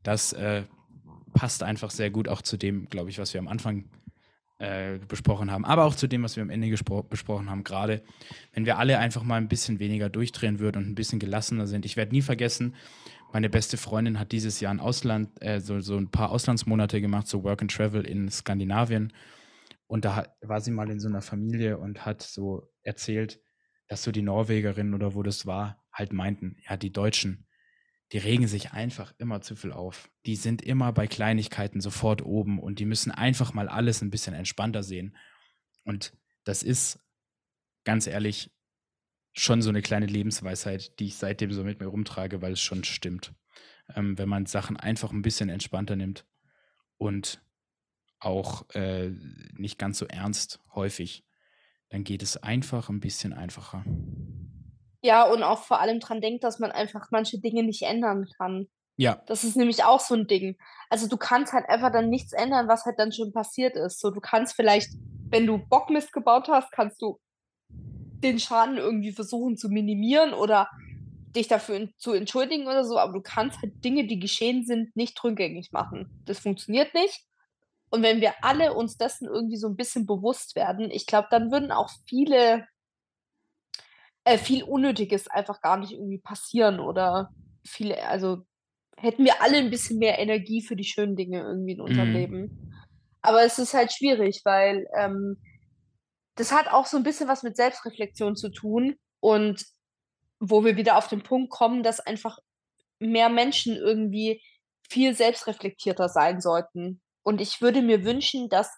Das 0.03 0.33
äh, 0.33 0.63
passt 1.33 1.63
einfach 1.63 1.89
sehr 1.89 2.11
gut 2.11 2.27
auch 2.27 2.41
zu 2.41 2.57
dem, 2.57 2.87
glaube 2.89 3.09
ich, 3.09 3.17
was 3.17 3.33
wir 3.33 3.39
am 3.39 3.47
Anfang 3.47 3.85
äh, 4.57 4.99
besprochen 4.99 5.51
haben, 5.51 5.65
aber 5.65 5.85
auch 5.85 5.95
zu 5.95 6.07
dem, 6.07 6.23
was 6.23 6.35
wir 6.35 6.43
am 6.43 6.49
Ende 6.49 6.69
besprochen 7.09 7.49
haben, 7.49 7.63
gerade 7.63 8.03
wenn 8.53 8.65
wir 8.65 8.77
alle 8.77 8.99
einfach 8.99 9.23
mal 9.23 9.35
ein 9.35 9.49
bisschen 9.49 9.79
weniger 9.79 10.09
durchdrehen 10.09 10.59
würden 10.59 10.83
und 10.83 10.89
ein 10.89 10.95
bisschen 10.95 11.19
gelassener 11.19 11.67
sind. 11.67 11.85
Ich 11.85 11.97
werde 11.97 12.13
nie 12.13 12.21
vergessen, 12.21 12.75
meine 13.33 13.49
beste 13.49 13.75
Freundin 13.75 14.17
hat 14.17 14.31
dieses 14.31 14.61
Jahr 14.61 14.73
ein 14.73 14.79
Ausland, 14.79 15.29
äh, 15.41 15.59
so, 15.59 15.81
so 15.81 15.97
ein 15.97 16.09
paar 16.09 16.31
Auslandsmonate 16.31 17.01
gemacht, 17.01 17.27
so 17.27 17.43
Work 17.43 17.63
and 17.63 17.71
Travel 17.71 18.05
in 18.05 18.29
Skandinavien. 18.29 19.11
Und 19.87 20.05
da 20.05 20.25
war 20.41 20.61
sie 20.61 20.71
mal 20.71 20.89
in 20.89 21.01
so 21.01 21.09
einer 21.09 21.21
Familie 21.21 21.77
und 21.77 22.05
hat 22.05 22.21
so 22.21 22.71
erzählt, 22.81 23.41
dass 23.87 24.03
so 24.03 24.11
die 24.11 24.21
Norwegerinnen 24.21 24.93
oder 24.93 25.15
wo 25.15 25.21
das 25.21 25.45
war, 25.45 25.83
halt 25.91 26.13
meinten, 26.13 26.55
ja, 26.67 26.77
die 26.77 26.93
Deutschen, 26.93 27.45
die 28.11 28.17
regen 28.19 28.47
sich 28.47 28.71
einfach 28.71 29.13
immer 29.17 29.41
zu 29.41 29.55
viel 29.55 29.71
auf. 29.71 30.09
Die 30.25 30.35
sind 30.35 30.61
immer 30.61 30.93
bei 30.93 31.07
Kleinigkeiten 31.07 31.81
sofort 31.81 32.21
oben 32.21 32.59
und 32.59 32.79
die 32.79 32.85
müssen 32.85 33.11
einfach 33.11 33.53
mal 33.53 33.67
alles 33.67 34.01
ein 34.01 34.11
bisschen 34.11 34.33
entspannter 34.33 34.83
sehen. 34.83 35.15
Und 35.83 36.13
das 36.43 36.61
ist, 36.61 36.99
ganz 37.83 38.07
ehrlich, 38.07 38.51
schon 39.33 39.61
so 39.61 39.69
eine 39.69 39.81
kleine 39.81 40.05
Lebensweisheit, 40.05 40.99
die 40.99 41.07
ich 41.07 41.15
seitdem 41.15 41.51
so 41.51 41.63
mit 41.63 41.79
mir 41.79 41.87
rumtrage, 41.87 42.41
weil 42.41 42.53
es 42.53 42.61
schon 42.61 42.83
stimmt. 42.83 43.33
Ähm, 43.95 44.17
wenn 44.17 44.29
man 44.29 44.45
Sachen 44.45 44.77
einfach 44.77 45.11
ein 45.11 45.21
bisschen 45.21 45.49
entspannter 45.49 45.95
nimmt 45.95 46.25
und 46.97 47.41
auch 48.19 48.69
äh, 48.73 49.11
nicht 49.53 49.77
ganz 49.77 49.97
so 49.97 50.05
ernst 50.05 50.59
häufig, 50.73 51.25
dann 51.89 52.03
geht 52.03 52.23
es 52.23 52.37
einfach 52.37 52.89
ein 52.89 52.99
bisschen 52.99 53.33
einfacher. 53.33 53.83
Ja, 55.05 55.21
und 55.21 55.43
auch 55.43 55.59
vor 55.59 55.79
allem 55.81 55.99
dran 55.99 56.19
denkt, 56.19 56.43
dass 56.43 56.57
man 56.57 56.71
einfach 56.71 57.11
manche 57.11 57.37
Dinge 57.37 57.61
nicht 57.61 57.83
ändern 57.83 58.27
kann. 58.39 58.67
Ja. 58.97 59.21
Das 59.27 59.43
ist 59.43 59.55
nämlich 59.55 59.83
auch 59.83 59.99
so 59.99 60.15
ein 60.15 60.25
Ding. 60.25 60.57
Also, 60.89 61.07
du 61.07 61.15
kannst 61.15 61.53
halt 61.53 61.69
einfach 61.69 61.91
dann 61.91 62.09
nichts 62.09 62.33
ändern, 62.33 62.67
was 62.67 62.85
halt 62.85 62.97
dann 62.97 63.11
schon 63.11 63.31
passiert 63.31 63.75
ist. 63.75 63.99
So, 63.99 64.09
du 64.09 64.19
kannst 64.19 64.55
vielleicht, 64.55 64.89
wenn 65.29 65.45
du 65.45 65.59
Bockmist 65.59 66.11
gebaut 66.11 66.47
hast, 66.49 66.71
kannst 66.71 66.99
du 67.03 67.19
den 67.69 68.39
Schaden 68.39 68.77
irgendwie 68.77 69.11
versuchen 69.11 69.57
zu 69.57 69.69
minimieren 69.69 70.33
oder 70.33 70.71
dich 71.35 71.47
dafür 71.47 71.87
zu 71.97 72.13
entschuldigen 72.13 72.65
oder 72.65 72.83
so, 72.83 72.97
aber 72.97 73.13
du 73.13 73.21
kannst 73.21 73.61
halt 73.61 73.85
Dinge, 73.85 74.07
die 74.07 74.17
geschehen 74.17 74.65
sind, 74.65 74.95
nicht 74.95 75.23
rückgängig 75.23 75.71
machen. 75.71 76.09
Das 76.25 76.39
funktioniert 76.39 76.95
nicht. 76.95 77.21
Und 77.91 78.01
wenn 78.01 78.21
wir 78.21 78.33
alle 78.41 78.73
uns 78.73 78.97
dessen 78.97 79.27
irgendwie 79.27 79.57
so 79.57 79.67
ein 79.67 79.75
bisschen 79.75 80.07
bewusst 80.07 80.55
werden, 80.55 80.89
ich 80.89 81.05
glaube, 81.05 81.27
dann 81.29 81.51
würden 81.51 81.71
auch 81.71 81.91
viele 82.07 82.65
äh, 84.25 84.37
viel 84.39 84.63
Unnötiges 84.63 85.27
einfach 85.29 85.61
gar 85.61 85.77
nicht 85.77 85.93
irgendwie 85.93 86.19
passieren 86.19 86.79
oder 86.81 87.31
viele 87.65 88.07
also, 88.07 88.45
hätten 88.97 89.25
wir 89.25 89.41
alle 89.41 89.57
ein 89.59 89.71
bisschen 89.71 89.99
mehr 89.99 90.19
Energie 90.19 90.61
für 90.63 90.75
die 90.75 90.85
schönen 90.85 91.15
Dinge 91.17 91.41
irgendwie 91.41 91.73
in 91.73 91.81
unserem 91.81 92.09
Mhm. 92.09 92.13
Leben. 92.13 92.71
Aber 93.21 93.43
es 93.43 93.59
ist 93.59 93.73
halt 93.75 93.93
schwierig, 93.93 94.41
weil, 94.45 94.87
ähm, 94.97 95.37
das 96.35 96.51
hat 96.51 96.67
auch 96.69 96.85
so 96.85 96.97
ein 96.97 97.03
bisschen 97.03 97.27
was 97.29 97.43
mit 97.43 97.55
Selbstreflexion 97.57 98.35
zu 98.35 98.49
tun 98.49 98.97
und 99.21 99.65
wo 100.39 100.65
wir 100.65 100.77
wieder 100.77 100.97
auf 100.97 101.07
den 101.07 101.23
Punkt 101.23 101.51
kommen, 101.51 101.83
dass 101.83 101.99
einfach 102.01 102.39
mehr 102.99 103.29
Menschen 103.29 103.75
irgendwie 103.75 104.41
viel 104.89 105.15
selbstreflektierter 105.15 106.09
sein 106.09 106.41
sollten. 106.41 107.01
Und 107.23 107.41
ich 107.41 107.61
würde 107.61 107.81
mir 107.81 108.05
wünschen, 108.05 108.49
dass 108.49 108.69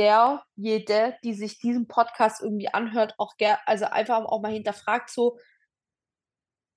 jeder, 0.00 0.44
jede, 0.56 1.16
die 1.22 1.34
sich 1.34 1.58
diesen 1.58 1.86
Podcast 1.86 2.42
irgendwie 2.42 2.68
anhört, 2.72 3.14
auch 3.18 3.36
ger 3.36 3.58
also 3.66 3.84
einfach 3.86 4.24
auch 4.24 4.40
mal 4.40 4.52
hinterfragt 4.52 5.10
so: 5.10 5.38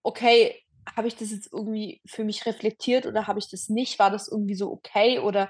„Okay, 0.04 0.62
habe 0.96 1.08
ich 1.08 1.16
das 1.16 1.32
jetzt 1.32 1.52
irgendwie 1.54 2.02
für 2.06 2.24
mich 2.26 2.46
reflektiert 2.46 3.06
oder 3.06 3.28
habe 3.28 3.40
ich 3.40 3.50
das 3.50 3.70
nicht? 3.70 4.00
War 4.00 4.12
das 4.12 4.28
irgendwie 4.28 4.56
so 4.56 4.72
okay 4.72 5.20
oder 5.20 5.50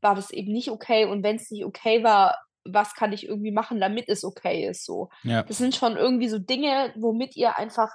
war 0.00 0.14
das 0.16 0.30
eben 0.30 0.52
nicht 0.52 0.70
okay? 0.70 1.04
Und 1.04 1.22
wenn 1.22 1.36
es 1.36 1.50
nicht 1.50 1.64
okay 1.64 2.02
war, 2.02 2.38
was 2.64 2.94
kann 2.94 3.12
ich 3.12 3.26
irgendwie 3.26 3.52
machen, 3.52 3.80
damit 3.80 4.08
es 4.08 4.24
okay 4.24 4.68
ist?“ 4.68 4.84
So. 4.84 5.10
Ja. 5.22 5.42
Das 5.44 5.58
sind 5.58 5.76
schon 5.76 5.96
irgendwie 5.96 6.28
so 6.28 6.38
Dinge, 6.38 6.92
womit 6.96 7.36
ihr 7.36 7.56
einfach 7.58 7.92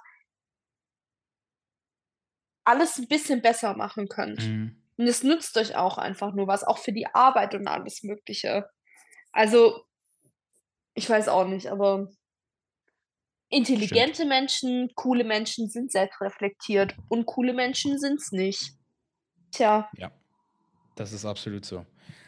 alles 2.64 2.98
ein 2.98 3.08
bisschen 3.08 3.42
besser 3.42 3.76
machen 3.76 4.08
könnt. 4.08 4.40
Mhm. 4.40 4.82
Und 4.98 5.08
es 5.08 5.24
nützt 5.24 5.58
euch 5.58 5.76
auch 5.76 5.98
einfach 5.98 6.34
nur 6.34 6.48
was, 6.48 6.64
auch 6.64 6.80
für 6.80 6.92
die 6.92 7.08
Arbeit 7.08 7.54
und 7.54 7.68
alles 7.68 8.04
Mögliche. 8.04 8.68
Also, 9.38 9.84
ich 10.96 11.08
weiß 11.08 11.28
auch 11.28 11.46
nicht, 11.46 11.68
aber 11.68 12.10
intelligente 13.50 14.26
Menschen, 14.26 14.92
coole 14.96 15.24
Menschen 15.24 15.70
sind 15.70 15.92
selbstreflektiert 15.92 16.96
und 17.08 17.28
coole 17.28 17.54
Menschen 17.54 18.00
sind's 18.00 18.32
nicht. 18.32 18.74
Tja. 19.52 19.88
Ja, 19.96 20.12
das 20.96 21.14
ist 21.14 21.24
absolut 21.24 21.66
so. 21.66 21.86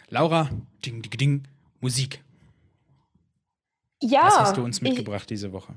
Laura, 0.10 0.52
ding, 0.86 1.02
ding, 1.02 1.18
ding, 1.18 1.48
Musik. 1.82 2.24
Ja. 4.04 4.26
Was 4.26 4.38
hast 4.38 4.58
du 4.58 4.64
uns 4.64 4.78
ich 4.78 4.84
mitgebracht 4.84 5.28
diese 5.32 5.52
Woche? 5.52 5.74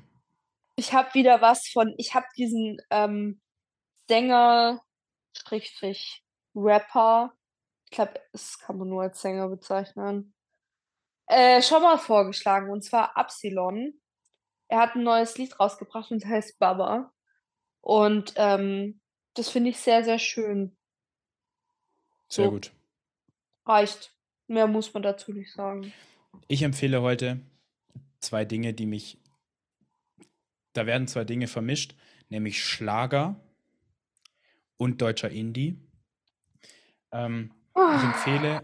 ich 0.76 0.92
habe 0.92 1.14
wieder 1.14 1.40
was 1.40 1.66
von 1.68 1.94
ich 1.96 2.14
habe 2.14 2.26
diesen, 2.36 2.76
ähm, 2.90 3.40
Sänger 4.06 4.82
Schrägstrich 5.34 6.22
Rapper, 6.54 7.32
ich 7.86 7.96
glaube, 7.96 8.20
das 8.32 8.58
kann 8.58 8.76
man 8.76 8.90
nur 8.90 9.02
als 9.02 9.22
Sänger 9.22 9.48
bezeichnen, 9.48 10.31
äh, 11.28 11.62
schon 11.62 11.82
mal 11.82 11.98
vorgeschlagen, 11.98 12.70
und 12.70 12.82
zwar 12.84 13.16
Absilon. 13.16 13.94
Er 14.68 14.80
hat 14.80 14.96
'n 14.96 15.02
neues 15.04 15.38
Lied 15.38 15.58
rausgebracht 15.60 16.10
und 16.10 16.24
heißt 16.26 16.58
„Baba“. 16.58 17.12
Und, 17.82 18.34
ähm, 18.36 19.00
das 19.34 19.48
finde 19.50 19.70
ich 19.70 19.78
sehr, 19.78 20.04
sehr 20.04 20.18
schön. 20.18 20.76
Sehr 22.28 22.46
So. 22.46 22.50
gut. 22.50 22.72
Reicht. 23.66 24.12
Mehr 24.48 24.66
muss 24.66 24.92
man 24.92 25.02
dazu 25.02 25.32
nicht 25.32 25.52
sagen. 25.52 25.92
Ich 26.48 26.62
empfehle 26.62 27.00
heute 27.02 27.40
zwei 28.20 28.44
Dinge, 28.44 28.74
die 28.74 28.86
mich 28.86 29.18
da 30.74 30.86
werden 30.86 31.06
zwei 31.06 31.24
Dinge 31.24 31.48
vermischt, 31.48 31.94
nämlich 32.30 32.64
Schlager 32.64 33.40
und 34.78 35.00
deutscher 35.02 35.30
Indie. 35.30 35.78
Ähm, 37.12 37.52
ich 37.74 38.02
empfehle 38.02 38.62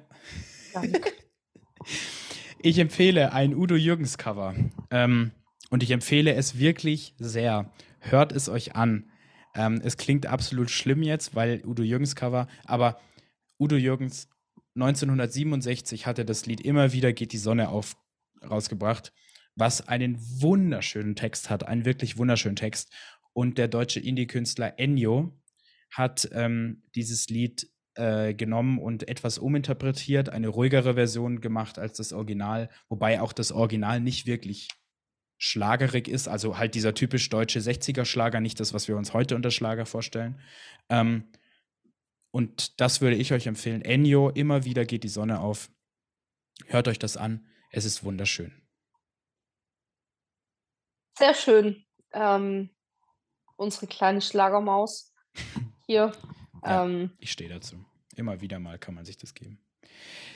Danke. 0.73 1.13
ich 2.61 2.79
empfehle 2.79 3.33
ein 3.33 3.55
Udo 3.55 3.77
Jürgens 3.77 4.19
Cover. 4.19 4.55
Ähm, 4.91 5.33
und 5.71 5.83
ich 5.83 5.91
empfehle 5.91 6.35
es 6.35 6.59
wirklich 6.59 7.15
sehr. 7.19 7.73
Hört 8.01 8.33
es 8.33 8.49
euch 8.49 8.75
an. 8.75 9.11
Ähm, 9.55 9.81
es 9.83 9.97
klingt 9.97 10.27
absolut 10.27 10.71
schlimm 10.71 11.03
jetzt, 11.03 11.35
weil 11.35 11.63
Udo 11.65 11.83
Jürgens 11.83 12.17
Cover, 12.17 12.49
aber 12.65 13.01
Udo 13.59 13.77
Jürgens 13.77 14.29
1967 14.75 16.07
hatte 16.07 16.25
das 16.25 16.47
Lied 16.47 16.61
Immer 16.61 16.93
wieder 16.93 17.13
geht 17.13 17.33
die 17.33 17.39
Sonne 17.39 17.69
auf 17.69 17.97
rausgebracht, 18.49 19.13
was 19.57 19.89
einen 19.89 20.17
wunderschönen 20.41 21.17
Text 21.17 21.51
hat, 21.51 21.67
einen 21.67 21.85
wirklich 21.85 22.17
wunderschönen 22.19 22.57
Text. 22.57 22.93
Und 23.33 23.59
der 23.59 23.69
deutsche 23.69 24.01
Indie-Künstler 24.01 24.79
Ennio 24.79 25.37
hat 25.91 26.29
ähm, 26.33 26.85
dieses 26.95 27.29
Lied 27.29 27.69
äh, 27.99 28.33
genommen 28.33 28.79
und 28.79 29.09
etwas 29.09 29.39
uminterpretiert, 29.39 30.29
eine 30.29 30.49
ruhigere 30.49 30.95
Version 30.95 31.41
gemacht 31.41 31.79
als 31.79 31.97
das 31.97 32.13
Original, 32.13 32.71
wobei 32.89 33.21
auch 33.21 33.33
das 33.33 33.51
Original 33.51 34.01
nicht 34.01 34.27
wirklich 34.27 34.69
schlagerig 35.37 36.09
ist, 36.09 36.29
also 36.29 36.59
halt 36.59 36.75
dieser 36.75 36.95
typisch 36.95 37.29
deutsche 37.29 37.59
60er-Schlager, 37.59 38.41
nicht 38.41 38.61
das, 38.61 38.73
was 38.73 38.87
wir 38.89 38.97
uns 38.97 39.15
heute 39.15 39.35
unter 39.35 39.51
Schlager 39.51 39.85
vorstellen. 39.85 40.41
Ähm, 40.89 41.31
und 42.31 42.81
das 42.81 43.01
würde 43.01 43.17
ich 43.17 43.33
euch 43.33 43.47
empfehlen. 43.47 43.83
Ennio, 43.83 44.31
immer 44.31 44.65
wieder 44.65 44.85
geht 44.85 45.03
die 45.03 45.09
Sonne 45.09 45.41
auf. 45.41 45.71
Hört 46.67 46.87
euch 46.87 46.99
das 46.99 47.17
an. 47.17 47.49
Es 47.71 47.85
ist 47.85 48.05
wunderschön. 48.05 48.53
Sehr 51.19 51.35
schön. 51.35 51.85
Ähm, 52.13 52.71
unsere 53.57 53.89
kleine 53.89 54.21
Schlagermaus 54.21 55.13
hier. 55.87 56.13
Ja. 56.65 56.85
Ähm, 56.85 57.13
Ich 57.19 57.33
stehe 57.33 57.51
dazu. 57.51 57.88
Immer 58.19 58.41
wieder 58.41 58.59
mal 58.59 58.79
kann 58.79 58.95
man 58.95 59.05
sich 59.05 59.17
das 59.17 59.35
geben. 59.35 59.61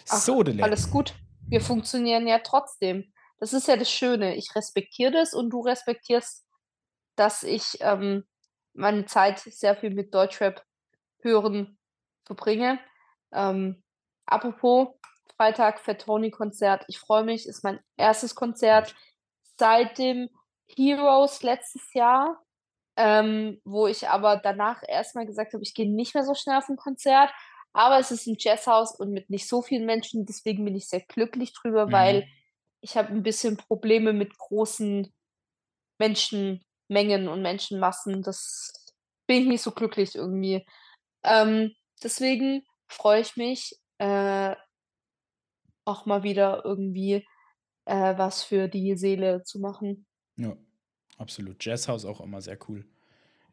ach, 0.08 0.18
So, 0.18 0.42
Dele. 0.42 0.62
alles 0.62 0.90
gut. 0.90 1.14
Wir 1.48 1.60
funktionieren 1.60 2.26
ja 2.26 2.38
trotzdem. 2.38 3.12
Das 3.38 3.52
ist 3.52 3.66
ja 3.68 3.76
das 3.76 3.90
Schöne. 3.90 4.36
Ich 4.36 4.54
respektiere 4.54 5.10
das 5.10 5.34
und 5.34 5.50
du 5.50 5.60
respektierst 5.60 6.46
dass 7.16 7.42
ich, 7.42 7.76
ähm, 7.80 8.24
meine 8.74 9.04
Zeit 9.04 9.40
sehr 9.40 9.76
viel 9.76 9.90
mit 9.90 10.14
Deutschrap 10.14 10.64
hören 11.20 11.78
verbringe. 12.24 12.78
Ähm, 13.32 13.82
apropos 14.26 14.88
Freitag 15.36 15.80
Fat 15.80 16.02
Tony 16.02 16.30
Konzert. 16.30 16.84
Ich 16.88 16.98
freue 16.98 17.24
mich, 17.24 17.46
ist 17.46 17.64
mein 17.64 17.80
erstes 17.96 18.34
Konzert 18.34 18.94
seit 19.58 19.98
dem 19.98 20.30
Heroes 20.74 21.42
letztes 21.42 21.92
Jahr, 21.92 22.42
ähm, 22.96 23.60
wo 23.64 23.86
ich 23.86 24.08
aber 24.08 24.36
danach 24.36 24.82
erst 24.86 25.14
mal 25.14 25.26
gesagt 25.26 25.52
habe, 25.52 25.62
ich 25.62 25.74
gehe 25.74 25.90
nicht 25.92 26.14
mehr 26.14 26.24
so 26.24 26.34
schnell 26.34 26.56
auf 26.56 26.68
'n 26.68 26.76
Konzert, 26.76 27.30
aber 27.74 27.98
es 28.00 28.10
ist 28.12 28.26
'n 28.28 28.36
Jazzhaus 28.38 28.94
und 28.98 29.12
mit 29.12 29.30
nicht 29.30 29.48
so 29.48 29.62
vielen 29.62 29.86
Menschen, 29.86 30.26
deswegen 30.26 30.64
bin 30.64 30.76
ich 30.76 30.88
sehr 30.88 31.00
glücklich 31.02 31.54
drüber, 31.54 31.92
weil 31.92 32.22
Mhm. 32.22 32.32
ich 32.82 32.96
habe 32.96 33.12
'n 33.12 33.22
bisschen 33.24 33.56
Probleme 33.58 34.12
mit 34.14 34.36
großen 34.38 35.12
Menschenmengen 36.00 37.28
und 37.28 37.42
Menschenmassen. 37.42 38.22
Das 38.22 38.72
bin 39.28 39.42
ich 39.44 39.48
nicht 39.48 39.62
so 39.62 39.72
glücklich 39.72 40.14
irgendwie. 40.16 40.66
Ähm, 41.24 41.72
deswegen 42.04 42.64
freue 42.88 43.22
ich 43.22 43.36
mich, 43.36 43.78
äh 43.98 44.56
auch 45.86 46.06
mal 46.06 46.22
wieder 46.22 46.64
irgendwie, 46.64 47.26
äh, 47.86 48.18
was 48.18 48.42
für 48.44 48.68
die 48.68 48.96
Seele 48.96 49.42
zu 49.44 49.60
machen. 49.60 50.04
Ja, 50.38 50.56
absolut. 51.18 51.64
Jazzhaus 51.64 52.04
auch 52.04 52.20
immer 52.20 52.40
sehr 52.42 52.58
cool. 52.68 52.86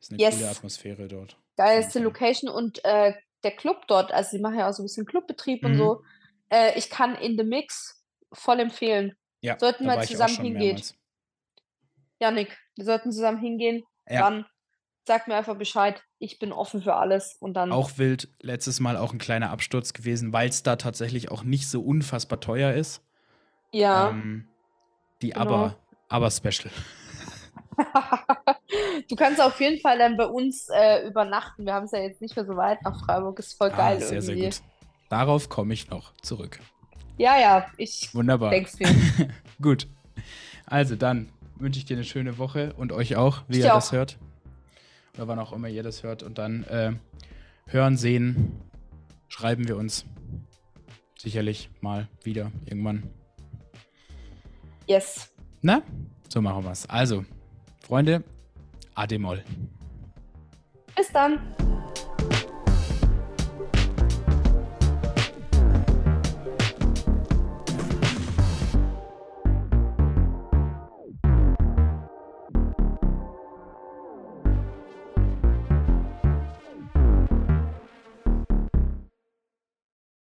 Ist 0.02 0.12
'ne 0.12 0.20
coole 0.22 0.50
Yes. 0.50 0.50
Atmosphäre 0.50 1.08
dort. 1.10 1.38
Geilste. 1.58 2.00
Location 2.02 2.50
und, 2.50 2.84
äh, 2.86 3.14
der 3.44 3.52
Club 3.56 3.88
dort, 3.88 4.12
also, 4.12 4.36
die 4.38 4.42
machen 4.42 4.60
ja 4.60 4.70
auch 4.70 4.74
so 4.74 4.84
'n 4.84 4.86
bisschen 4.86 5.06
Clubbetrieb 5.06 5.64
und 5.66 5.74
Mhm. 5.74 5.78
so. 5.78 6.02
Äh, 6.50 6.78
ich 6.78 6.90
kann 6.90 7.16
In 7.16 7.38
The 7.38 7.44
Mix 7.44 8.04
voll 8.34 8.60
empfehlen. 8.60 9.16
Ja, 9.42 9.58
Sollten 9.60 9.86
wir 9.86 10.02
zusammen 10.02 10.36
hingehen. 10.36 10.82
Jannik, 12.22 12.58
wir 12.76 12.86
sollten 12.86 13.12
zusammen 13.12 13.40
hingehen. 13.40 13.84
Ja. 14.08 14.22
Wann? 14.24 14.46
Sag 15.08 15.28
mir 15.28 15.36
einfach 15.36 15.58
Bescheid. 15.58 16.04
Ich 16.20 16.38
bin 16.38 16.52
offen 16.52 16.82
für 16.84 16.96
alles 16.96 17.38
und 17.40 17.54
dann 17.54 17.72
Auch 17.72 17.98
wild, 17.98 18.28
letztes 18.42 18.80
Mal 18.80 18.98
auch 18.98 19.14
'n 19.14 19.18
kleiner 19.20 19.50
Absturz 19.52 19.94
gewesen, 19.94 20.34
weil's 20.34 20.62
da 20.64 20.76
tatsächlich 20.76 21.32
auch 21.32 21.44
nicht 21.44 21.70
so 21.70 21.82
unfassbar 21.82 22.40
teuer 22.42 22.74
ist. 22.74 23.02
Ja. 23.74 24.10
Ähm, 24.10 24.48
die 25.22 25.32
Genau. 25.34 25.42
ABBA 25.42 25.76
ABBA 26.10 26.32
Special. 26.32 26.72
Du 29.08 29.16
kannst 29.16 29.42
auf 29.42 29.60
jeden 29.60 29.80
Fall 29.82 29.98
dann 29.98 30.16
bei 30.18 30.26
uns, 30.28 30.70
äh, 30.70 31.08
übernachten. 31.08 31.66
Wir 31.66 31.74
haben's 31.74 31.92
ja 31.92 32.00
jetzt 32.00 32.22
nicht 32.22 32.36
mehr 32.36 32.46
so 32.46 32.56
weit 32.56 32.84
nach 32.84 33.04
Freiburg. 33.04 33.40
Ist 33.40 33.58
voll 33.58 33.72
Ah, 33.72 33.78
geil 33.78 34.00
sehr, 34.02 34.22
sehr 34.22 34.36
irgendwie. 34.36 34.58
gut. 34.58 34.62
Darauf 35.10 35.50
komme 35.50 35.74
ich 35.74 35.90
noch 35.90 36.14
zurück. 36.22 36.60
Ja, 37.18 37.38
ja, 37.40 37.66
ich 37.78 38.14
Wunderbar. 38.14 38.52
denke 38.52 38.72
mir. 38.80 39.30
Gut. 39.62 39.88
Also, 40.68 40.96
dann 40.96 41.30
wünsche 41.56 41.80
ich 41.80 41.86
dir 41.86 41.98
'ne 41.98 42.04
schöne 42.04 42.38
Woche 42.38 42.74
und 42.78 42.92
euch 42.92 43.16
auch, 43.16 43.42
wie 43.48 43.54
Ich 43.54 43.60
ihr 43.60 43.66
dir 43.66 43.74
das 43.74 43.90
auch. 43.90 43.94
hört. 43.94 44.18
Oder 45.16 45.28
wann 45.28 45.40
auch 45.40 45.52
immer 45.52 45.68
ihr 45.68 45.84
das 45.84 46.04
hört. 46.04 46.22
Und 46.24 46.38
dann, 46.38 46.64
äh, 46.66 46.94
hören, 47.66 47.98
sehen, 47.98 48.62
schreiben 49.28 49.68
wir 49.68 49.76
uns 49.78 50.06
sicherlich 51.18 51.70
mal 51.82 52.08
wieder 52.24 52.52
irgendwann. 52.66 53.04
Yes. 54.88 55.30
Ne? 55.62 55.82
So 56.30 56.42
machen 56.42 56.64
wir's. 56.64 56.88
Also, 56.90 57.26
Freunde, 57.82 58.24
Ademol. 59.00 59.42
Bis 60.96 61.10
dann. 61.14 61.40